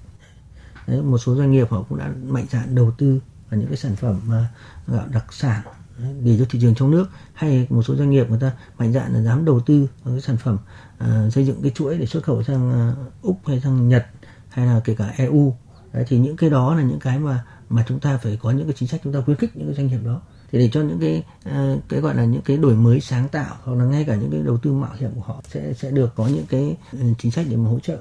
Đấy, 0.87 1.03
một 1.03 1.19
số 1.19 1.37
doanh 1.37 1.53
nghiệp 1.53 1.71
họ 1.71 1.83
cũng 1.83 1.99
đã 1.99 2.13
mạnh 2.27 2.47
dạn 2.51 2.75
đầu 2.75 2.91
tư 2.99 3.21
vào 3.51 3.61
những 3.61 3.69
cái 3.69 3.77
sản 3.77 3.97
phẩm 3.97 4.21
mà 4.27 4.49
gạo 4.87 5.07
đặc 5.13 5.33
sản 5.33 5.63
để 5.99 6.37
cho 6.39 6.45
thị 6.51 6.59
trường 6.63 6.75
trong 6.75 6.91
nước 6.91 7.07
hay 7.33 7.67
một 7.71 7.83
số 7.83 7.97
doanh 7.97 8.11
nghiệp 8.11 8.31
người 8.31 8.41
ta 8.41 8.53
mạnh 8.79 8.93
dạn 8.93 9.15
là 9.15 9.23
dám 9.23 9.45
đầu 9.45 9.61
tư 9.61 9.89
vào 10.05 10.15
cái 10.15 10.21
sản 10.21 10.37
phẩm 10.37 10.59
uh, 11.05 11.33
xây 11.33 11.47
dựng 11.47 11.63
cái 11.63 11.71
chuỗi 11.75 11.99
để 11.99 12.07
xuất 12.07 12.25
khẩu 12.25 12.43
sang 12.43 12.91
uh, 12.91 13.23
úc 13.23 13.41
hay 13.47 13.61
sang 13.61 13.89
nhật 13.89 14.07
hay 14.49 14.67
là 14.67 14.81
kể 14.85 14.95
cả 14.95 15.15
eu 15.17 15.57
Đấy, 15.93 16.05
thì 16.09 16.19
những 16.19 16.37
cái 16.37 16.51
đó 16.51 16.75
là 16.75 16.83
những 16.83 16.99
cái 17.01 17.19
mà 17.19 17.45
mà 17.69 17.85
chúng 17.89 18.01
ta 18.01 18.19
phải 18.23 18.39
có 18.43 18.51
những 18.51 18.67
cái 18.67 18.75
chính 18.77 18.89
sách 18.89 19.01
chúng 19.05 19.13
ta 19.13 19.21
khuyến 19.21 19.37
khích 19.37 19.57
những 19.57 19.67
cái 19.67 19.75
doanh 19.75 19.87
nghiệp 19.87 20.01
đó 20.05 20.21
thì 20.53 20.59
để 20.59 20.69
cho 20.73 20.83
những 20.83 21.01
cái 21.01 21.23
uh, 21.49 21.83
cái 21.89 22.01
gọi 22.01 22.15
là 22.15 22.25
những 22.25 22.43
cái 22.43 22.57
đổi 22.57 22.75
mới 22.75 23.01
sáng 23.01 23.29
tạo 23.29 23.57
hoặc 23.63 23.75
là 23.75 23.85
ngay 23.85 24.05
cả 24.05 24.15
những 24.15 24.31
cái 24.31 24.41
đầu 24.43 24.59
tư 24.59 24.73
mạo 24.73 24.95
hiểm 24.99 25.11
của 25.15 25.21
họ 25.21 25.43
sẽ 25.49 25.73
sẽ 25.73 25.91
được 25.91 26.13
có 26.17 26.27
những 26.27 26.47
cái 26.49 26.77
ừ, 26.93 26.99
chính 27.19 27.31
sách 27.31 27.47
để 27.51 27.57
mà 27.57 27.71
hỗ 27.71 27.81
trợ 27.81 27.99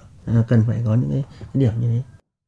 cần 0.48 0.64
phải 0.68 0.82
có 0.86 0.96
những 0.96 1.12
cái, 1.12 1.24
cái 1.40 1.62
điểm 1.62 1.74
như 1.82 1.88
thế. 1.88 2.02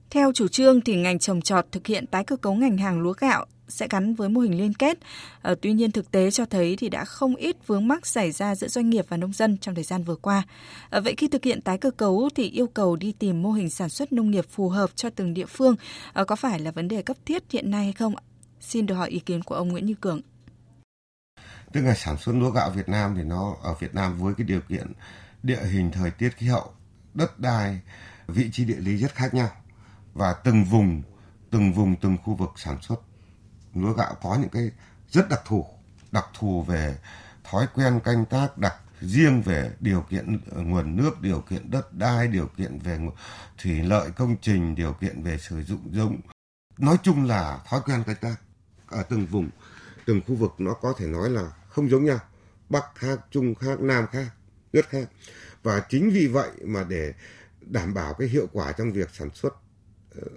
Theo 0.10 0.32
chủ 0.36 0.48
trương 0.48 0.82
thì 0.82 0.96
ngành 0.96 1.20
trồng 1.20 1.42
trọt 1.42 1.66
thực 1.72 1.88
hiện 1.88 2.08
tái 2.08 2.24
cơ 2.24 2.36
cấu 2.36 2.54
ngành 2.54 2.78
hàng 2.78 3.02
lúa 3.02 3.14
gạo 3.20 3.46
sẽ 3.68 3.88
gắn 3.90 4.16
với 4.16 4.30
mô 4.30 4.42
hình 4.42 4.58
liên 4.58 4.74
kết. 4.74 4.98
À, 5.42 5.56
tuy 5.62 5.74
nhiên 5.74 5.92
thực 5.92 6.12
tế 6.12 6.32
cho 6.32 6.46
thấy 6.46 6.76
thì 6.76 6.90
đã 6.90 7.06
không 7.06 7.36
ít 7.36 7.68
vướng 7.68 7.88
mắc 7.88 8.06
xảy 8.08 8.32
ra 8.32 8.56
giữa 8.56 8.68
doanh 8.68 8.90
nghiệp 8.90 9.06
và 9.10 9.18
nông 9.18 9.34
dân 9.34 9.58
trong 9.58 9.76
thời 9.76 9.84
gian 9.84 10.04
vừa 10.04 10.16
qua. 10.16 10.44
À, 10.90 11.00
vậy 11.00 11.14
khi 11.18 11.28
thực 11.28 11.44
hiện 11.44 11.62
tái 11.62 11.78
cơ 11.78 11.92
cấu 11.92 12.30
thì 12.36 12.50
yêu 12.50 12.68
cầu 12.68 12.96
đi 12.96 13.12
tìm 13.12 13.42
mô 13.42 13.52
hình 13.52 13.70
sản 13.70 13.90
xuất 13.90 14.14
nông 14.14 14.32
nghiệp 14.32 14.46
phù 14.50 14.70
hợp 14.70 14.90
cho 14.96 15.10
từng 15.10 15.34
địa 15.34 15.46
phương 15.46 15.76
à, 16.14 16.24
có 16.24 16.36
phải 16.36 16.60
là 16.60 16.72
vấn 16.72 16.88
đề 16.88 17.02
cấp 17.02 17.18
thiết 17.26 17.44
hiện 17.52 17.72
nay 17.72 17.84
hay 17.84 17.94
không? 17.94 18.16
Xin 18.62 18.86
được 18.86 18.96
hỏi 18.96 19.10
ý 19.10 19.20
kiến 19.20 19.44
của 19.44 19.56
ông 19.56 19.68
Nguyễn 19.68 19.86
Như 19.86 19.96
Cường. 20.02 20.22
Tức 21.74 21.82
là 21.82 21.94
sản 21.94 22.18
xuất 22.18 22.34
lúa 22.34 22.50
gạo 22.50 22.70
Việt 22.70 22.90
Nam 22.90 23.14
thì 23.18 23.24
nó 23.24 23.56
ở 23.64 23.74
Việt 23.80 23.96
Nam 23.96 24.18
với 24.20 24.34
cái 24.38 24.48
điều 24.48 24.62
kiện 24.62 24.92
địa 25.44 25.64
hình 25.72 25.92
thời 25.92 26.12
tiết 26.12 26.30
khí 26.38 26.48
hậu, 26.48 26.74
đất 27.14 27.40
đai, 27.40 27.80
vị 28.28 28.50
trí 28.52 28.66
địa 28.66 28.80
lý 28.80 28.98
rất 28.98 29.16
khác 29.16 29.34
nhau 29.34 29.50
và 30.14 30.34
từng 30.44 30.64
vùng 30.64 31.02
từng 31.50 31.74
vùng 31.74 31.96
từng 31.96 32.18
khu 32.24 32.36
vực 32.36 32.50
sản 32.56 32.78
xuất 32.82 33.02
lúa 33.82 33.94
gạo 33.94 34.16
có 34.22 34.38
những 34.42 34.50
cái 34.50 34.72
rất 35.10 35.30
đặc 35.30 35.42
thù 35.46 35.66
đặc 36.12 36.26
thù 36.40 36.62
về 36.62 36.98
thói 37.44 37.68
quen 37.74 38.00
canh 38.04 38.26
tác 38.26 38.58
đặc 38.58 38.76
riêng 39.02 39.42
về 39.42 39.72
điều 39.80 40.02
kiện 40.02 40.40
ờ, 40.52 40.62
nguồn 40.62 40.96
nước 40.96 41.22
điều 41.22 41.42
kiện 41.42 41.72
đất 41.72 41.94
đai 41.94 42.28
điều 42.28 42.48
kiện 42.48 42.80
về 42.80 43.00
thủy 43.58 43.84
lợi 43.84 44.12
công 44.12 44.36
trình 44.42 44.76
điều 44.76 44.94
kiện 44.94 45.24
về 45.24 45.38
sử 45.38 45.64
dụng 45.64 45.90
giống. 45.92 46.18
Nói 46.78 46.98
chung 47.04 47.26
là 47.26 47.60
thói 47.70 47.82
quen 47.86 48.04
canh 48.04 48.16
tác 48.22 48.36
ở 48.88 49.04
từng 49.04 49.26
vùng 49.26 49.50
từng 50.06 50.22
khu 50.28 50.36
vực 50.36 50.54
nó 50.58 50.74
có 50.74 50.94
thể 50.98 51.08
nói 51.08 51.30
là 51.30 51.52
không 51.70 51.90
giống 51.90 52.06
nhau 52.06 52.20
bắc 52.70 52.86
khác 52.96 53.20
trung 53.32 53.56
khác 53.56 53.80
nam 53.80 54.06
khác 54.12 54.28
rất 54.74 54.90
khác. 54.90 55.10
Và 55.64 55.84
chính 55.90 56.10
vì 56.10 56.28
vậy 56.28 56.52
mà 56.66 56.84
để 56.90 57.14
đảm 57.62 57.94
bảo 57.94 58.14
cái 58.14 58.28
hiệu 58.28 58.48
quả 58.52 58.72
trong 58.72 58.92
việc 58.92 59.10
sản 59.14 59.30
xuất 59.34 59.54
uh, 60.18 60.32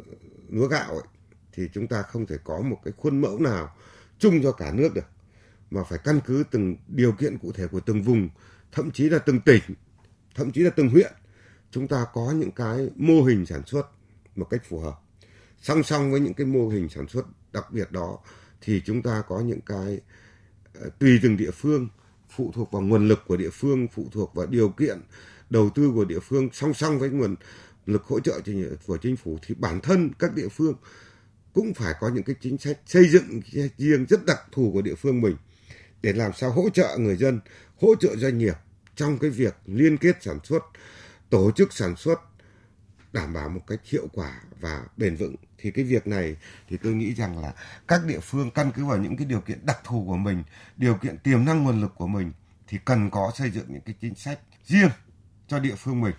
lúa 0.48 0.66
gạo 0.66 0.90
ấy, 0.90 1.06
thì 1.52 1.68
chúng 1.72 1.86
ta 1.86 2.02
không 2.02 2.26
thể 2.26 2.36
có 2.44 2.60
một 2.60 2.78
cái 2.84 2.92
khuôn 2.96 3.20
mẫu 3.20 3.38
nào 3.38 3.74
chung 4.18 4.42
cho 4.42 4.52
cả 4.52 4.72
nước 4.72 4.94
được, 4.94 5.06
mà 5.70 5.82
phải 5.84 5.98
căn 6.04 6.20
cứ 6.26 6.44
từng 6.50 6.76
điều 6.88 7.12
kiện 7.12 7.38
cụ 7.38 7.52
thể 7.52 7.66
của 7.66 7.80
từng 7.80 8.02
vùng, 8.02 8.28
thậm 8.72 8.90
chí 8.90 9.08
là 9.08 9.18
từng 9.18 9.40
tỉnh, 9.40 9.62
thậm 10.34 10.52
chí 10.52 10.60
là 10.60 10.70
từng 10.70 10.88
huyện, 10.88 11.12
chúng 11.70 11.88
ta 11.88 12.06
có 12.12 12.32
những 12.36 12.50
cái 12.50 12.90
mô 12.96 13.22
hình 13.22 13.46
sản 13.46 13.62
xuất 13.66 13.86
một 14.36 14.46
cách 14.50 14.62
phù 14.68 14.80
hợp. 14.80 15.00
Song 15.60 15.82
song 15.82 16.10
với 16.10 16.20
những 16.20 16.34
cái 16.34 16.46
mô 16.46 16.68
hình 16.68 16.88
sản 16.88 17.08
xuất 17.08 17.26
đặc 17.52 17.72
biệt 17.72 17.92
đó 17.92 18.18
thì 18.60 18.82
chúng 18.84 19.02
ta 19.02 19.22
có 19.28 19.40
những 19.40 19.60
cái 19.60 20.00
ờ, 20.74 20.90
tùy 20.98 21.18
từng 21.22 21.36
địa 21.36 21.50
phương, 21.50 21.88
phụ 22.36 22.52
thuộc 22.54 22.72
vào 22.72 22.82
nguồn 22.82 23.08
lực 23.08 23.20
của 23.26 23.36
địa 23.36 23.50
phương, 23.50 23.88
phụ 23.88 24.08
thuộc 24.12 24.34
vào 24.34 24.46
điều 24.46 24.68
kiện 24.68 25.00
đầu 25.50 25.70
tư 25.74 25.90
của 25.94 26.04
địa 26.04 26.20
phương. 26.20 26.48
Song 26.52 26.74
song 26.74 26.98
với 26.98 27.10
nguồn 27.10 27.36
lực 27.86 28.04
hỗ 28.04 28.20
trợ 28.20 28.40
của 28.86 28.96
chính 28.96 29.16
phủ 29.16 29.38
thì 29.46 29.54
bản 29.58 29.80
thân 29.80 30.10
các 30.18 30.34
địa 30.34 30.48
phương 30.48 30.74
cũng 31.54 31.74
phải 31.74 31.94
có 32.00 32.08
những 32.08 32.24
cái 32.24 32.36
chính 32.40 32.58
sách 32.58 32.78
xây 32.86 33.08
dựng 33.08 33.40
riêng 33.78 34.06
rất 34.08 34.26
đặc 34.26 34.40
thù 34.52 34.70
của 34.72 34.82
địa 34.82 34.94
phương 34.94 35.20
mình 35.20 35.36
để 36.02 36.12
làm 36.12 36.32
sao 36.32 36.50
hỗ 36.50 36.70
trợ 36.70 36.96
người 36.98 37.16
dân, 37.16 37.40
hỗ 37.80 37.94
trợ 38.00 38.16
doanh 38.16 38.38
nghiệp 38.38 38.54
trong 38.96 39.18
cái 39.18 39.30
việc 39.30 39.56
liên 39.66 39.96
kết 39.96 40.16
sản 40.20 40.38
xuất, 40.44 40.62
tổ 41.30 41.50
chức 41.50 41.72
sản 41.72 41.96
xuất 41.96 42.20
đảm 43.12 43.32
bảo 43.32 43.48
một 43.48 43.60
cách 43.66 43.80
hiệu 43.84 44.08
quả 44.12 44.40
và 44.60 44.84
bền 44.96 45.16
vững. 45.16 45.34
Thì 45.58 45.70
cái 45.70 45.84
việc 45.84 46.06
này 46.06 46.36
thì 46.68 46.76
tôi 46.82 46.92
nghĩ 46.92 47.14
rằng 47.14 47.38
là 47.38 47.52
các 47.88 48.04
địa 48.06 48.20
phương 48.20 48.50
căn 48.50 48.70
cứ 48.74 48.84
vào 48.84 48.98
những 48.98 49.16
cái 49.16 49.26
điều 49.26 49.40
kiện 49.40 49.66
đặc 49.66 49.80
thù 49.84 50.04
của 50.06 50.16
mình, 50.16 50.42
điều 50.76 50.94
kiện 50.94 51.18
tiềm 51.18 51.44
năng 51.44 51.64
nguồn 51.64 51.80
lực 51.80 51.92
của 51.96 52.06
mình 52.06 52.32
thì 52.66 52.78
cần 52.84 53.10
có 53.10 53.32
xây 53.36 53.50
dựng 53.50 53.64
những 53.68 53.82
cái 53.86 53.94
chính 54.00 54.14
sách 54.14 54.38
riêng 54.66 54.90
cho 55.48 55.58
địa 55.58 55.74
phương 55.74 56.00
mình. 56.00 56.14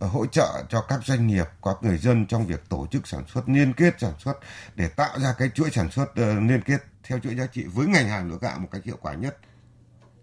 Ờ, 0.00 0.06
hỗ 0.06 0.26
trợ 0.26 0.64
cho 0.68 0.80
các 0.88 1.00
doanh 1.04 1.26
nghiệp, 1.26 1.46
các 1.62 1.76
người 1.82 1.98
dân 1.98 2.26
trong 2.26 2.46
việc 2.46 2.68
tổ 2.68 2.86
chức 2.90 3.08
sản 3.08 3.22
xuất, 3.34 3.48
liên 3.48 3.72
kết 3.72 3.94
sản 3.98 4.12
xuất 4.18 4.38
để 4.74 4.88
tạo 4.88 5.18
ra 5.18 5.34
cái 5.38 5.50
chuỗi 5.54 5.70
sản 5.70 5.90
xuất 5.90 6.16
ờ, 6.16 6.34
liên 6.34 6.62
kết 6.62 6.78
theo 7.04 7.18
chuỗi 7.18 7.34
giá 7.34 7.46
trị 7.46 7.64
với 7.64 7.86
ngành 7.86 8.08
hàng 8.08 8.28
lúa 8.28 8.36
gạo 8.36 8.58
một 8.58 8.68
cách 8.72 8.84
hiệu 8.84 8.96
quả 9.00 9.14
nhất. 9.14 9.36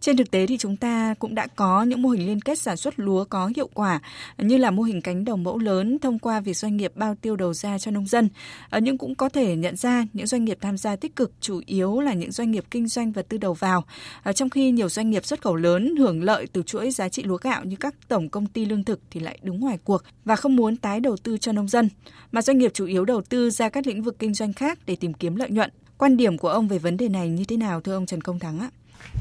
Trên 0.08 0.18
thực 0.18 0.32
tế 0.32 0.46
thì 0.48 0.58
chúng 0.58 0.78
ta 0.78 1.14
cũng 1.20 1.36
đã 1.36 1.48
có 1.48 1.84
những 1.84 2.02
mô 2.02 2.10
hình 2.10 2.28
liên 2.28 2.42
kết 2.42 2.60
sản 2.60 2.78
xuất 2.78 3.00
lúa 3.00 3.26
có 3.26 3.52
hiệu 3.56 3.70
quả, 3.74 4.00
như 4.38 4.58
là 4.58 4.72
mô 4.72 4.84
hình 4.84 5.02
cánh 5.02 5.26
đồng 5.26 5.44
mẫu 5.44 5.58
lớn 5.58 6.00
thông 6.00 6.20
qua 6.20 6.40
việc 6.40 6.58
doanh 6.58 6.78
nghiệp 6.78 6.92
bao 6.96 7.16
tiêu 7.16 7.36
đầu 7.36 7.54
ra 7.54 7.78
cho 7.78 7.92
nông 7.92 8.08
dân. 8.08 8.30
Ờ, 8.70 8.80
nhưng 8.80 8.98
cũng 8.98 9.16
có 9.16 9.30
thể 9.30 9.56
nhận 9.56 9.76
ra 9.76 10.06
những 10.14 10.28
doanh 10.28 10.46
nghiệp 10.46 10.58
tham 10.62 10.78
gia 10.78 10.96
tích 10.96 11.16
cực 11.16 11.32
chủ 11.42 11.62
yếu 11.66 12.00
là 12.00 12.14
những 12.14 12.32
doanh 12.32 12.52
nghiệp 12.52 12.66
kinh 12.72 12.88
doanh 12.88 13.12
vật 13.12 13.26
tư 13.30 13.38
đầu 13.38 13.54
vào. 13.54 13.84
Ờ, 14.24 14.34
trong 14.34 14.50
khi 14.50 14.72
nhiều 14.72 14.90
doanh 14.90 15.10
nghiệp 15.10 15.26
xuất 15.26 15.42
khẩu 15.42 15.56
lớn 15.56 15.96
hưởng 15.96 16.24
lợi 16.24 16.48
từ 16.54 16.64
chuỗi 16.64 16.92
giá 16.92 17.10
trị 17.10 17.24
lúa 17.24 17.38
gạo 17.38 17.66
như 17.66 17.76
các 17.76 17.96
tổng 18.08 18.30
công 18.30 18.46
ty 18.46 18.66
lương 18.66 18.84
thực 18.84 19.00
thì 19.12 19.20
lại 19.20 19.40
đứng 19.42 19.60
ngoài 19.60 19.78
cuộc 19.84 20.04
và 20.26 20.36
không 20.36 20.56
muốn 20.56 20.78
tái 20.78 21.00
đầu 21.00 21.18
tư 21.18 21.38
cho 21.38 21.52
nông 21.52 21.68
dân. 21.68 21.90
Mà 22.32 22.42
doanh 22.42 22.58
nghiệp 22.58 22.72
chủ 22.74 22.86
yếu 22.86 23.06
đầu 23.06 23.22
tư 23.22 23.50
ra 23.50 23.70
các 23.70 23.88
lĩnh 23.88 24.04
vực 24.04 24.20
kinh 24.20 24.34
doanh 24.34 24.54
khác 24.54 24.80
để 24.86 24.96
tìm 24.96 25.14
kiếm 25.14 25.36
lợi 25.36 25.50
nhuận. 25.50 25.72
Quan 25.98 26.18
điểm 26.18 26.38
của 26.38 26.50
ông 26.50 26.68
về 26.68 26.78
vấn 26.80 26.98
đề 26.98 27.10
này 27.10 27.30
như 27.30 27.46
thế 27.46 27.58
nào, 27.58 27.82
thưa 27.82 27.94
ông 27.94 28.06
Trần 28.06 28.22
Công 28.22 28.40
Thắng 28.40 28.60
ạ? 28.60 28.70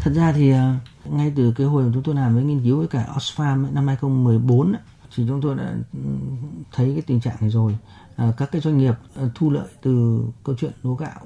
Thật 0.01 0.13
ra 0.15 0.33
thì 0.33 0.51
ờ, 0.51 0.75
ngay 1.05 1.33
từ 1.37 1.53
cái 1.57 1.67
hồi 1.67 1.91
chúng 1.95 2.03
tôi 2.03 2.15
làm 2.15 2.35
với 2.35 2.45
nghiên 2.45 2.61
cứu 2.65 2.79
với 2.79 2.89
cả 2.89 3.07
Oxfam 3.17 3.75
năm 3.75 3.87
2014 3.87 4.75
thì 5.17 5.25
chúng 5.29 5.41
tôi 5.41 5.57
đã 5.57 5.75
ừ, 5.93 6.11
thấy 6.73 6.93
cái 6.93 7.03
tình 7.07 7.21
trạng 7.21 7.37
này 7.41 7.51
rồi. 7.51 7.77
À, 8.17 8.33
các 8.37 8.49
cái 8.53 8.61
doanh 8.61 8.79
nghiệp 8.79 8.95
ờ, 9.15 9.31
thu 9.35 9.51
lợi 9.51 9.69
từ 9.83 10.21
câu 10.45 10.55
chuyện 10.59 10.73
lúa 10.83 10.95
gạo 10.95 11.21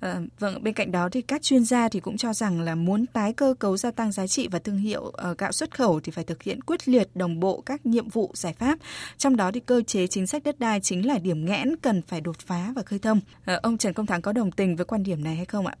À, 0.00 0.20
vâng, 0.38 0.62
bên 0.62 0.74
cạnh 0.74 0.92
đó 0.92 1.08
thì 1.12 1.22
các 1.22 1.42
chuyên 1.42 1.64
gia 1.64 1.88
thì 1.88 2.00
cũng 2.00 2.16
cho 2.16 2.32
rằng 2.32 2.60
là 2.60 2.74
muốn 2.74 3.06
tái 3.06 3.32
cơ 3.32 3.54
cấu 3.58 3.76
gia 3.76 3.90
tăng 3.90 4.12
giá 4.12 4.26
trị 4.26 4.48
và 4.48 4.58
thương 4.58 4.78
hiệu 4.78 5.02
uh, 5.02 5.38
gạo 5.38 5.52
xuất 5.52 5.74
khẩu 5.74 6.00
thì 6.00 6.12
phải 6.12 6.24
thực 6.24 6.42
hiện 6.42 6.60
quyết 6.60 6.88
liệt 6.88 7.08
đồng 7.14 7.40
bộ 7.40 7.62
các 7.66 7.86
nhiệm 7.86 8.08
vụ 8.08 8.30
giải 8.34 8.52
pháp. 8.52 8.78
Trong 9.18 9.36
đó 9.36 9.50
thì 9.54 9.60
cơ 9.60 9.82
chế 9.86 10.06
chính 10.06 10.26
sách 10.26 10.42
đất 10.44 10.60
đai 10.60 10.80
chính 10.80 11.06
là 11.06 11.18
điểm 11.18 11.44
nghẽn 11.44 11.76
cần 11.76 12.02
phải 12.02 12.20
đột 12.20 12.38
phá 12.38 12.72
và 12.76 12.82
khơi 12.82 12.98
thông. 12.98 13.18
Uh, 13.18 13.62
ông 13.62 13.78
Trần 13.78 13.92
Công 13.92 14.06
Thắng 14.06 14.22
có 14.22 14.32
đồng 14.32 14.50
tình 14.50 14.76
với 14.76 14.84
quan 14.84 15.02
điểm 15.02 15.24
này 15.24 15.36
hay 15.36 15.44
không 15.44 15.66
ạ? 15.66 15.74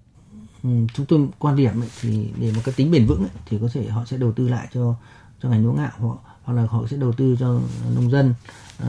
Ừ, 0.66 0.70
chúng 0.94 1.06
tôi 1.06 1.28
quan 1.38 1.56
điểm 1.56 1.80
ấy, 1.82 1.88
thì 2.00 2.28
để 2.40 2.52
một 2.52 2.60
cái 2.64 2.74
tính 2.76 2.90
bền 2.90 3.06
vững 3.06 3.20
ấy, 3.20 3.30
thì 3.46 3.58
có 3.60 3.68
thể 3.72 3.88
họ 3.88 4.04
sẽ 4.04 4.16
đầu 4.16 4.32
tư 4.32 4.48
lại 4.48 4.68
cho 4.74 4.94
cho 5.42 5.48
ngành 5.48 5.64
lúa 5.64 5.72
gạo 5.72 5.90
họ 6.00 6.18
hoặc 6.44 6.54
là 6.54 6.66
họ 6.70 6.86
sẽ 6.90 6.96
đầu 6.96 7.12
tư 7.12 7.36
cho 7.40 7.60
nông 7.94 8.10
dân. 8.10 8.34
Uh, 8.82 8.88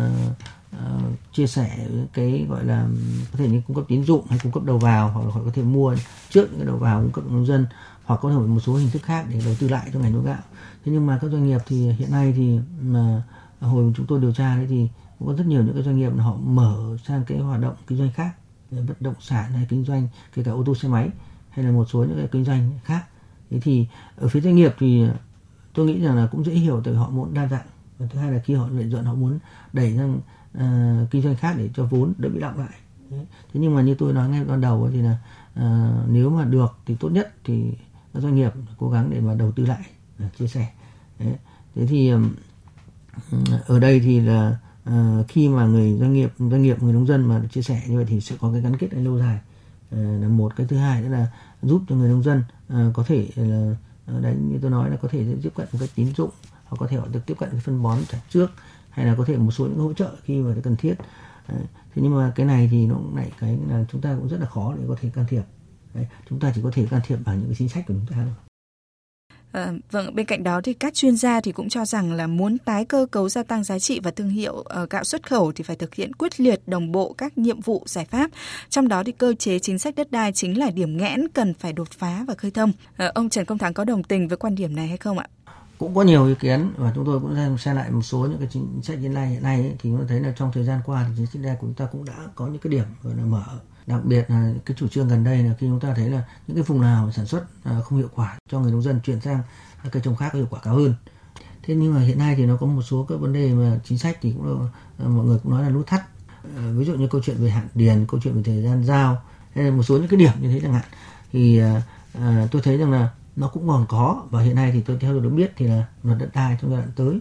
uh, 0.75 1.33
chia 1.33 1.47
sẻ 1.47 1.87
cái 2.13 2.45
gọi 2.49 2.65
là 2.65 2.87
có 3.31 3.37
thể 3.37 3.49
như 3.49 3.61
cung 3.67 3.75
cấp 3.75 3.85
tín 3.87 4.03
dụng 4.03 4.27
hay 4.29 4.39
cung 4.43 4.51
cấp 4.51 4.63
đầu 4.63 4.77
vào 4.77 5.11
hoặc 5.11 5.25
là 5.25 5.31
họ 5.31 5.41
có 5.45 5.51
thể 5.53 5.63
mua 5.63 5.95
trước 6.29 6.47
những 6.51 6.59
cái 6.59 6.67
đầu 6.67 6.77
vào 6.77 7.01
cung 7.01 7.11
cấp 7.11 7.23
nông 7.31 7.45
dân 7.45 7.65
hoặc 8.05 8.19
có 8.21 8.29
thể 8.29 8.37
một 8.37 8.59
số 8.59 8.75
hình 8.75 8.89
thức 8.89 9.01
khác 9.03 9.25
để 9.29 9.41
đầu 9.45 9.55
tư 9.59 9.67
lại 9.67 9.89
cho 9.93 9.99
ngành 9.99 10.13
lúa 10.13 10.21
gạo. 10.21 10.41
Thế 10.85 10.91
nhưng 10.91 11.05
mà 11.05 11.19
các 11.21 11.31
doanh 11.31 11.47
nghiệp 11.47 11.61
thì 11.67 11.91
hiện 11.91 12.11
nay 12.11 12.33
thì 12.37 12.59
mà 12.81 13.23
hồi 13.59 13.93
chúng 13.97 14.05
tôi 14.05 14.19
điều 14.19 14.33
tra 14.33 14.55
đấy 14.55 14.65
thì 14.69 14.87
cũng 15.19 15.27
có 15.27 15.33
rất 15.33 15.45
nhiều 15.47 15.63
những 15.63 15.73
cái 15.73 15.83
doanh 15.83 15.97
nghiệp 15.97 16.11
họ 16.17 16.35
mở 16.35 16.97
sang 17.07 17.23
cái 17.27 17.37
hoạt 17.37 17.61
động 17.61 17.75
kinh 17.87 17.97
doanh 17.97 18.11
khác 18.11 18.35
bất 18.71 19.01
động 19.01 19.15
sản 19.19 19.51
hay 19.51 19.65
kinh 19.69 19.85
doanh 19.85 20.07
kể 20.33 20.43
cả 20.43 20.51
ô 20.51 20.63
tô 20.63 20.75
xe 20.75 20.87
máy 20.87 21.09
hay 21.57 21.65
là 21.65 21.71
một 21.71 21.85
số 21.85 21.99
những 21.99 22.17
cái 22.17 22.27
kinh 22.31 22.45
doanh 22.45 22.71
khác. 22.83 23.05
Thế 23.49 23.59
thì 23.59 23.87
ở 24.15 24.27
phía 24.27 24.41
doanh 24.41 24.55
nghiệp 24.55 24.75
thì 24.79 25.05
tôi 25.73 25.85
nghĩ 25.85 26.01
rằng 26.01 26.15
là 26.15 26.27
cũng 26.31 26.45
dễ 26.45 26.53
hiểu 26.53 26.81
tại 26.83 26.93
họ 26.93 27.09
muốn 27.09 27.33
đa 27.33 27.47
dạng. 27.47 27.65
Và 27.97 28.07
thứ 28.09 28.19
hai 28.19 28.31
là 28.31 28.39
khi 28.39 28.53
họ 28.53 28.67
lợi 28.71 28.85
nhuận 28.85 29.05
họ 29.05 29.13
muốn 29.13 29.39
đẩy 29.73 29.97
sang 29.97 30.19
uh, 30.57 31.11
kinh 31.11 31.21
doanh 31.21 31.35
khác 31.35 31.55
để 31.57 31.69
cho 31.75 31.85
vốn 31.85 32.13
đỡ 32.17 32.29
bị 32.29 32.39
động 32.39 32.59
lại. 32.59 32.73
Thế 33.53 33.59
nhưng 33.59 33.75
mà 33.75 33.81
như 33.81 33.95
tôi 33.95 34.13
nói 34.13 34.29
ngay 34.29 34.45
ban 34.45 34.61
đầu 34.61 34.89
thì 34.93 35.01
là 35.01 35.17
uh, 35.59 36.09
nếu 36.09 36.29
mà 36.29 36.45
được 36.45 36.77
thì 36.85 36.95
tốt 36.95 37.09
nhất 37.09 37.33
thì 37.43 37.73
các 38.13 38.19
doanh 38.19 38.35
nghiệp 38.35 38.51
cố 38.77 38.89
gắng 38.89 39.09
để 39.09 39.19
mà 39.19 39.33
đầu 39.33 39.51
tư 39.51 39.65
lại 39.65 39.85
uh, 40.25 40.37
chia 40.37 40.47
sẻ. 40.47 40.67
Đấy. 41.19 41.33
thế 41.75 41.85
thì 41.85 42.09
um, 42.09 42.29
ở 43.67 43.79
đây 43.79 43.99
thì 43.99 44.19
là 44.19 44.57
uh, 44.89 45.27
khi 45.27 45.49
mà 45.49 45.65
người 45.65 45.97
doanh 45.99 46.13
nghiệp 46.13 46.33
doanh 46.37 46.61
nghiệp 46.61 46.83
người 46.83 46.93
nông 46.93 47.07
dân 47.07 47.25
mà 47.25 47.41
chia 47.51 47.61
sẻ 47.61 47.81
như 47.87 47.95
vậy 47.95 48.05
thì 48.07 48.21
sẽ 48.21 48.35
có 48.39 48.51
cái 48.51 48.61
gắn 48.61 48.77
kết 48.77 48.93
lâu 48.93 49.19
dài. 49.19 49.39
Uh, 49.95 50.21
là 50.21 50.27
một. 50.27 50.55
Cái 50.55 50.67
thứ 50.67 50.77
hai 50.77 51.01
nữa 51.01 51.09
là 51.09 51.27
giúp 51.61 51.81
cho 51.89 51.95
người 51.95 52.09
nông 52.09 52.23
dân 52.23 52.43
ờ, 52.67 52.91
có 52.93 53.03
thể 53.03 53.27
là 53.35 53.75
đấy, 54.21 54.35
như 54.35 54.59
tôi 54.61 54.71
nói 54.71 54.89
là 54.89 54.97
có 54.97 55.07
thể 55.07 55.25
tiếp 55.43 55.51
cận 55.55 55.67
một 55.71 55.79
cái 55.79 55.89
tín 55.95 56.07
dụng, 56.15 56.29
hoặc 56.65 56.77
có 56.79 56.87
thể 56.87 56.97
họ 56.97 57.07
được 57.11 57.25
tiếp 57.25 57.35
cận 57.39 57.49
cái 57.51 57.59
phân 57.59 57.83
bón 57.83 57.97
trả 58.09 58.17
trước, 58.29 58.51
hay 58.89 59.05
là 59.05 59.15
có 59.15 59.25
thể 59.25 59.37
một 59.37 59.51
số 59.51 59.65
những 59.65 59.79
hỗ 59.79 59.93
trợ 59.93 60.15
khi 60.23 60.41
mà 60.41 60.55
cần 60.63 60.75
thiết 60.75 60.95
đấy. 61.47 61.61
thế 61.95 62.01
nhưng 62.01 62.15
mà 62.15 62.31
cái 62.35 62.45
này 62.45 62.67
thì 62.71 62.85
nó 62.85 62.95
cũng 62.95 63.15
lại 63.15 63.31
cái 63.39 63.59
là 63.69 63.85
chúng 63.91 64.01
ta 64.01 64.15
cũng 64.15 64.27
rất 64.27 64.39
là 64.39 64.45
khó 64.45 64.73
để 64.77 64.83
có 64.87 64.95
thể 65.01 65.09
can 65.09 65.25
thiệp 65.29 65.43
đấy. 65.93 66.07
chúng 66.29 66.39
ta 66.39 66.51
chỉ 66.55 66.61
có 66.61 66.71
thể 66.73 66.85
can 66.85 67.01
thiệp 67.07 67.17
bằng 67.25 67.39
những 67.39 67.47
cái 67.47 67.55
chính 67.55 67.69
sách 67.69 67.83
của 67.87 67.93
chúng 67.93 68.05
ta 68.05 68.15
thôi 68.15 68.46
À, 69.51 69.73
vâng, 69.91 70.15
bên 70.15 70.25
cạnh 70.25 70.43
đó 70.43 70.61
thì 70.63 70.73
các 70.73 70.93
chuyên 70.93 71.17
gia 71.17 71.41
thì 71.41 71.51
cũng 71.51 71.69
cho 71.69 71.85
rằng 71.85 72.13
là 72.13 72.27
muốn 72.27 72.57
tái 72.57 72.85
cơ 72.85 73.05
cấu 73.11 73.29
gia 73.29 73.43
tăng 73.43 73.63
giá 73.63 73.79
trị 73.79 73.99
và 74.03 74.11
thương 74.11 74.29
hiệu 74.29 74.53
uh, 74.53 74.89
gạo 74.89 75.03
xuất 75.03 75.29
khẩu 75.29 75.51
thì 75.51 75.63
phải 75.63 75.75
thực 75.75 75.95
hiện 75.95 76.13
quyết 76.13 76.39
liệt 76.39 76.61
đồng 76.67 76.91
bộ 76.91 77.15
các 77.17 77.37
nhiệm 77.37 77.61
vụ 77.61 77.83
giải 77.85 78.05
pháp. 78.05 78.31
Trong 78.69 78.87
đó 78.87 79.03
thì 79.03 79.11
cơ 79.11 79.33
chế 79.39 79.59
chính 79.59 79.79
sách 79.79 79.95
đất 79.95 80.11
đai 80.11 80.31
chính 80.31 80.59
là 80.59 80.69
điểm 80.69 80.97
nghẽn 80.97 81.27
cần 81.27 81.53
phải 81.53 81.73
đột 81.73 81.91
phá 81.91 82.23
và 82.27 82.33
khơi 82.33 82.51
thông. 82.51 82.71
À, 82.97 83.11
ông 83.15 83.29
Trần 83.29 83.45
Công 83.45 83.57
Thắng 83.57 83.73
có 83.73 83.83
đồng 83.83 84.03
tình 84.03 84.27
với 84.27 84.37
quan 84.37 84.55
điểm 84.55 84.75
này 84.75 84.87
hay 84.87 84.97
không 84.97 85.19
ạ? 85.19 85.27
cũng 85.77 85.95
có 85.95 86.01
nhiều 86.01 86.25
ý 86.25 86.35
kiến 86.39 86.71
và 86.77 86.91
chúng 86.95 87.05
tôi 87.05 87.19
cũng 87.19 87.57
xem 87.57 87.75
lại 87.75 87.91
một 87.91 88.01
số 88.01 88.17
những 88.17 88.37
cái 88.39 88.47
chính 88.51 88.79
sách 88.83 88.99
hiện 88.99 89.13
nay 89.13 89.29
hiện 89.29 89.43
nay 89.43 89.61
ấy, 89.61 89.71
thì 89.79 89.89
chúng 89.89 89.97
tôi 89.97 90.07
thấy 90.09 90.19
là 90.19 90.33
trong 90.37 90.51
thời 90.53 90.63
gian 90.63 90.79
qua 90.85 91.05
thì 91.07 91.13
chính 91.17 91.25
sách 91.25 91.41
đất 91.41 91.47
đai 91.47 91.55
của 91.55 91.67
chúng 91.67 91.73
ta 91.73 91.85
cũng 91.91 92.05
đã 92.05 92.13
có 92.35 92.47
những 92.47 92.59
cái 92.59 92.71
điểm 92.71 92.83
gọi 93.03 93.15
là 93.15 93.23
mở 93.23 93.43
đặc 93.87 94.05
biệt 94.05 94.29
là 94.29 94.53
cái 94.65 94.77
chủ 94.79 94.87
trương 94.87 95.07
gần 95.07 95.23
đây 95.23 95.43
là 95.43 95.53
khi 95.59 95.67
chúng 95.67 95.79
ta 95.79 95.93
thấy 95.95 96.09
là 96.09 96.23
những 96.47 96.57
cái 96.57 96.63
vùng 96.63 96.81
nào 96.81 97.11
sản 97.11 97.25
xuất 97.25 97.43
à, 97.63 97.79
không 97.83 97.97
hiệu 97.97 98.09
quả 98.15 98.37
cho 98.49 98.59
người 98.59 98.71
nông 98.71 98.81
dân 98.81 98.99
chuyển 99.03 99.21
sang 99.21 99.41
cây 99.91 100.01
trồng 100.05 100.15
khác 100.15 100.29
có 100.33 100.37
hiệu 100.37 100.47
quả 100.49 100.59
cao 100.63 100.75
hơn. 100.75 100.93
Thế 101.63 101.75
nhưng 101.75 101.93
mà 101.93 102.01
hiện 102.01 102.17
nay 102.17 102.35
thì 102.37 102.45
nó 102.45 102.57
có 102.57 102.65
một 102.65 102.81
số 102.81 103.05
các 103.09 103.15
vấn 103.15 103.33
đề 103.33 103.53
mà 103.53 103.79
chính 103.83 103.97
sách 103.97 104.17
thì 104.21 104.31
cũng 104.31 104.69
là, 104.99 105.07
mọi 105.07 105.25
người 105.25 105.39
cũng 105.43 105.51
nói 105.51 105.63
là 105.63 105.69
nút 105.69 105.87
thắt. 105.87 106.01
À, 106.57 106.71
ví 106.71 106.85
dụ 106.85 106.93
như 106.93 107.07
câu 107.07 107.21
chuyện 107.23 107.37
về 107.37 107.49
hạn 107.49 107.67
điền 107.75 108.05
câu 108.07 108.19
chuyện 108.23 108.33
về 108.33 108.43
thời 108.43 108.63
gian 108.63 108.83
giao 108.83 109.21
hay 109.55 109.63
là 109.63 109.71
một 109.71 109.83
số 109.83 109.97
những 109.97 110.07
cái 110.07 110.19
điểm 110.19 110.31
như 110.41 110.49
thế 110.49 110.59
chẳng 110.59 110.73
hạn. 110.73 110.85
Thì 111.31 111.59
à, 111.59 111.81
à 112.13 112.47
tôi 112.51 112.61
thấy 112.61 112.77
rằng 112.77 112.91
là 112.91 113.09
nó 113.35 113.47
cũng 113.47 113.67
còn 113.67 113.85
có 113.89 114.23
và 114.29 114.41
hiện 114.41 114.55
nay 114.55 114.71
thì 114.71 114.81
tôi 114.81 114.97
theo 114.99 115.11
tôi 115.13 115.21
được 115.21 115.29
biết 115.29 115.53
thì 115.57 115.67
là 115.67 115.85
luật 116.03 116.17
đất 116.17 116.29
đai 116.33 116.57
trong 116.61 116.71
giai 116.71 116.79
đoạn 116.79 116.91
tới 116.95 117.19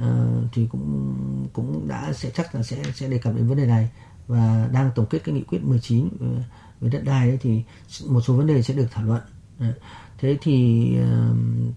uh, 0.00 0.52
thì 0.52 0.68
cũng 0.72 1.14
cũng 1.52 1.88
đã 1.88 2.12
sẽ 2.12 2.30
chắc 2.30 2.54
là 2.54 2.62
sẽ 2.62 2.76
sẽ 2.94 3.08
đề 3.08 3.18
cập 3.18 3.34
đến 3.36 3.48
vấn 3.48 3.58
đề 3.58 3.66
này 3.66 3.90
và 4.28 4.68
đang 4.72 4.90
tổng 4.94 5.06
kết 5.06 5.18
cái 5.24 5.34
nghị 5.34 5.42
quyết 5.42 5.62
19 5.62 6.08
ờ, 6.20 6.26
về 6.80 6.88
đất 6.88 7.02
đai 7.04 7.28
đấy 7.28 7.38
thì 7.42 7.62
một 8.06 8.20
số 8.20 8.34
vấn 8.34 8.46
đề 8.46 8.62
sẽ 8.62 8.74
được 8.74 8.86
thảo 8.90 9.04
luận. 9.04 9.22
Thế 10.18 10.38
thì 10.42 10.90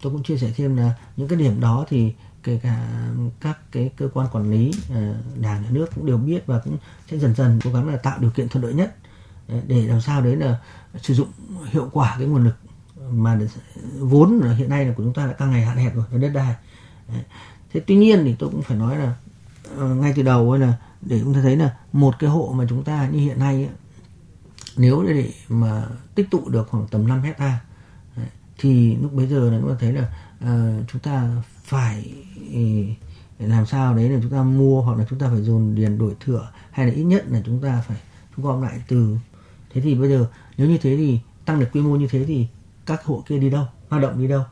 tôi 0.02 0.14
cũng 0.14 0.24
chia 0.24 0.38
sẻ 0.38 0.54
thêm 0.56 0.78
là 0.78 0.93
những 1.18 1.28
cái 1.28 1.39
điểm 1.39 1.60
đó 1.60 1.86
thì 1.89 2.14
kể 2.43 2.60
cả 2.64 3.04
các 3.39 3.60
cái 3.72 3.89
cơ 3.97 4.10
quan 4.14 4.28
quản 4.32 4.52
lý 4.52 4.72
ờ, 4.89 5.16
đảng, 5.41 5.64
nhà 5.64 5.70
nước 5.72 5.89
cũng 5.95 6.06
đều 6.06 6.18
biết 6.18 6.45
và 6.45 6.60
cũng 6.60 6.78
sẽ 7.12 7.18
dần 7.18 7.36
dần 7.36 7.60
cố 7.64 7.72
gắng 7.72 7.89
là 7.89 7.97
tạo 7.97 8.20
điều 8.20 8.32
kiện 8.32 8.50
thuận 8.50 8.64
lợi 8.64 8.74
nhất 8.74 8.95
để 9.68 9.88
làm 9.88 10.02
sao 10.02 10.22
đấy 10.22 10.36
là 10.36 10.60
sử 11.02 11.14
dụng 11.14 11.28
hiệu 11.66 11.89
quả 11.93 12.16
cái 12.20 12.28
nguồn 12.28 12.43
lực 12.43 12.56
mà 13.12 13.39
vốn 14.00 14.41
hiện 14.58 14.70
nay 14.70 14.86
là 14.86 14.93
của 14.97 15.04
chúng 15.04 15.14
ta 15.14 15.26
đã 15.26 15.34
càng 15.34 15.52
ngày 15.52 15.66
hạn 15.66 15.78
hẹp 15.78 15.95
rồi 15.95 16.06
đất 16.20 16.30
đai. 16.30 16.56
Thế 17.74 17.80
tuy 17.88 17.95
nhiên 17.95 18.22
thì 18.24 18.36
tôi 18.39 18.50
cũng 18.50 18.62
phải 18.62 18.78
nói 18.78 18.97
là 18.97 19.14
ờ, 19.78 19.95
ngay 19.95 20.14
từ 20.16 20.24
đầu 20.24 20.58
là 20.58 20.74
để 21.02 21.20
chúng 21.20 21.34
ta 21.34 21.41
thấy 21.41 21.56
là 21.56 21.78
một 21.93 22.16
cái 22.20 22.30
hộ 22.30 22.54
mà 22.58 22.66
chúng 22.70 22.84
ta 22.84 23.08
như 23.08 23.20
hiện 23.20 23.39
nay 23.39 23.56
ấy, 23.56 23.74
nếu 24.78 25.04
để 25.04 25.32
mà 25.50 25.86
tích 26.16 26.28
tụ 26.32 26.50
được 26.50 26.70
khoảng 26.70 26.88
tầm 26.88 27.08
5 27.08 27.22
hecta 27.22 27.60
thì 28.58 28.95
lúc 28.95 29.14
bấy 29.14 29.28
giờ 29.28 29.50
là 29.50 29.60
chúng 29.62 29.70
ta 29.70 29.76
thấy 29.80 29.93
là 29.93 30.02
uh, 30.43 30.88
chúng 30.91 31.02
ta 31.02 31.43
phải 31.64 32.14
ừ, 32.54 32.60
làm 33.39 33.66
sao 33.66 33.95
đấy 33.95 34.10
là 34.10 34.20
chúng 34.22 34.32
ta 34.32 34.43
mua 34.43 34.82
hoặc 34.82 34.97
là 34.97 35.06
chúng 35.10 35.20
ta 35.20 35.30
phải 35.30 35.41
dồn 35.41 35.76
điền 35.76 35.97
đổi 35.97 36.16
thửa 36.20 36.52
hay 36.72 36.88
là 36.88 36.93
ít 36.93 37.04
nhất 37.04 37.26
là 37.28 37.41
chúng 37.45 37.62
ta 37.62 37.84
phải 37.88 37.97
thu 38.36 38.43
gom 38.43 38.62
lại 38.62 38.84
từ 38.88 39.18
thế 39.74 39.82
thì 39.82 39.95
bây 39.95 40.10
giờ 40.10 40.28
nếu 40.58 40.70
như 40.70 40.78
thế 40.78 40.97
thì 40.97 41.20
tăng 41.45 41.60
được 41.60 41.68
quy 41.74 41.82
mô 41.82 41.95
như 41.95 42.08
thế 42.08 42.26
thì 42.26 42.47
các 42.86 43.04
hộ 43.04 43.24
kia 43.28 43.38
đi 43.38 43.50
đâu 43.50 43.66
hoạt 43.89 44.02
động 44.02 44.20
đi 44.20 44.28
đâu? 44.28 44.43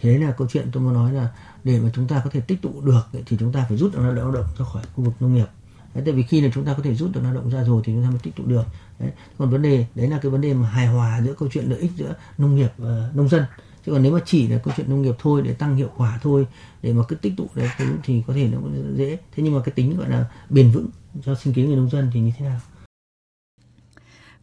Thế 0.00 0.18
là 0.18 0.30
câu 0.30 0.46
chuyện 0.50 0.68
tôi 0.72 0.82
muốn 0.82 0.94
nói 0.94 1.12
là 1.12 1.28
để 1.64 1.80
mà 1.80 1.90
chúng 1.94 2.08
ta 2.08 2.20
có 2.24 2.30
thể 2.30 2.40
tích 2.40 2.62
tụ 2.62 2.80
được 2.80 3.02
thì 3.26 3.36
chúng 3.40 3.52
ta 3.52 3.64
phải 3.68 3.76
rút 3.76 3.94
lao 3.94 4.32
động 4.32 4.46
ra 4.58 4.64
khỏi 4.64 4.82
khu 4.94 5.04
vực 5.04 5.14
nông 5.20 5.34
nghiệp 5.34 5.46
đấy, 5.94 6.02
tại 6.06 6.14
vì 6.14 6.22
khi 6.22 6.40
là 6.40 6.50
chúng 6.54 6.64
ta 6.64 6.74
có 6.74 6.82
thể 6.82 6.94
rút 6.94 7.10
được 7.12 7.20
lao 7.24 7.34
động 7.34 7.50
ra 7.50 7.64
rồi 7.64 7.82
thì 7.84 7.92
chúng 7.92 8.02
ta 8.02 8.10
mới 8.10 8.18
tích 8.22 8.36
tụ 8.36 8.44
được 8.46 8.64
đấy. 8.98 9.10
còn 9.38 9.50
vấn 9.50 9.62
đề 9.62 9.86
đấy 9.94 10.08
là 10.08 10.18
cái 10.22 10.30
vấn 10.30 10.40
đề 10.40 10.54
mà 10.54 10.68
hài 10.68 10.86
hòa 10.86 11.22
giữa 11.24 11.34
câu 11.34 11.48
chuyện 11.52 11.64
lợi 11.64 11.78
ích 11.78 11.90
giữa 11.96 12.14
nông 12.38 12.56
nghiệp 12.56 12.70
và 12.78 13.10
nông 13.14 13.28
dân 13.28 13.44
chứ 13.86 13.92
còn 13.92 14.02
nếu 14.02 14.12
mà 14.12 14.20
chỉ 14.26 14.48
là 14.48 14.58
câu 14.58 14.74
chuyện 14.76 14.90
nông 14.90 15.02
nghiệp 15.02 15.14
thôi 15.18 15.42
để 15.44 15.54
tăng 15.54 15.76
hiệu 15.76 15.90
quả 15.96 16.18
thôi 16.22 16.46
để 16.82 16.92
mà 16.92 17.02
cứ 17.08 17.16
tích 17.16 17.32
tụ 17.36 17.46
đấy 17.54 17.68
thì 18.04 18.22
có 18.26 18.34
thể 18.34 18.48
nó 18.52 18.58
cũng 18.58 18.94
dễ 18.96 19.16
thế 19.16 19.42
nhưng 19.42 19.54
mà 19.54 19.60
cái 19.64 19.72
tính 19.72 19.96
gọi 19.96 20.08
là 20.08 20.24
bền 20.50 20.70
vững 20.70 20.88
cho 21.24 21.34
sinh 21.34 21.54
kế 21.54 21.62
người 21.62 21.76
nông 21.76 21.90
dân 21.90 22.10
thì 22.14 22.20
như 22.20 22.32
thế 22.38 22.44
nào 22.44 22.60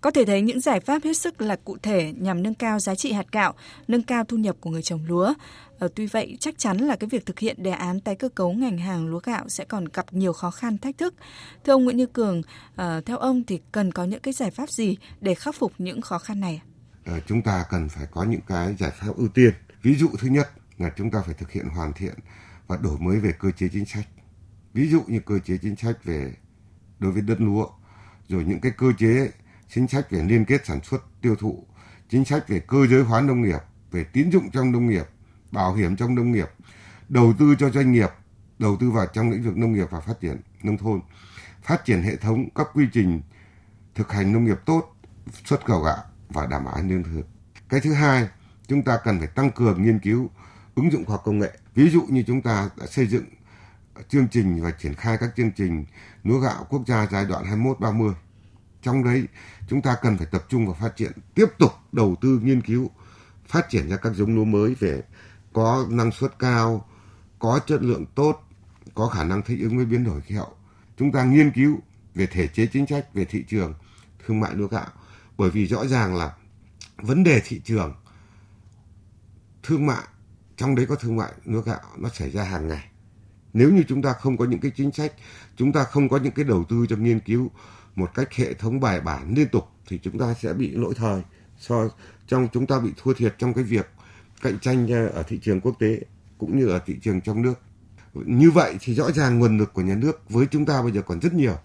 có 0.02 0.12
thể 0.12 0.26
thấy 0.26 0.42
những 0.42 0.60
giải 0.60 0.80
pháp 0.80 1.04
hết 1.04 1.18
sức 1.18 1.42
là 1.42 1.56
cụ 1.56 1.78
thể 1.82 2.14
nhằm 2.18 2.44
nâng 2.44 2.54
cao 2.54 2.80
giá 2.80 2.96
trị 2.96 3.12
hạt 3.12 3.26
gạo, 3.32 3.54
nâng 3.88 4.04
cao 4.04 4.24
thu 4.24 4.38
nhập 4.38 4.56
của 4.60 4.70
người 4.70 4.82
trồng 4.82 5.06
lúa. 5.08 5.34
Ờ, 5.82 5.88
tuy 5.96 6.06
vậy, 6.06 6.38
chắc 6.40 6.58
chắn 6.58 6.78
là 6.78 6.96
cái 6.96 7.08
việc 7.08 7.26
thực 7.26 7.40
hiện 7.40 7.64
đề 7.64 7.72
án 7.72 8.00
tái 8.00 8.16
cơ 8.16 8.30
cấu 8.30 8.54
ngành 8.54 8.78
hàng 8.78 9.08
lúa 9.08 9.20
gạo 9.24 9.50
sẽ 9.50 9.66
còn 9.66 9.86
gặp 9.94 10.06
nhiều 10.12 10.34
khó 10.34 10.52
khăn, 10.52 10.78
thách 10.78 10.98
thức. 10.98 11.16
Thưa 11.64 11.74
ông 11.74 11.84
Nguyễn 11.84 11.98
Như 11.98 12.06
Cường, 12.06 12.42
ờ, 12.76 13.02
theo 13.06 13.18
ông 13.18 13.44
thì 13.48 13.60
cần 13.72 13.92
có 13.92 14.04
những 14.04 14.20
cái 14.20 14.34
giải 14.34 14.52
pháp 14.52 14.70
gì 14.70 14.98
để 15.22 15.36
khắc 15.36 15.56
phục 15.56 15.74
những 15.78 16.02
khó 16.02 16.20
khăn 16.20 16.40
này? 16.40 16.62
Ờ, 17.06 17.20
chúng 17.28 17.42
ta 17.42 17.66
cần 17.70 17.90
phải 17.90 18.06
có 18.12 18.24
những 18.24 18.42
cái 18.48 18.76
giải 18.80 18.92
pháp 18.92 19.08
ưu 19.16 19.28
tiên. 19.28 19.54
Ví 19.82 19.96
dụ 19.96 20.08
thứ 20.20 20.28
nhất 20.28 20.50
là 20.78 20.92
chúng 20.98 21.12
ta 21.12 21.22
phải 21.26 21.34
thực 21.34 21.52
hiện 21.52 21.66
hoàn 21.66 21.94
thiện 21.94 22.14
và 22.68 22.78
đổi 22.78 22.98
mới 23.00 23.20
về 23.20 23.32
cơ 23.40 23.52
chế 23.52 23.68
chính 23.74 23.86
sách. 23.86 24.08
Ví 24.74 24.90
dụ 24.90 25.02
như 25.08 25.20
cơ 25.20 25.40
chế 25.40 25.58
chính 25.62 25.76
sách 25.76 26.04
về 26.04 26.34
đối 27.00 27.12
với 27.12 27.22
đất 27.22 27.42
lúa, 27.42 27.68
rồi 28.28 28.44
những 28.44 28.62
cái 28.62 28.72
cơ 28.78 28.88
chế 28.98 29.32
chính 29.70 29.88
sách 29.88 30.12
về 30.12 30.24
liên 30.24 30.46
kết 30.46 30.66
sản 30.66 30.80
xuất 30.84 31.02
tiêu 31.22 31.36
thụ, 31.36 31.66
chính 32.10 32.26
sách 32.26 32.48
về 32.48 32.60
cơ 32.60 32.88
giới 32.88 33.04
hóa 33.04 33.22
nông 33.22 33.42
nghiệp, 33.42 33.60
về 33.92 34.04
tín 34.04 34.32
dụng 34.32 34.52
trong 34.52 34.72
nông 34.72 34.90
nghiệp, 34.90 35.06
bảo 35.52 35.74
hiểm 35.74 35.96
trong 35.96 36.16
nông 36.16 36.32
nghiệp, 36.32 36.50
đầu 37.10 37.34
tư 37.40 37.56
cho 37.60 37.70
doanh 37.70 37.92
nghiệp, 37.92 38.10
đầu 38.60 38.78
tư 38.80 38.92
vào 38.92 39.06
trong 39.06 39.32
lĩnh 39.32 39.44
vực 39.44 39.58
nông 39.58 39.74
nghiệp 39.74 39.88
và 39.90 40.00
phát 40.00 40.20
triển 40.22 40.42
nông 40.64 40.78
thôn, 40.78 41.02
phát 41.64 41.86
triển 41.86 42.02
hệ 42.02 42.16
thống 42.16 42.50
các 42.56 42.68
quy 42.74 42.88
trình 42.94 43.22
thực 43.96 44.12
hành 44.12 44.34
nông 44.34 44.46
nghiệp 44.46 44.58
tốt, 44.66 44.96
xuất 45.46 45.66
khẩu 45.66 45.82
gạo 45.82 46.04
và 46.30 46.46
đảm 46.46 46.66
bảo 46.66 46.74
an 46.74 46.88
ninh 46.88 47.04
lương 47.04 47.16
thực. 47.16 47.28
Cái 47.70 47.80
thứ 47.80 47.94
hai, 47.94 48.28
chúng 48.68 48.84
ta 48.84 48.98
cần 49.04 49.20
phải 49.20 49.28
tăng 49.28 49.52
cường 49.52 49.84
nghiên 49.84 50.00
cứu 50.00 50.30
ứng 50.76 50.92
dụng 50.92 51.06
khoa 51.06 51.14
học 51.14 51.22
công 51.26 51.40
nghệ. 51.40 51.52
Ví 51.76 51.90
dụ 51.90 52.02
như 52.10 52.24
chúng 52.28 52.42
ta 52.42 52.70
đã 52.78 52.86
xây 52.88 53.08
dựng 53.08 53.26
chương 54.10 54.28
trình 54.28 54.64
và 54.64 54.72
triển 54.72 54.94
khai 54.94 55.18
các 55.18 55.30
chương 55.38 55.52
trình 55.52 55.86
lúa 56.24 56.40
gạo 56.40 56.66
quốc 56.70 56.82
gia 56.88 57.08
giai 57.12 57.26
đoạn 57.26 57.64
21-30 57.64 58.14
trong 58.82 59.04
đấy 59.04 59.28
chúng 59.68 59.82
ta 59.82 59.96
cần 60.02 60.18
phải 60.18 60.28
tập 60.32 60.46
trung 60.50 60.66
vào 60.66 60.76
phát 60.76 60.96
triển 60.96 61.12
tiếp 61.36 61.46
tục 61.60 61.72
đầu 61.92 62.16
tư 62.22 62.40
nghiên 62.44 62.62
cứu 62.62 62.90
phát 63.48 63.70
triển 63.70 63.90
ra 63.90 63.98
các 63.98 64.14
giống 64.16 64.36
lúa 64.36 64.46
mới 64.46 64.76
về 64.80 65.02
có 65.54 65.88
năng 65.90 66.12
suất 66.12 66.40
cao, 66.40 66.86
có 67.40 67.60
chất 67.68 67.82
lượng 67.82 68.06
tốt, 68.16 68.44
có 68.96 69.08
khả 69.08 69.24
năng 69.24 69.42
thích 69.42 69.60
ứng 69.62 69.78
với 69.78 69.86
biến 69.86 70.04
đổi 70.04 70.22
khí 70.22 70.36
hậu. 70.36 70.54
Chúng 70.98 71.12
ta 71.12 71.24
nghiên 71.24 71.52
cứu 71.52 71.80
về 72.16 72.28
thể 72.28 72.48
chế 72.48 72.66
chính 72.66 72.88
sách, 72.88 73.14
về 73.14 73.26
thị 73.26 73.46
trường 73.48 73.74
thương 74.26 74.40
mại 74.40 74.56
lúa 74.56 74.68
gạo. 74.68 74.88
Bởi 75.38 75.50
vì 75.50 75.68
rõ 75.68 75.86
ràng 75.86 76.16
là 76.16 76.36
vấn 76.98 77.24
đề 77.24 77.42
thị 77.46 77.62
trường, 77.66 77.96
thương 79.64 79.86
mại, 79.86 80.04
trong 80.58 80.76
đấy 80.76 80.86
có 80.86 80.96
thương 80.96 81.16
mại 81.16 81.32
lúa 81.46 81.62
gạo, 81.62 81.82
nó 81.98 82.10
xảy 82.10 82.32
ra 82.32 82.44
hàng 82.44 82.68
ngày. 82.68 82.88
Nếu 83.54 83.72
như 83.72 83.84
chúng 83.88 84.02
ta 84.02 84.14
không 84.14 84.38
có 84.38 84.46
những 84.46 84.60
cái 84.60 84.72
chính 84.76 84.92
sách, 84.92 85.14
chúng 85.56 85.72
ta 85.72 85.84
không 85.84 86.10
có 86.10 86.18
những 86.18 86.32
cái 86.32 86.46
đầu 86.46 86.64
tư 86.70 86.86
trong 86.90 87.04
nghiên 87.04 87.20
cứu 87.20 87.52
một 87.96 88.12
cách 88.14 88.34
hệ 88.34 88.54
thống 88.54 88.80
bài 88.80 89.02
bản 89.02 89.34
liên 89.36 89.48
tục, 89.50 89.70
thì 89.88 90.00
chúng 90.04 90.20
ta 90.20 90.34
sẽ 90.34 90.54
bị 90.54 90.72
lỗi 90.72 90.94
thời. 90.98 91.22
So, 91.60 91.76
trong 92.28 92.48
chúng 92.54 92.68
ta 92.68 92.80
bị 92.80 92.92
thua 92.98 93.14
thiệt 93.14 93.36
trong 93.38 93.54
cái 93.54 93.64
việc 93.64 93.90
cạnh 94.42 94.60
tranh 94.60 94.88
ờ, 94.88 95.08
ở 95.08 95.24
thị 95.24 95.40
trường 95.42 95.62
quốc 95.62 95.76
tế 95.80 96.00
cũng 96.38 96.60
như 96.60 96.68
ở 96.68 96.80
thị 96.86 96.96
trường 97.02 97.22
trong 97.22 97.42
nước. 97.42 97.54
Như 98.14 98.52
vậy 98.52 98.76
thì 98.80 98.96
rõ 98.96 99.12
ràng 99.12 99.40
nguồn 99.40 99.58
lực 99.58 99.74
của 99.74 99.82
nhà 99.82 99.96
nước 99.96 100.30
với 100.30 100.46
chúng 100.52 100.66
ta 100.66 100.82
bây 100.82 100.92
giờ 100.92 101.02
còn 101.02 101.20
rất 101.20 101.34
nhiều 101.34 101.56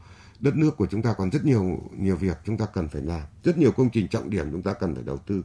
đất 0.41 0.57
nước 0.57 0.77
của 0.77 0.87
chúng 0.87 1.03
ta 1.03 1.14
còn 1.18 1.31
rất 1.31 1.45
nhiều 1.45 1.81
nhiều 1.99 2.16
việc 2.16 2.39
chúng 2.45 2.59
ta 2.59 2.66
cần 2.74 2.89
phải 2.89 3.03
làm 3.03 3.22
rất 3.45 3.59
nhiều 3.59 3.72
công 3.72 3.91
trình 3.91 4.09
trọng 4.09 4.31
điểm 4.31 4.51
chúng 4.53 4.62
ta 4.62 4.72
cần 4.72 4.95
phải 4.95 5.05
đầu 5.05 5.18
tư. 5.18 5.43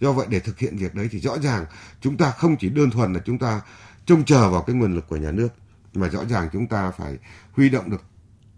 Do 0.00 0.12
vậy 0.12 0.26
để 0.30 0.40
thực 0.40 0.58
hiện 0.58 0.76
việc 0.76 0.94
đấy 0.94 1.08
thì 1.10 1.18
rõ 1.18 1.38
ràng 1.38 1.66
chúng 2.00 2.16
ta 2.16 2.30
không 2.30 2.56
chỉ 2.56 2.68
đơn 2.68 2.90
thuần 2.90 3.12
là 3.12 3.20
chúng 3.24 3.38
ta 3.38 3.60
trông 4.06 4.24
chờ 4.24 4.50
vào 4.50 4.62
cái 4.62 4.76
nguồn 4.76 4.94
lực 4.94 5.08
của 5.08 5.16
nhà 5.16 5.30
nước 5.30 5.48
mà 5.94 6.08
rõ 6.08 6.24
ràng 6.24 6.48
chúng 6.52 6.66
ta 6.66 6.90
phải 6.90 7.18
huy 7.52 7.68
động 7.68 7.90
được 7.90 8.02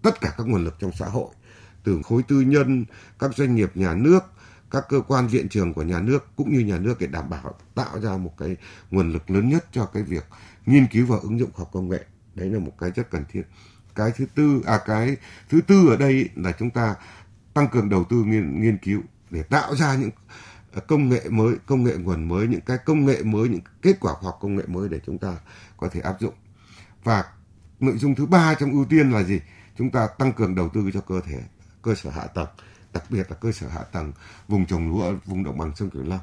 tất 0.03 0.21
cả 0.21 0.35
các 0.37 0.47
nguồn 0.47 0.65
lực 0.65 0.75
trong 0.79 0.91
xã 0.99 1.07
hội 1.07 1.29
từ 1.87 2.03
khối 2.03 2.23
tư 2.23 2.41
nhân, 2.41 2.85
các 3.19 3.35
doanh 3.37 3.55
nghiệp 3.55 3.71
nhà 3.75 3.95
nước, 3.95 4.21
các 4.71 4.85
cơ 4.89 5.01
quan 5.01 5.27
viện 5.27 5.49
trường 5.49 5.75
của 5.75 5.83
nhà 5.83 6.01
nước 6.01 6.27
cũng 6.37 6.53
như 6.53 6.61
nhà 6.61 6.79
nước 6.79 7.01
để 7.01 7.07
đảm 7.07 7.31
bảo 7.31 7.55
tạo 7.75 8.01
ra 8.01 8.17
một 8.17 8.33
cái 8.39 8.57
nguồn 8.91 9.13
lực 9.13 9.31
lớn 9.31 9.49
nhất 9.49 9.67
cho 9.73 9.87
cái 9.87 10.03
việc 10.03 10.25
nghiên 10.67 10.87
cứu 10.87 11.07
và 11.07 11.17
ứng 11.23 11.41
dụng 11.41 11.51
khoa 11.53 11.59
học 11.59 11.71
công 11.73 11.89
nghệ. 11.89 12.05
Đấy 12.35 12.51
là 12.51 12.59
một 12.59 12.73
cái 12.79 12.91
rất 12.91 13.11
cần 13.11 13.25
thiết. 13.33 13.43
Cái 13.95 14.13
thứ 14.17 14.27
tư 14.35 14.63
à 14.67 14.81
cái 14.87 15.17
thứ 15.49 15.61
tư 15.61 15.89
ở 15.89 15.97
đây 15.97 16.29
là 16.35 16.53
chúng 16.59 16.71
ta 16.71 16.95
tăng 17.55 17.69
cường 17.69 17.89
đầu 17.89 18.05
tư 18.05 18.17
nghiên, 18.25 18.61
nghiên 18.61 18.79
cứu 18.79 19.03
để 19.31 19.43
tạo 19.43 19.77
ra 19.77 19.97
những 19.97 20.11
à, 20.75 20.81
công 20.89 21.09
nghệ 21.09 21.23
mới, 21.31 21.55
công 21.67 21.85
nghệ 21.85 21.97
nguồn 21.97 22.29
mới, 22.29 22.47
những 22.47 22.61
cái 22.61 22.79
công 22.79 23.07
nghệ 23.07 23.23
mới, 23.23 23.49
những 23.49 23.61
kết 23.83 24.01
quả 24.01 24.13
khoa 24.13 24.31
học 24.31 24.39
công 24.41 24.57
nghệ 24.57 24.63
mới 24.67 24.89
để 24.89 25.01
chúng 25.07 25.19
ta 25.19 25.37
có 25.77 25.89
thể 25.89 26.01
áp 26.01 26.21
dụng. 26.21 26.35
Và 27.05 27.25
nội 27.81 27.99
dung 27.99 28.15
thứ 28.15 28.27
ba 28.27 28.55
trong 28.55 28.73
ưu 28.73 28.85
tiên 28.85 29.11
là 29.11 29.23
gì? 29.23 29.41
Chúng 29.79 29.91
ta 29.91 30.07
tăng 30.19 30.33
cường 30.33 30.55
đầu 30.55 30.69
tư 30.69 30.91
cho 30.95 31.01
cơ 31.01 31.21
thể 31.21 31.43
cơ 31.83 31.95
sở 31.95 32.11
hạ 32.11 32.27
tầng, 32.27 32.49
đặc 32.97 33.11
biệt 33.11 33.31
là 33.31 33.37
cơ 33.37 33.53
sở 33.53 33.69
hạ 33.69 33.83
tầng 33.93 34.13
vùng 34.49 34.67
trồng 34.67 34.91
lúa 34.91 35.03
ở 35.03 35.17
vùng 35.25 35.45
đồng 35.45 35.59
bằng 35.59 35.73
sông 35.77 35.91
Cửu 35.91 36.03
Long 36.03 36.21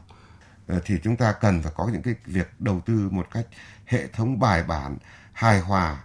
ờ, 0.68 0.82
thì 0.86 0.96
chúng 1.04 1.16
ta 1.16 1.34
cần 1.42 1.62
phải 1.62 1.72
có 1.76 1.90
những 1.94 2.02
cái 2.02 2.16
việc 2.26 2.48
đầu 2.60 2.82
tư 2.86 3.10
một 3.12 3.28
cách 3.32 3.48
hệ 3.86 4.08
thống 4.08 4.40
bài 4.40 4.64
bản, 4.64 4.98
hài 5.34 5.60
hòa 5.60 6.04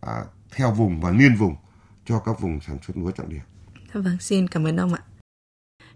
à, 0.00 0.24
theo 0.50 0.72
vùng 0.72 1.00
và 1.00 1.10
liên 1.10 1.36
vùng 1.36 1.56
cho 2.04 2.18
các 2.18 2.40
vùng 2.40 2.60
sản 2.60 2.78
xuất 2.86 2.96
lúa 2.96 3.10
trọng 3.10 3.28
điểm. 3.28 3.42
Vâng, 3.92 4.16
xin 4.20 4.48
cảm 4.48 4.66
ơn 4.66 4.76
ông 4.76 4.94
ạ. 4.94 5.02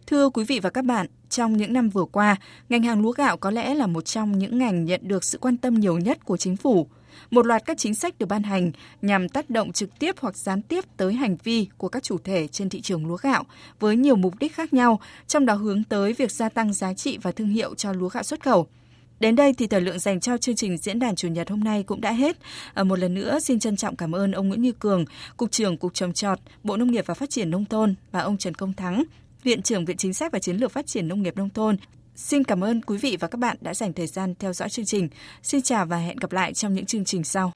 Thưa 0.06 0.30
quý 0.30 0.44
vị 0.44 0.60
và 0.60 0.70
các 0.70 0.84
bạn, 0.84 1.06
trong 1.28 1.56
những 1.56 1.72
năm 1.72 1.88
vừa 1.88 2.04
qua, 2.04 2.36
ngành 2.68 2.82
hàng 2.82 3.02
lúa 3.02 3.12
gạo 3.12 3.36
có 3.36 3.50
lẽ 3.50 3.74
là 3.74 3.86
một 3.86 4.04
trong 4.04 4.38
những 4.38 4.58
ngành 4.58 4.84
nhận 4.84 5.00
được 5.08 5.24
sự 5.24 5.38
quan 5.38 5.56
tâm 5.56 5.74
nhiều 5.74 5.98
nhất 5.98 6.24
của 6.24 6.36
chính 6.36 6.56
phủ– 6.56 6.88
một 7.30 7.46
loạt 7.46 7.62
các 7.66 7.78
chính 7.78 7.94
sách 7.94 8.18
được 8.18 8.26
ban 8.26 8.42
hành 8.42 8.72
nhằm 9.02 9.28
tác 9.28 9.50
động 9.50 9.72
trực 9.72 9.98
tiếp 9.98 10.14
hoặc 10.20 10.36
gián 10.36 10.62
tiếp 10.62 10.84
tới 10.96 11.14
hành 11.14 11.36
vi 11.44 11.66
của 11.76 11.88
các 11.88 12.02
chủ 12.02 12.18
thể 12.24 12.46
trên 12.46 12.68
thị 12.68 12.80
trường 12.80 13.06
lúa 13.06 13.16
gạo 13.16 13.44
với 13.80 13.96
nhiều 13.96 14.16
mục 14.16 14.34
đích 14.38 14.54
khác 14.54 14.72
nhau, 14.72 15.00
trong 15.26 15.46
đó 15.46 15.54
hướng 15.54 15.84
tới 15.84 16.12
việc 16.12 16.32
gia 16.32 16.48
tăng 16.48 16.72
giá 16.72 16.94
trị 16.94 17.18
và 17.22 17.32
thương 17.32 17.48
hiệu 17.48 17.74
cho 17.74 17.92
lúa 17.92 18.08
gạo 18.08 18.22
xuất 18.22 18.42
khẩu. 18.42 18.66
Đến 19.20 19.36
đây 19.36 19.54
thì 19.54 19.66
thời 19.66 19.80
lượng 19.80 19.98
dành 19.98 20.20
cho 20.20 20.38
chương 20.38 20.56
trình 20.56 20.78
diễn 20.78 20.98
đàn 20.98 21.16
chủ 21.16 21.28
nhật 21.28 21.50
hôm 21.50 21.60
nay 21.60 21.82
cũng 21.82 22.00
đã 22.00 22.12
hết. 22.12 22.36
Ở 22.74 22.84
một 22.84 22.98
lần 22.98 23.14
nữa 23.14 23.40
xin 23.40 23.58
trân 23.58 23.76
trọng 23.76 23.96
cảm 23.96 24.14
ơn 24.14 24.32
ông 24.32 24.48
Nguyễn 24.48 24.62
Như 24.62 24.72
Cường, 24.72 25.04
Cục 25.36 25.50
trưởng 25.50 25.76
Cục 25.76 25.94
Trồng 25.94 26.12
trọt, 26.12 26.38
Bộ 26.62 26.76
Nông 26.76 26.90
nghiệp 26.90 27.04
và 27.06 27.14
Phát 27.14 27.30
triển 27.30 27.50
Nông 27.50 27.64
thôn 27.64 27.94
và 28.12 28.20
ông 28.20 28.36
Trần 28.38 28.54
Công 28.54 28.72
Thắng, 28.72 29.04
Viện 29.42 29.62
trưởng 29.62 29.84
Viện 29.84 29.96
Chính 29.96 30.14
sách 30.14 30.32
và 30.32 30.38
Chiến 30.38 30.56
lược 30.56 30.72
Phát 30.72 30.86
triển 30.86 31.08
Nông 31.08 31.22
nghiệp 31.22 31.36
Nông 31.36 31.50
thôn 31.50 31.76
Xin 32.16 32.44
cảm 32.44 32.64
ơn 32.64 32.82
quý 32.82 32.98
vị 32.98 33.16
và 33.20 33.28
các 33.28 33.38
bạn 33.38 33.56
đã 33.60 33.74
dành 33.74 33.92
thời 33.92 34.06
gian 34.06 34.34
theo 34.38 34.52
dõi 34.52 34.68
chương 34.68 34.84
trình. 34.84 35.08
Xin 35.42 35.62
chào 35.62 35.86
và 35.86 35.96
hẹn 35.96 36.16
gặp 36.16 36.32
lại 36.32 36.54
trong 36.54 36.74
những 36.74 36.86
chương 36.86 37.04
trình 37.04 37.24
sau. 37.24 37.52